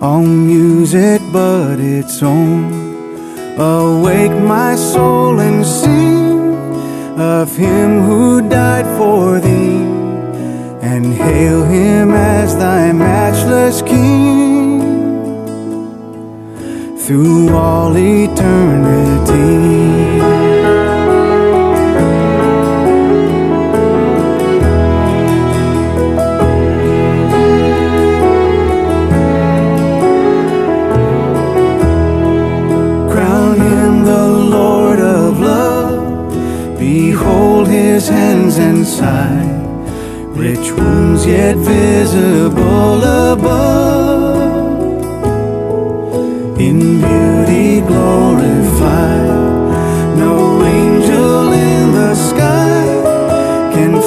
on 0.00 0.46
music 0.46 1.20
but 1.34 1.80
its 1.80 2.22
own. 2.22 2.64
Awake 3.58 4.38
my 4.40 4.74
soul 4.74 5.38
and 5.38 5.66
sing 5.66 6.56
of 7.18 7.54
him 7.54 8.04
who 8.06 8.48
died 8.48 8.86
for 8.96 9.38
thee, 9.38 9.84
and 10.80 11.12
hail 11.12 11.62
him 11.64 12.12
as 12.12 12.56
thy 12.56 12.90
matchless 12.92 13.82
King 13.82 14.45
through 17.06 17.54
all 17.54 17.96
eternity. 17.96 18.40
Crown 33.08 33.56
him 33.56 34.04
the 34.04 34.28
Lord 34.50 34.98
of 34.98 35.38
love. 35.38 36.76
Behold 36.76 37.68
his 37.68 38.08
hands 38.08 38.58
and 38.58 38.84
side, 38.84 39.62
rich 40.36 40.72
wounds 40.72 41.24
yet 41.24 41.56
visible 41.56 43.04
above. 43.04 43.95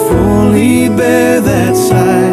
Fully 0.09 0.89
bear 0.89 1.41
that 1.41 1.75
sight, 1.75 2.28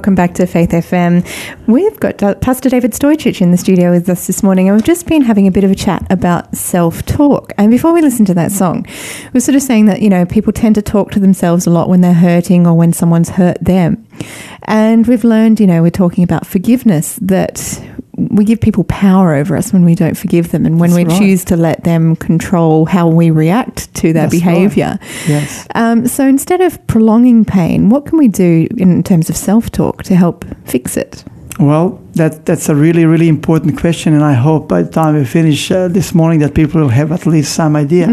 Welcome 0.00 0.14
back 0.14 0.32
to 0.36 0.46
Faith 0.46 0.70
FM. 0.70 1.28
We've 1.66 2.00
got 2.00 2.40
Pastor 2.40 2.70
David 2.70 2.92
Stojcic 2.92 3.42
in 3.42 3.50
the 3.50 3.58
studio 3.58 3.90
with 3.90 4.08
us 4.08 4.26
this 4.26 4.42
morning, 4.42 4.66
and 4.66 4.74
we've 4.74 4.82
just 4.82 5.06
been 5.06 5.20
having 5.20 5.46
a 5.46 5.50
bit 5.50 5.62
of 5.62 5.70
a 5.70 5.74
chat 5.74 6.06
about 6.08 6.56
self 6.56 7.04
talk. 7.04 7.52
And 7.58 7.70
before 7.70 7.92
we 7.92 8.00
listen 8.00 8.24
to 8.24 8.32
that 8.32 8.50
song, 8.50 8.86
we're 9.34 9.40
sort 9.40 9.56
of 9.56 9.62
saying 9.62 9.84
that, 9.84 10.00
you 10.00 10.08
know, 10.08 10.24
people 10.24 10.54
tend 10.54 10.76
to 10.76 10.80
talk 10.80 11.10
to 11.10 11.20
themselves 11.20 11.66
a 11.66 11.70
lot 11.70 11.90
when 11.90 12.00
they're 12.00 12.14
hurting 12.14 12.66
or 12.66 12.72
when 12.72 12.94
someone's 12.94 13.28
hurt 13.28 13.62
them. 13.62 14.06
And 14.62 15.06
we've 15.06 15.22
learned, 15.22 15.60
you 15.60 15.66
know, 15.66 15.82
we're 15.82 15.90
talking 15.90 16.24
about 16.24 16.46
forgiveness, 16.46 17.18
that 17.20 17.84
we 18.30 18.44
give 18.44 18.60
people 18.60 18.84
power 18.84 19.34
over 19.34 19.56
us 19.56 19.72
when 19.72 19.84
we 19.84 19.94
don't 19.94 20.16
forgive 20.16 20.50
them 20.50 20.66
and 20.66 20.78
when 20.80 20.90
That's 20.90 21.04
we 21.04 21.04
right. 21.06 21.18
choose 21.18 21.44
to 21.46 21.56
let 21.56 21.84
them 21.84 22.16
control 22.16 22.84
how 22.86 23.08
we 23.08 23.30
react 23.30 23.92
to 23.96 24.12
their 24.12 24.28
That's 24.28 24.34
right. 24.34 24.40
behavior. 24.40 24.98
Yes. 25.26 25.66
Um, 25.74 26.06
so 26.06 26.26
instead 26.26 26.60
of 26.60 26.84
prolonging 26.86 27.44
pain, 27.44 27.88
what 27.90 28.06
can 28.06 28.18
we 28.18 28.28
do 28.28 28.68
in 28.76 29.02
terms 29.02 29.30
of 29.30 29.36
self 29.36 29.70
talk 29.70 30.02
to 30.04 30.14
help 30.14 30.44
fix 30.66 30.96
it? 30.96 31.24
Well, 31.60 32.00
that 32.14 32.46
that's 32.46 32.70
a 32.70 32.74
really 32.74 33.04
really 33.04 33.28
important 33.28 33.78
question, 33.78 34.14
and 34.14 34.24
I 34.24 34.32
hope 34.32 34.66
by 34.66 34.82
the 34.82 34.90
time 34.90 35.14
we 35.14 35.24
finish 35.26 35.70
uh, 35.70 35.88
this 35.88 36.14
morning 36.14 36.40
that 36.40 36.54
people 36.54 36.80
will 36.80 36.88
have 36.88 37.12
at 37.12 37.26
least 37.26 37.54
some 37.54 37.76
idea 37.76 38.08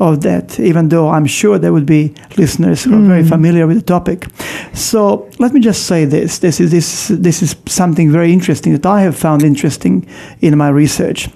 of 0.00 0.22
that. 0.22 0.58
Even 0.58 0.88
though 0.88 1.10
I'm 1.10 1.26
sure 1.26 1.58
there 1.58 1.72
would 1.72 1.84
be 1.84 2.14
listeners 2.38 2.84
who 2.84 2.94
are 2.94 3.06
very 3.06 3.24
familiar 3.24 3.66
with 3.66 3.76
the 3.76 3.84
topic. 3.84 4.26
So 4.72 5.28
let 5.38 5.52
me 5.52 5.60
just 5.60 5.86
say 5.86 6.06
this: 6.06 6.38
this 6.38 6.60
is 6.60 6.70
this 6.70 7.08
this 7.08 7.42
is 7.42 7.56
something 7.66 8.10
very 8.10 8.32
interesting 8.32 8.72
that 8.72 8.86
I 8.86 9.02
have 9.02 9.16
found 9.16 9.42
interesting 9.42 10.06
in 10.40 10.56
my 10.56 10.70
research. 10.70 11.28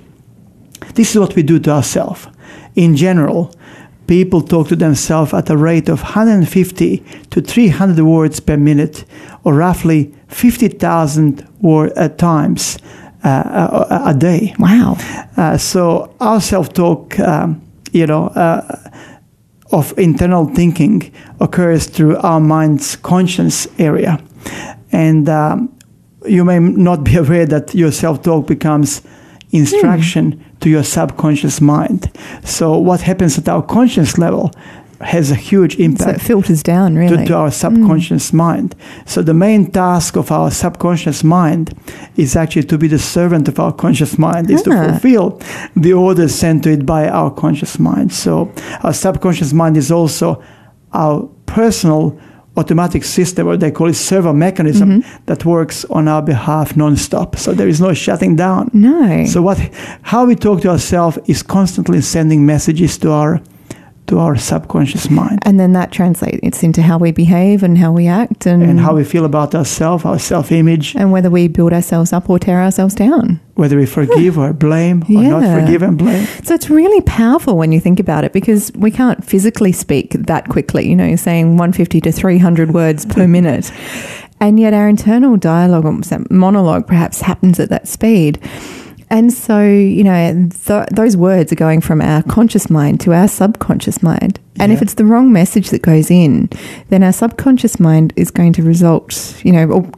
This 0.95 1.11
is 1.11 1.19
what 1.19 1.37
we 1.37 1.43
do 1.43 1.59
to 1.59 1.71
ourselves. 1.71 2.29
In 2.75 2.97
general, 2.97 3.51
people 4.13 4.43
talk 4.43 4.69
to 4.69 4.77
themselves 4.77 5.33
at 5.33 5.49
a 5.49 5.57
rate 5.57 5.89
of 5.89 6.03
150 6.03 6.99
to 7.31 7.41
300 7.41 8.05
words 8.05 8.41
per 8.41 8.59
minute, 8.59 9.07
or 9.43 9.55
roughly 9.55 10.13
50,000 10.29 11.49
words 11.63 11.95
at 11.97 12.19
times 12.19 12.77
uh, 13.25 13.87
a, 13.89 14.11
a 14.11 14.15
day. 14.15 14.55
Wow. 14.59 14.99
Uh, 15.39 15.57
so 15.57 16.15
our 16.21 16.43
self-talk, 16.43 17.19
um, 17.21 17.63
you 17.93 18.07
know, 18.07 18.27
uh, 18.27 18.61
of 19.71 19.99
internal 19.99 20.45
thinking 20.45 21.11
occurs 21.41 21.87
through 21.87 22.19
our 22.19 22.39
mind's 22.39 22.97
conscience 22.97 23.67
area, 23.79 24.23
and 24.93 25.27
um, 25.31 25.75
you 26.27 26.45
may 26.45 26.59
not 26.59 27.03
be 27.03 27.17
aware 27.25 27.47
that 27.47 27.75
your 27.75 27.91
self-talk 27.91 28.47
becomes 28.47 29.01
instruction 29.53 30.43
to 30.61 30.69
your 30.71 30.83
subconscious 30.83 31.61
mind. 31.61 32.11
So 32.45 32.77
what 32.79 33.01
happens 33.03 33.39
at 33.39 33.49
our 33.49 33.63
conscious 33.63 34.19
level 34.19 34.51
has 35.01 35.31
a 35.33 35.35
huge 35.35 35.77
So 35.77 35.83
impact 35.83 36.19
it 36.19 36.23
filters 36.23 36.63
down, 36.63 36.95
to, 36.95 37.01
really. 37.01 37.27
to 37.27 37.35
our 37.35 37.51
subconscious 37.51 38.33
mind. 38.33 38.75
So 39.05 39.21
the 39.23 39.35
main 39.35 39.71
task 39.71 40.17
of 40.17 40.31
our 40.31 40.51
subconscious 40.51 41.25
mind 41.25 41.75
is 42.17 42.37
actually 42.37 42.63
to 42.65 42.79
be 42.79 42.87
the 42.87 43.01
servant 43.01 43.49
of 43.49 43.59
our 43.59 43.73
conscious 43.73 44.17
mind, 44.17 44.49
is 44.51 44.63
to 44.63 44.71
Ah. 44.73 44.91
fulfill 44.91 45.41
the 45.77 45.93
orders 45.93 46.35
sent 46.35 46.63
to 46.65 46.71
it 46.71 46.87
by 46.87 47.09
our 47.09 47.31
conscious 47.33 47.79
mind. 47.81 48.13
So 48.13 48.53
our 48.85 48.93
subconscious 48.95 49.53
mind 49.53 49.77
is 49.77 49.91
also 49.91 50.41
our 50.93 51.29
personal 51.47 52.17
automatic 52.57 53.05
system, 53.05 53.47
or 53.49 53.57
they 53.57 53.71
call 53.71 53.89
it 53.89 53.95
servo 53.95 54.33
mechanism, 54.33 54.89
Mm-hmm. 54.89 55.25
that 55.27 55.45
works 55.45 55.85
on 55.91 56.07
our 56.09 56.23
behalf 56.23 56.77
non-stop. 56.77 57.37
So 57.37 57.53
there 57.55 57.69
is 57.69 57.81
no 57.81 57.95
shutting 57.95 58.37
down. 58.37 58.71
no. 58.73 59.25
So 59.27 59.41
what, 59.43 59.59
how 60.03 60.27
we 60.27 60.35
talk 60.37 60.61
to 60.63 60.69
ourselves 60.71 61.19
is 61.27 61.43
constantly 61.43 62.01
sending 62.03 62.45
messages 62.47 62.99
to 62.99 63.11
our 63.11 63.41
to 64.07 64.19
our 64.19 64.37
subconscious 64.37 65.09
mind. 65.11 65.39
and 65.47 65.59
then 65.59 65.73
that 65.73 65.91
translates 65.93 66.63
into 66.63 66.83
how 66.83 66.99
we 66.99 67.13
behave 67.13 67.63
and 67.63 67.79
how 67.79 67.93
we 67.93 68.07
act 68.09 68.47
and, 68.47 68.63
and 68.63 68.81
how 68.81 68.95
we 68.95 69.05
feel 69.05 69.25
about 69.25 69.55
ourselves, 69.55 70.05
our 70.05 70.19
self 70.19 70.51
image, 70.53 70.95
and 70.97 71.13
whether 71.13 71.31
we 71.31 71.49
build 71.49 71.73
ourselves 71.73 72.13
up 72.13 72.29
or 72.29 72.39
tear 72.39 72.61
ourselves 72.63 72.95
down. 72.95 73.41
whether 73.55 73.77
we 73.77 73.87
forgive 73.87 74.39
or 74.39 74.53
blame 74.53 75.03
or 75.09 75.23
not 75.23 75.61
forgive 75.61 75.83
and 75.83 75.97
blame. 75.99 76.27
So 76.43 76.55
it's 76.55 76.69
really 76.71 77.01
powerful 77.03 77.57
when 77.57 77.71
you 77.73 77.81
think 77.81 78.01
about 78.01 78.25
it 78.25 78.33
because 78.33 78.73
we 78.75 78.91
can't 78.91 79.25
physically 79.25 79.73
speak 79.73 80.11
that 80.13 80.49
quickly. 80.49 80.89
You 80.89 80.97
know, 80.97 81.07
you're 81.07 81.17
saying 81.19 81.57
150 81.57 82.01
to 82.01 82.13
300 82.13 82.73
words 82.75 83.07
per 83.07 83.27
minute. 83.37 83.71
And 84.41 84.59
yet 84.59 84.75
our 84.75 84.89
internal 84.89 85.37
dialogue, 85.37 85.85
or 85.85 86.01
monologue 86.29 86.87
perhaps, 86.89 87.21
happens 87.21 87.61
at 87.61 87.69
that 87.69 87.87
speed. 87.87 88.41
And 89.13 89.31
so, 89.31 89.63
you 89.63 90.05
know, 90.05 90.49
th- 90.65 90.89
those 90.91 91.19
words 91.19 91.53
are 91.53 91.57
going 91.57 91.83
from 91.83 92.01
our 92.01 92.23
conscious 92.23 92.71
mind 92.71 92.99
to 93.03 93.13
our 93.13 93.29
subconscious 93.29 94.03
mind. 94.03 94.41
And 94.59 94.73
if 94.73 94.81
it's 94.81 94.95
the 94.95 95.05
wrong 95.05 95.31
message 95.33 95.69
that 95.69 95.83
goes 95.83 96.11
in, 96.11 96.49
then 96.89 97.03
our 97.03 97.13
subconscious 97.13 97.79
mind 97.79 98.15
is 98.17 98.31
going 98.31 98.55
to 98.55 98.63
result, 98.63 99.39
you 99.45 99.53
know, 99.53 99.69
or 99.69 99.91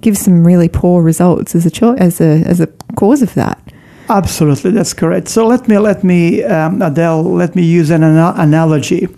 give 0.00 0.16
some 0.16 0.46
really 0.46 0.68
poor 0.68 1.02
results 1.02 1.56
as 1.56 1.66
a 1.66 1.70
cho- 1.70 1.96
as 1.96 2.20
a 2.20 2.44
as 2.46 2.60
a 2.60 2.68
cause 2.94 3.20
of 3.20 3.34
that. 3.34 3.58
Absolutely, 4.08 4.70
that's 4.70 4.94
correct. 4.94 5.26
So 5.26 5.44
let 5.44 5.66
me 5.66 5.78
let 5.78 6.04
me 6.04 6.44
um, 6.44 6.80
Adele, 6.80 7.24
let 7.24 7.56
me 7.56 7.64
use 7.64 7.90
an 7.90 8.04
ana- 8.04 8.34
analogy 8.36 9.08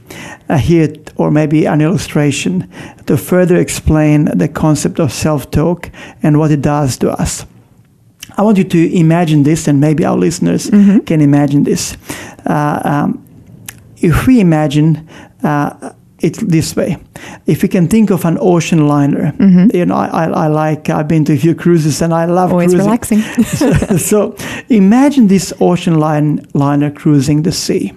uh, 0.49 0.57
here, 0.57 0.89
or 1.17 1.31
maybe 1.31 1.67
an 1.67 1.83
illustration, 1.83 2.67
to 3.05 3.19
further 3.19 3.57
explain 3.57 4.25
the 4.39 4.49
concept 4.49 4.99
of 4.99 5.13
self-talk 5.13 5.91
and 6.23 6.39
what 6.39 6.51
it 6.51 6.63
does 6.63 6.97
to 6.99 7.11
us. 7.11 7.45
I 8.39 8.43
want 8.43 8.57
you 8.59 8.65
to 8.65 8.79
imagine 8.97 9.43
this, 9.43 9.69
and 9.69 9.81
maybe 9.81 10.05
our 10.05 10.17
listeners 10.17 10.71
can 11.07 11.21
imagine 11.21 11.65
this. 11.65 11.97
Uh, 12.47 12.81
um, 12.85 13.25
if 14.01 14.27
we 14.27 14.39
imagine 14.41 15.09
uh, 15.43 15.93
it 16.21 16.37
this 16.49 16.75
way, 16.77 16.97
if 17.47 17.63
we 17.63 17.69
can 17.69 17.89
think 17.89 18.11
of 18.11 18.25
an 18.25 18.39
ocean 18.41 18.87
liner, 18.87 19.33
you 19.75 19.85
know, 19.87 19.97
I, 19.97 20.07
I, 20.07 20.25
I 20.45 20.47
like, 20.49 20.89
I've 20.89 21.09
been 21.09 21.25
to 21.25 21.33
a 21.33 21.37
few 21.37 21.55
cruises 21.55 22.01
and 22.03 22.13
I 22.15 22.27
love 22.27 22.53
Always 22.53 22.71
cruising. 22.75 22.87
relaxing. 22.87 23.99
so 23.99 24.37
imagine 24.69 25.27
this 25.29 25.53
ocean 25.61 25.99
line, 25.99 26.41
liner 26.55 26.91
cruising 26.91 27.43
the 27.43 27.53
sea. 27.53 27.93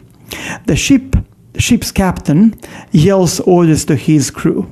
The 0.65 0.75
ship, 0.75 1.15
the 1.53 1.61
ship's 1.61 1.91
captain 1.91 2.53
yells 2.91 3.39
orders 3.41 3.85
to 3.85 3.95
his 3.95 4.31
crew. 4.31 4.65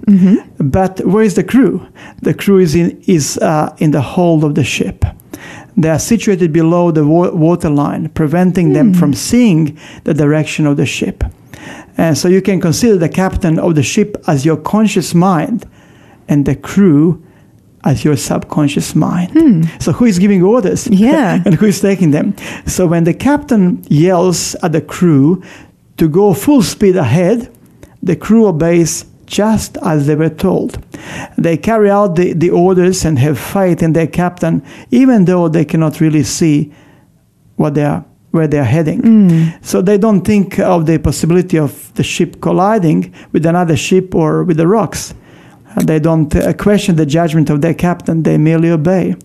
But 0.59 1.01
where 1.05 1.24
is 1.24 1.36
the 1.36 1.43
crew? 1.43 1.86
The 2.24 2.34
crew 2.34 2.57
is 2.59 2.74
in 2.76 3.01
is 3.07 3.38
uh, 3.38 3.76
in 3.80 3.91
the 3.91 4.01
hold 4.01 4.43
of 4.43 4.53
the 4.55 4.63
ship. 4.63 5.05
They 5.78 5.89
are 5.89 5.99
situated 5.99 6.51
below 6.51 6.91
the 6.91 7.05
wa- 7.05 7.32
water 7.32 7.70
line, 7.70 8.09
preventing 8.09 8.74
them 8.74 8.93
hmm. 8.93 8.99
from 8.99 9.13
seeing 9.13 9.78
the 10.03 10.13
direction 10.13 10.65
of 10.65 10.78
the 10.78 10.86
ship. 10.86 11.24
And 11.97 12.17
so 12.17 12.28
you 12.28 12.41
can 12.41 12.61
consider 12.61 12.97
the 12.97 13.09
captain 13.09 13.59
of 13.59 13.76
the 13.76 13.84
ship 13.84 14.17
as 14.28 14.45
your 14.45 14.57
conscious 14.57 15.13
mind, 15.13 15.65
and 16.28 16.45
the 16.45 16.55
crew 16.55 17.22
as 17.84 18.03
your 18.03 18.15
subconscious 18.15 18.95
mind. 18.95 19.32
Hmm. 19.32 19.63
So 19.80 19.91
who 19.91 20.05
is 20.05 20.20
giving 20.20 20.43
orders? 20.43 20.88
Yeah. 20.91 21.41
and 21.45 21.55
who 21.55 21.65
is 21.65 21.82
taking 21.82 22.11
them? 22.11 22.36
So 22.65 22.86
when 22.88 23.03
the 23.05 23.13
captain 23.13 23.84
yells 23.89 24.55
at 24.55 24.74
the 24.74 24.82
crew 24.82 25.41
to 25.97 26.07
go 26.07 26.34
full 26.34 26.61
speed 26.61 26.95
ahead, 26.95 27.53
the 28.03 28.15
crew 28.15 28.47
obeys 28.47 29.05
just 29.30 29.77
as 29.77 30.07
they 30.07 30.15
were 30.15 30.30
told. 30.30 30.84
They 31.38 31.55
carry 31.55 31.89
out 31.89 32.15
the, 32.15 32.34
the 32.34 32.49
orders 32.49 33.05
and 33.05 33.17
have 33.19 33.39
faith 33.39 33.82
in 33.82 33.93
their 33.93 34.07
captain, 34.07 34.63
even 34.91 35.25
though 35.25 35.47
they 35.47 35.65
cannot 35.65 36.01
really 36.01 36.23
see 36.23 36.73
what 37.55 37.75
they 37.75 37.86
are 37.86 38.03
where 38.32 38.47
they 38.47 38.59
are 38.59 38.63
heading. 38.63 39.01
So 39.61 39.82
they 39.82 39.97
don't 39.97 40.21
think 40.21 40.59
of 40.59 40.86
the 40.86 40.99
possibility 40.99 41.57
of 41.57 41.91
the 41.95 42.03
ship 42.03 42.41
colliding 42.41 43.11
with 43.32 43.45
another 43.45 43.75
ship 43.75 44.13
or 44.13 44.43
with 44.43 44.57
the 44.57 44.67
rocks. 44.67 45.15
They 45.84 45.99
don't 45.99 46.36
uh, 46.36 46.53
question 46.53 46.95
the 46.95 47.07
judgment 47.07 47.49
of 47.49 47.61
their 47.61 47.73
captain, 47.73 48.23
they 48.23 48.38
merely 48.38 48.69
obey. 48.69 49.15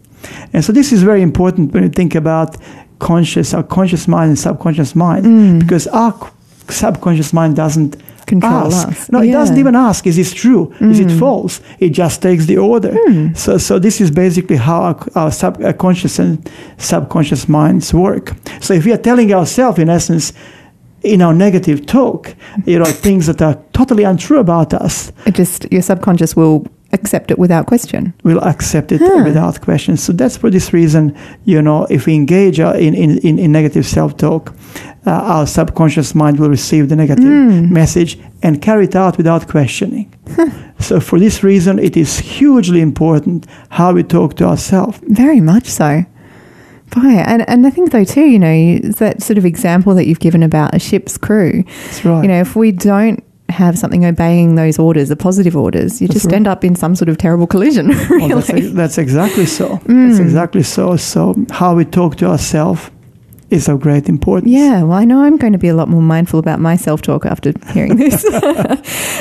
And 0.55 0.64
so 0.64 0.72
this 0.72 0.90
is 0.92 1.02
very 1.02 1.20
important 1.20 1.72
when 1.74 1.82
you 1.82 1.90
think 1.90 2.14
about 2.14 2.57
conscious, 2.98 3.52
our 3.52 3.62
conscious 3.62 4.09
mind 4.09 4.28
and 4.30 4.38
subconscious 4.38 4.94
mind, 4.94 5.61
because 5.61 5.86
our 5.88 6.14
subconscious 6.70 7.32
mind 7.34 7.57
doesn't 7.57 7.96
Control 8.26 8.72
ask. 8.72 8.88
us. 8.88 9.10
No, 9.10 9.20
it 9.20 9.32
doesn't 9.32 9.58
even 9.58 9.74
ask, 9.76 10.06
is 10.06 10.16
this 10.16 10.32
true? 10.32 10.72
Is 10.80 10.98
it 11.00 11.10
false? 11.18 11.60
It 11.78 11.90
just 11.90 12.22
takes 12.22 12.46
the 12.46 12.58
order. 12.58 12.96
So, 13.34 13.58
so 13.58 13.78
this 13.78 14.00
is 14.00 14.10
basically 14.10 14.56
how 14.56 14.82
our, 14.82 14.96
our 15.14 15.30
sub, 15.30 15.60
uh, 15.62 15.72
conscious 15.72 16.18
and 16.18 16.50
subconscious 16.78 17.48
minds 17.48 17.92
work. 17.92 18.32
So 18.60 18.74
if 18.74 18.84
we 18.84 18.92
are 18.92 19.02
telling 19.02 19.32
ourselves, 19.32 19.78
in 19.78 19.88
essence, 19.88 20.32
in 21.02 21.20
our 21.20 21.34
negative 21.34 21.84
talk, 21.86 22.34
you 22.64 22.78
know, 22.78 22.84
things 22.86 23.26
that 23.26 23.42
are 23.42 23.56
totally 23.72 24.04
untrue 24.04 24.38
about 24.38 24.72
us, 24.72 25.12
It 25.26 25.34
just 25.34 25.66
your 25.70 25.82
subconscious 25.82 26.34
will 26.34 26.66
accept 26.95 27.30
it 27.30 27.38
without 27.38 27.66
question. 27.66 28.12
We'll 28.24 28.42
accept 28.45 28.92
it 28.92 29.01
Huh. 29.05 29.22
without 29.24 29.61
question. 29.61 29.97
So 29.97 30.12
that's 30.12 30.36
for 30.36 30.51
this 30.51 30.72
reason, 30.72 31.14
you 31.45 31.61
know, 31.61 31.86
if 31.90 32.07
we 32.07 32.14
engage 32.14 32.61
uh, 32.61 32.72
in, 32.78 32.95
in, 32.95 33.18
in, 33.18 33.38
in 33.38 33.53
negative 33.53 33.84
self-talk, 33.84 34.53
uh, 35.07 35.11
our 35.11 35.47
subconscious 35.47 36.14
mind 36.14 36.38
will 36.40 36.49
receive 36.51 36.88
the 36.88 36.97
negative 36.97 37.70
message 37.70 38.18
and 38.42 38.62
carry 38.62 38.84
it 38.84 38.97
out 38.97 39.16
without 39.18 39.49
questioning. 39.49 40.07
so 40.78 41.01
for 41.01 41.18
this 41.18 41.42
reason, 41.42 41.78
it 41.78 41.97
is 41.97 42.18
hugely 42.18 42.80
important 42.80 43.47
how 43.70 43.92
we 43.92 44.03
talk 44.03 44.34
to 44.36 44.45
ourselves. 44.45 44.99
Very 45.09 45.40
much 45.40 45.66
so. 45.66 46.05
Boy, 46.90 47.09
and, 47.26 47.49
and 47.49 47.66
I 47.66 47.70
think 47.70 47.90
though 47.90 48.05
too, 48.05 48.26
you 48.26 48.38
know, 48.38 48.78
that 48.99 49.22
sort 49.22 49.38
of 49.38 49.45
example 49.45 49.95
that 49.97 50.07
you've 50.07 50.20
given 50.20 50.42
about 50.42 50.74
a 50.74 50.78
ship's 50.78 51.18
crew. 51.18 51.64
That's 51.84 52.05
right. 52.05 52.22
You 52.22 52.28
know, 52.28 52.40
if 52.40 52.55
we 52.55 52.70
don't 52.72 53.23
have 53.51 53.78
something 53.78 54.05
obeying 54.05 54.55
those 54.57 54.78
orders, 54.78 55.09
the 55.11 55.16
positive 55.16 55.57
orders, 55.57 56.01
you 56.01 56.09
That's 56.09 56.14
just 56.22 56.26
right. 56.26 56.34
end 56.36 56.47
up 56.49 56.64
in 56.64 56.74
some 56.74 56.97
sort 56.97 57.09
of 57.09 57.18
terrible 57.18 57.47
collision. 57.47 57.90
Oh, 57.95 58.09
well, 58.28 58.28
Really. 58.28 58.61
that's, 58.62 58.74
that's 58.74 58.99
exactly 58.99 59.47
so. 59.47 59.76
Mm. 59.78 60.09
That's 60.09 60.20
exactly 60.20 60.62
so. 60.62 60.97
So 60.97 61.34
how 61.51 61.74
we 61.74 61.84
talk 61.84 62.16
to 62.16 62.26
ourselves 62.26 62.90
is 63.51 63.68
of 63.68 63.78
great 63.80 64.09
importance. 64.09 64.51
Yeah, 64.51 64.82
well, 64.82 64.99
I 64.99 65.05
know 65.05 65.22
I'm 65.22 65.36
going 65.36 65.53
to 65.53 65.59
be 65.59 65.68
a 65.68 65.74
lot 65.74 65.88
more 65.88 66.01
mindful 66.03 66.40
about 66.40 66.59
my 66.61 66.74
self 66.76 67.03
talk 67.03 67.24
after 67.26 67.53
hearing 67.72 67.97
this. 67.97 68.24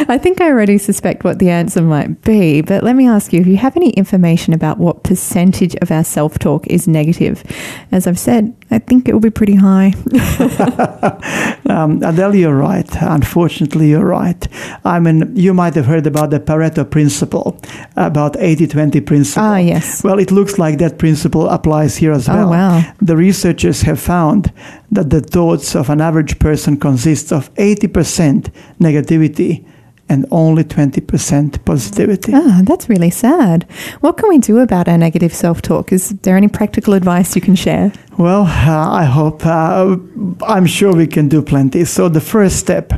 I 0.10 0.18
think 0.18 0.42
I 0.42 0.48
already 0.48 0.78
suspect 0.78 1.24
what 1.24 1.40
the 1.40 1.50
answer 1.50 1.82
might 1.82 2.22
be, 2.24 2.62
but 2.62 2.84
let 2.84 2.96
me 2.96 3.08
ask 3.08 3.34
you 3.34 3.42
if 3.42 3.48
you 3.48 3.58
have 3.58 3.76
any 3.76 3.90
information 3.92 4.54
about 4.54 4.78
what 4.80 5.04
percentage 5.04 5.76
of 5.78 5.92
our 5.92 6.04
self 6.04 6.40
talk 6.40 6.66
is 6.68 6.88
negative. 6.88 7.44
As 7.92 8.08
I've 8.08 8.18
said, 8.20 8.56
I 8.74 8.80
think 8.80 9.08
it 9.08 9.14
will 9.14 9.20
be 9.20 9.30
pretty 9.30 9.56
high. 9.56 9.94
Um, 11.66 12.04
Adele, 12.04 12.36
you're 12.36 12.56
right. 12.56 12.88
Unfortunately, 13.02 13.90
you're 13.90 14.06
right. 14.06 14.48
I 14.84 15.00
mean, 15.00 15.36
you 15.36 15.54
might 15.54 15.76
have 15.76 15.86
heard 15.86 16.06
about 16.06 16.30
the 16.30 16.40
Pareto 16.40 16.84
principle, 16.90 17.58
about 17.96 18.36
80 18.38 18.68
20 18.68 19.02
principle. 19.02 19.44
Ah, 19.44 19.58
yes. 19.58 20.04
Well, 20.04 20.20
it 20.20 20.30
looks 20.30 20.60
like 20.60 20.78
that 20.80 21.00
principle 21.00 21.48
applies 21.48 21.96
here 21.96 22.12
as 22.12 22.28
well. 22.28 22.48
Oh, 22.48 22.50
well. 22.50 22.82
wow. 22.82 22.94
The 23.02 23.16
researchers 23.16 23.82
have 23.84 24.00
found 24.00 24.52
that 24.92 25.10
the 25.10 25.22
thoughts 25.22 25.76
of 25.76 25.90
an 25.90 26.02
average 26.02 26.38
person 26.38 26.78
consist 26.78 27.32
of 27.32 27.54
80% 27.56 28.52
negativity 28.80 29.66
and 30.10 30.26
only 30.32 30.64
20% 30.64 31.66
positivity. 31.66 32.32
Ah, 32.36 32.62
that's 32.64 32.90
really 32.90 33.10
sad. 33.10 33.66
What 34.02 34.18
can 34.18 34.30
we 34.30 34.38
do 34.38 34.60
about 34.60 34.88
our 34.88 34.98
negative 34.98 35.34
self 35.34 35.62
talk? 35.62 35.92
Is 35.92 36.10
there 36.22 36.38
any 36.38 36.48
practical 36.48 36.94
advice 36.94 37.36
you 37.36 37.42
can 37.42 37.56
share? 37.56 37.92
Well, 38.18 38.44
uh, 38.44 38.92
I 38.92 39.06
hope. 39.06 39.46
Uh, 39.46 39.98
I'm 40.46 40.66
sure 40.66 40.94
we 40.94 41.08
can 41.08 41.30
do 41.30 41.42
plenty. 41.42 41.86
So 41.86 42.10
the 42.10 42.22
first 42.22 42.58
step 42.58 42.94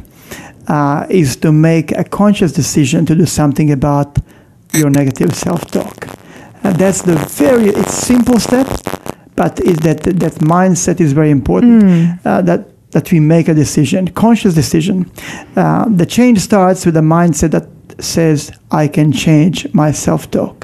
uh, 0.68 1.06
is 1.10 1.36
to 1.38 1.52
make 1.52 1.92
a 1.92 2.04
conscious 2.04 2.52
decision 2.52 3.06
to 3.06 3.16
do 3.16 3.26
something 3.26 3.72
about 3.72 4.18
your 4.74 4.90
negative 4.90 5.36
self-talk. 5.36 6.08
And 6.64 6.76
that's 6.76 7.04
the 7.04 7.16
very 7.16 7.70
it's 7.70 7.94
simple 7.94 8.40
step, 8.40 8.68
but 9.36 9.60
it, 9.60 9.82
that 9.84 10.04
that 10.04 10.34
mindset 10.42 11.00
is 11.00 11.14
very 11.14 11.30
important. 11.30 12.20
Uh, 12.26 12.42
that 12.42 12.75
that 12.96 13.12
we 13.12 13.20
make 13.20 13.48
a 13.50 13.54
decision, 13.54 14.02
conscious 14.26 14.54
decision. 14.62 14.98
Uh, 15.56 15.86
the 16.02 16.06
change 16.18 16.40
starts 16.40 16.86
with 16.86 16.96
a 16.98 17.06
mindset 17.18 17.52
that 17.52 17.68
says, 18.00 18.40
"I 18.84 18.88
can 18.88 19.12
change 19.12 19.58
my 19.74 19.90
self-talk." 20.06 20.58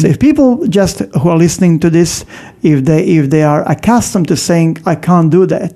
So 0.00 0.04
if 0.12 0.16
people 0.18 0.48
just 0.78 0.96
who 1.18 1.26
are 1.32 1.38
listening 1.46 1.80
to 1.80 1.88
this, 1.90 2.24
if 2.72 2.78
they 2.88 3.02
if 3.18 3.24
they 3.34 3.44
are 3.52 3.62
accustomed 3.74 4.26
to 4.28 4.36
saying 4.36 4.70
I 4.92 4.96
can't 5.08 5.30
do 5.38 5.46
that, 5.46 5.74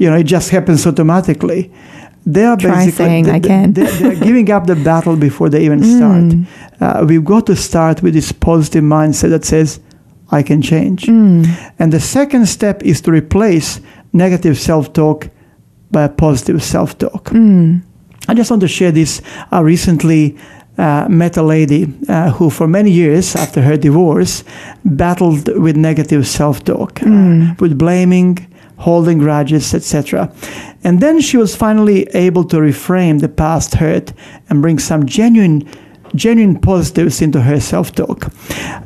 you 0.00 0.06
know, 0.10 0.18
it 0.22 0.28
just 0.36 0.48
happens 0.56 0.86
automatically. 0.86 1.62
They 2.34 2.44
are 2.50 2.56
Try 2.56 2.70
basically 2.74 3.04
saying, 3.04 3.24
they, 3.26 3.36
"I 3.38 3.40
can." 3.40 3.66
They, 3.74 3.86
they're 3.98 4.24
giving 4.28 4.48
up 4.56 4.64
the 4.66 4.76
battle 4.90 5.16
before 5.28 5.48
they 5.50 5.62
even 5.68 5.80
start. 5.96 6.26
Uh, 6.80 7.06
we've 7.08 7.26
got 7.34 7.44
to 7.46 7.54
start 7.68 7.96
with 8.02 8.14
this 8.14 8.32
positive 8.32 8.84
mindset 8.98 9.30
that 9.34 9.44
says, 9.44 9.68
"I 10.38 10.42
can 10.42 10.60
change." 10.62 11.00
And 11.78 11.92
the 11.96 12.00
second 12.00 12.44
step 12.56 12.76
is 12.82 13.00
to 13.02 13.10
replace 13.12 13.68
negative 14.12 14.56
self-talk 14.56 15.18
by 15.94 16.02
a 16.04 16.08
positive 16.08 16.62
self-talk. 16.62 17.30
I 18.28 18.34
just 18.34 18.50
want 18.50 18.60
to 18.62 18.68
share 18.68 18.92
this. 18.92 19.22
I 19.50 19.60
recently 19.60 20.36
uh, 20.76 21.06
met 21.08 21.36
a 21.36 21.42
lady 21.42 21.86
uh, 22.08 22.30
who, 22.32 22.50
for 22.50 22.66
many 22.66 22.90
years 22.90 23.36
after 23.36 23.62
her 23.62 23.76
divorce, 23.76 24.44
battled 24.84 25.48
with 25.64 25.76
negative 25.76 26.26
self 26.26 26.64
talk, 26.64 27.00
uh, 27.02 27.06
with 27.60 27.78
blaming, 27.78 28.38
holding 28.76 29.18
grudges, 29.18 29.72
etc. 29.74 30.28
And 30.82 31.00
then 31.00 31.20
she 31.20 31.36
was 31.36 31.54
finally 31.56 32.08
able 32.14 32.44
to 32.44 32.56
reframe 32.56 33.20
the 33.20 33.28
past 33.28 33.74
hurt 33.74 34.12
and 34.50 34.60
bring 34.60 34.78
some 34.80 35.06
genuine. 35.06 35.62
Genuine 36.16 36.60
positives 36.60 37.20
into 37.20 37.40
her 37.40 37.58
self 37.60 37.90
talk. 37.92 38.30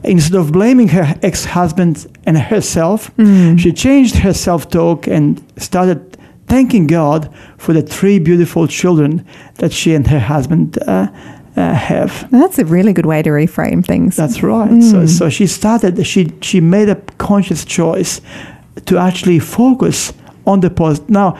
Instead 0.03 0.37
of 0.41 0.51
blaming 0.51 0.89
her 0.89 1.15
ex 1.23 1.45
husband 1.45 2.07
and 2.25 2.39
herself, 2.39 3.11
she 3.59 3.71
changed 3.73 4.17
her 4.17 4.33
self 4.33 4.71
talk 4.71 5.07
and 5.07 5.43
started 5.59 6.18
thanking 6.49 6.87
God 6.87 7.33
for 7.57 7.73
the 7.73 7.83
three 7.83 8.19
beautiful 8.19 8.67
children 8.67 9.25
that 9.57 9.73
she 9.73 9.95
and 9.95 10.07
her 10.07 10.21
husband 10.21 10.79
uh, 10.87 11.09
uh, 11.57 11.75
have. 11.75 12.31
That's 12.31 12.59
a 12.59 12.65
really 12.65 12.93
good 12.93 13.07
way 13.07 13.23
to 13.23 13.31
reframe 13.31 13.85
things. 13.85 14.17
That's 14.17 14.43
right. 14.43 14.83
So, 14.83 15.07
so 15.07 15.29
she 15.29 15.47
started. 15.47 16.07
She 16.07 16.33
she 16.41 16.61
made 16.61 16.89
a 16.89 16.97
conscious 17.19 17.65
choice 17.65 18.21
to 18.87 18.99
actually 18.99 19.41
focus 19.41 20.13
on 20.47 20.61
the 20.61 20.71
positive. 20.71 21.11
Now, 21.11 21.37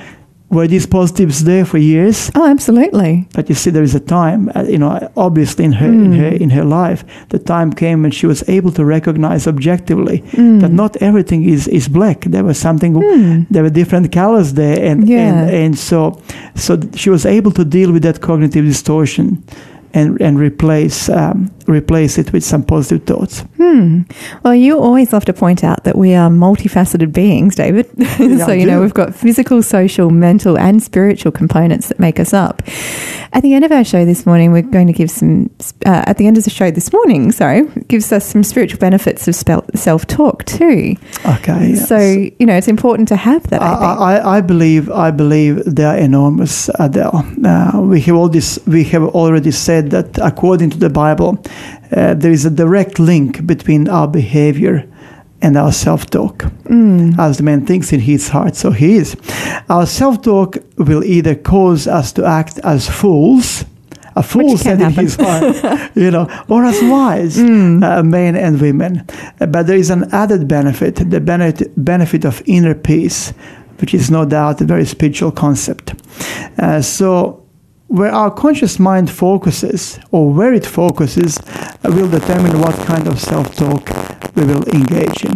were 0.51 0.67
these 0.67 0.87
positives 0.87 1.45
there 1.45 1.65
for 1.65 1.79
years? 1.79 2.31
oh, 2.35 2.47
absolutely. 2.47 3.27
But 3.35 3.49
you 3.49 3.55
see, 3.55 3.71
there 3.71 3.83
is 3.83 3.95
a 3.95 4.01
time, 4.01 4.51
uh, 4.55 4.63
you 4.63 4.79
know, 4.79 5.11
obviously 5.17 5.65
in 5.65 5.73
her 5.73 5.87
in 5.87 6.13
hmm. 6.13 6.21
her 6.21 6.29
in 6.29 6.51
her 6.51 6.65
life, 6.65 7.05
the 7.29 7.39
time 7.39 7.73
came 7.73 8.03
when 8.03 8.11
she 8.11 8.27
was 8.27 8.49
able 8.49 8.73
to 8.73 8.85
recognize 8.85 9.47
objectively 9.47 10.19
hmm. 10.19 10.59
that 10.61 10.73
not 10.73 10.97
everything 11.03 11.49
is 11.49 11.69
is 11.69 11.89
black. 11.89 12.21
There 12.23 12.45
was 12.45 12.59
something, 12.59 12.95
hmm. 12.95 13.43
there 13.51 13.63
were 13.63 13.71
different 13.71 14.13
colors 14.13 14.55
there, 14.55 14.79
and 14.91 15.09
Yeah. 15.09 15.29
and, 15.29 15.51
and 15.51 15.79
so 15.79 16.21
so 16.55 16.79
she 16.95 17.11
was 17.11 17.25
able 17.27 17.53
to 17.53 17.65
deal 17.65 17.93
with 17.93 18.03
that 18.03 18.21
cognitive 18.21 18.65
distortion. 18.65 19.43
And, 19.95 20.21
and 20.21 20.39
replace 20.39 21.09
um, 21.09 21.51
replace 21.69 22.19
it 22.19 22.33
with 22.33 22.43
some 22.45 22.63
positive 22.63 23.07
thoughts. 23.07 23.45
Well, 24.43 24.55
you 24.55 24.79
always 24.79 25.13
love 25.13 25.25
to 25.27 25.33
point 25.33 25.63
out 25.63 25.85
that 25.85 25.97
we 25.97 26.15
are 26.15 26.31
multifaceted 26.31 27.13
beings, 27.13 27.55
David. 27.55 27.87
so, 28.17 28.53
you 28.53 28.67
know, 28.67 28.81
we've 28.81 28.95
got 28.95 29.15
physical, 29.15 29.63
social, 29.63 30.11
mental, 30.11 30.59
and 30.59 30.83
spiritual 30.83 31.33
components 31.33 31.89
that 31.89 31.99
make 31.99 32.19
us 32.19 32.33
up. 32.33 32.63
At 33.33 33.43
the 33.43 33.53
end 33.55 33.65
of 33.65 33.73
our 33.73 33.85
show 33.85 34.05
this 34.05 34.25
morning, 34.25 34.53
we're 34.53 34.63
going 34.63 34.87
to 34.87 34.93
give 34.93 35.11
some, 35.11 35.51
uh, 35.85 36.05
at 36.07 36.17
the 36.17 36.27
end 36.27 36.39
of 36.39 36.45
the 36.45 36.51
show 36.51 36.71
this 36.71 36.93
morning, 36.93 37.31
sorry, 37.31 37.65
gives 37.89 38.11
us 38.11 38.25
some 38.25 38.43
spiritual 38.43 38.79
benefits 38.79 39.29
of 39.29 39.35
self 39.75 40.07
talk 40.07 40.45
too. 40.45 40.97
Okay. 41.27 41.71
yes. 41.71 41.89
So, 41.89 41.99
you 41.99 42.47
know, 42.47 42.57
it's 42.57 42.69
important 42.69 43.09
to 43.09 43.17
have 43.17 43.43
that. 43.51 43.61
I. 43.61 43.75
I, 43.75 43.95
I, 43.95 44.37
I 44.37 44.41
believe 44.41 44.91
I 44.91 45.11
believe 45.11 45.63
they 45.65 45.85
are 45.85 45.97
enormous, 45.97 46.71
Adele. 46.79 47.25
Uh, 47.45 47.81
we 47.83 48.01
have 48.03 48.17
all 48.17 48.29
this. 48.29 48.59
We 48.67 48.85
have 48.85 49.03
already 49.03 49.51
said 49.51 49.91
that 49.91 50.19
according 50.19 50.71
to 50.71 50.79
the 50.79 50.91
Bible, 50.91 51.39
uh, 51.93 52.15
there 52.15 52.33
is 52.33 52.45
a 52.45 52.51
direct 52.51 52.99
link 52.99 53.47
between 53.47 53.89
our 53.89 54.09
behavior 54.09 54.89
and 55.41 55.57
our 55.57 55.73
self-talk. 55.73 56.45
As 57.19 57.37
the 57.37 57.43
man 57.43 57.67
thinks 57.67 57.93
in 57.93 58.01
his 58.01 58.29
heart, 58.29 58.57
so 58.57 58.71
he 58.71 58.97
is. 58.97 59.17
Our 59.69 59.87
self-talk 59.87 60.57
will 60.77 61.05
either 61.05 61.35
cause 61.35 61.87
us 61.87 62.13
to 62.13 62.25
act 62.25 62.59
as 62.61 62.89
fools. 62.89 63.65
A 64.17 64.23
fool 64.23 64.57
said 64.59 64.81
in 64.81 64.91
his 64.91 65.15
heart, 65.15 65.91
you 65.95 66.11
know, 66.11 66.29
or 66.49 66.65
as 66.65 66.83
wise 66.83 67.39
uh, 67.39 68.03
men 68.03 68.35
and 68.35 68.61
women. 68.61 69.05
But 69.39 69.69
there 69.69 69.77
is 69.77 69.91
an 69.91 70.13
added 70.13 70.49
benefit, 70.49 70.97
the 70.97 71.21
benefit, 71.21 71.73
benefit 71.77 72.25
of 72.25 72.43
inner 72.47 72.75
peace, 72.75 73.33
which 73.81 73.95
is 73.95 74.11
no 74.11 74.25
doubt 74.25 74.61
a 74.61 74.65
very 74.65 74.87
spiritual 74.87 75.31
concept. 75.31 75.95
Uh, 76.59 76.83
so, 76.83 77.45
where 77.87 78.11
our 78.11 78.31
conscious 78.33 78.81
mind 78.81 79.09
focuses, 79.09 80.01
or 80.11 80.33
where 80.33 80.53
it 80.53 80.67
focuses, 80.67 81.39
uh, 81.39 81.75
will 81.85 82.11
determine 82.11 82.61
what 82.61 82.75
kind 82.87 83.07
of 83.07 83.21
self 83.21 83.55
talk 83.55 83.89
we 84.39 84.45
will 84.45 84.65
engage 84.69 85.25
in. 85.25 85.35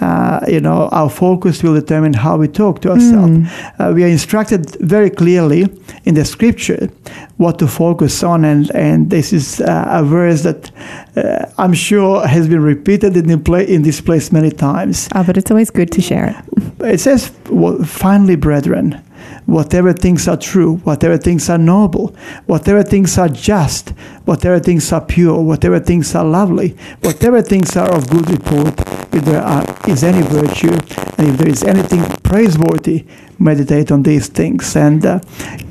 Uh, 0.00 0.40
you 0.48 0.60
know, 0.60 0.88
our 0.90 1.08
focus 1.08 1.62
will 1.62 1.74
determine 1.74 2.12
how 2.12 2.36
we 2.36 2.48
talk 2.48 2.80
to 2.80 2.90
ourselves. 2.90 3.48
Uh, 3.78 3.92
we 3.94 4.02
are 4.02 4.08
instructed 4.08 4.68
very 4.80 5.08
clearly 5.08 5.62
in 6.04 6.14
the 6.14 6.24
scripture 6.24 6.88
what 7.36 7.58
to 7.58 7.68
focus 7.68 8.22
on, 8.24 8.44
and, 8.44 8.70
and 8.74 9.10
this 9.10 9.32
is 9.32 9.60
uh, 9.60 9.84
a 9.88 10.02
verse 10.02 10.42
that 10.42 10.70
uh, 11.16 11.46
I'm 11.56 11.72
sure 11.72 12.26
has 12.26 12.48
been 12.48 12.62
repeated 12.62 13.16
in, 13.16 13.28
the 13.28 13.38
pla- 13.38 13.58
in 13.58 13.82
this 13.82 14.00
place 14.00 14.32
many 14.32 14.50
times. 14.50 15.08
oh, 15.14 15.22
but 15.24 15.36
it's 15.36 15.50
always 15.50 15.70
good 15.70 15.92
to 15.92 16.00
share 16.00 16.26
it. 16.30 16.84
It 16.94 17.00
says, 17.00 17.30
well, 17.48 17.78
finally, 17.84 18.34
brethren, 18.36 19.00
whatever 19.46 19.92
things 19.92 20.28
are 20.28 20.36
true, 20.36 20.76
whatever 20.78 21.16
things 21.18 21.48
are 21.50 21.58
noble, 21.58 22.14
whatever 22.46 22.82
things 22.82 23.18
are 23.18 23.28
just, 23.28 23.90
whatever 24.24 24.58
things 24.60 24.92
are 24.92 25.00
pure, 25.04 25.40
whatever 25.42 25.80
things 25.80 26.14
are 26.14 26.24
lovely, 26.24 26.76
whatever 27.00 27.42
things 27.42 27.76
are 27.76 27.92
of 27.94 28.08
good 28.08 28.30
report, 28.30 28.78
if 29.12 29.24
there 29.24 29.42
are, 29.42 29.64
is 29.88 30.04
any 30.04 30.22
virtue, 30.22 30.72
and 31.18 31.28
if 31.28 31.38
there 31.38 31.48
is 31.48 31.62
anything 31.64 32.02
praiseworthy, 32.22 33.04
meditate 33.38 33.90
on 33.90 34.02
these 34.02 34.28
things. 34.28 34.76
And 34.76 35.04
uh, 35.04 35.20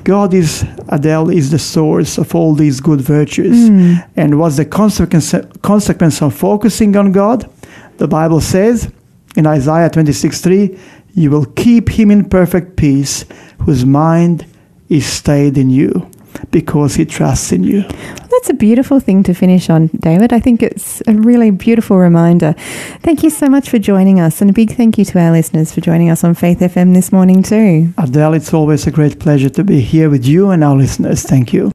God 0.03 0.33
is, 0.33 0.65
Adele, 0.89 1.29
is 1.29 1.51
the 1.51 1.59
source 1.59 2.17
of 2.17 2.35
all 2.35 2.53
these 2.53 2.81
good 2.81 3.01
virtues. 3.01 3.69
And 4.15 4.39
what's 4.39 4.57
the 4.57 4.65
consequence, 4.65 5.33
consequence 5.61 6.21
of 6.21 6.35
focusing 6.35 6.95
on 6.95 7.11
God? 7.11 7.49
The 7.97 8.07
Bible 8.07 8.41
says 8.41 8.91
in 9.35 9.47
Isaiah 9.47 9.89
26 9.89 10.41
3, 10.41 10.79
you 11.13 11.29
will 11.29 11.45
keep 11.45 11.89
him 11.89 12.09
in 12.11 12.27
perfect 12.29 12.77
peace, 12.77 13.25
whose 13.65 13.85
mind 13.85 14.45
is 14.89 15.05
stayed 15.05 15.57
in 15.57 15.69
you, 15.69 16.09
because 16.49 16.95
he 16.95 17.05
trusts 17.05 17.51
in 17.51 17.63
you. 17.63 17.83
That's 18.31 18.49
a 18.49 18.53
beautiful 18.53 18.99
thing 18.99 19.23
to 19.23 19.33
finish 19.33 19.69
on, 19.69 19.87
David. 19.99 20.33
I 20.33 20.39
think 20.39 20.63
it's 20.63 21.01
a 21.05 21.13
really 21.13 21.51
beautiful 21.51 21.97
reminder. 21.97 22.55
Thank 23.03 23.23
you 23.23 23.29
so 23.29 23.47
much 23.47 23.69
for 23.69 23.77
joining 23.77 24.19
us, 24.19 24.41
and 24.41 24.49
a 24.49 24.53
big 24.53 24.75
thank 24.75 24.97
you 24.97 25.05
to 25.05 25.19
our 25.19 25.31
listeners 25.31 25.71
for 25.73 25.81
joining 25.81 26.09
us 26.09 26.23
on 26.23 26.33
Faith 26.33 26.59
FM 26.59 26.93
this 26.93 27.11
morning, 27.11 27.43
too. 27.43 27.93
Adele, 27.97 28.33
it's 28.33 28.53
always 28.53 28.87
a 28.87 28.91
great 28.91 29.19
pleasure 29.19 29.49
to 29.49 29.63
be 29.63 29.81
here 29.81 30.09
with 30.09 30.25
you 30.25 30.49
and 30.49 30.63
our 30.63 30.75
listeners. 30.75 31.23
Thank 31.23 31.53
you. 31.53 31.69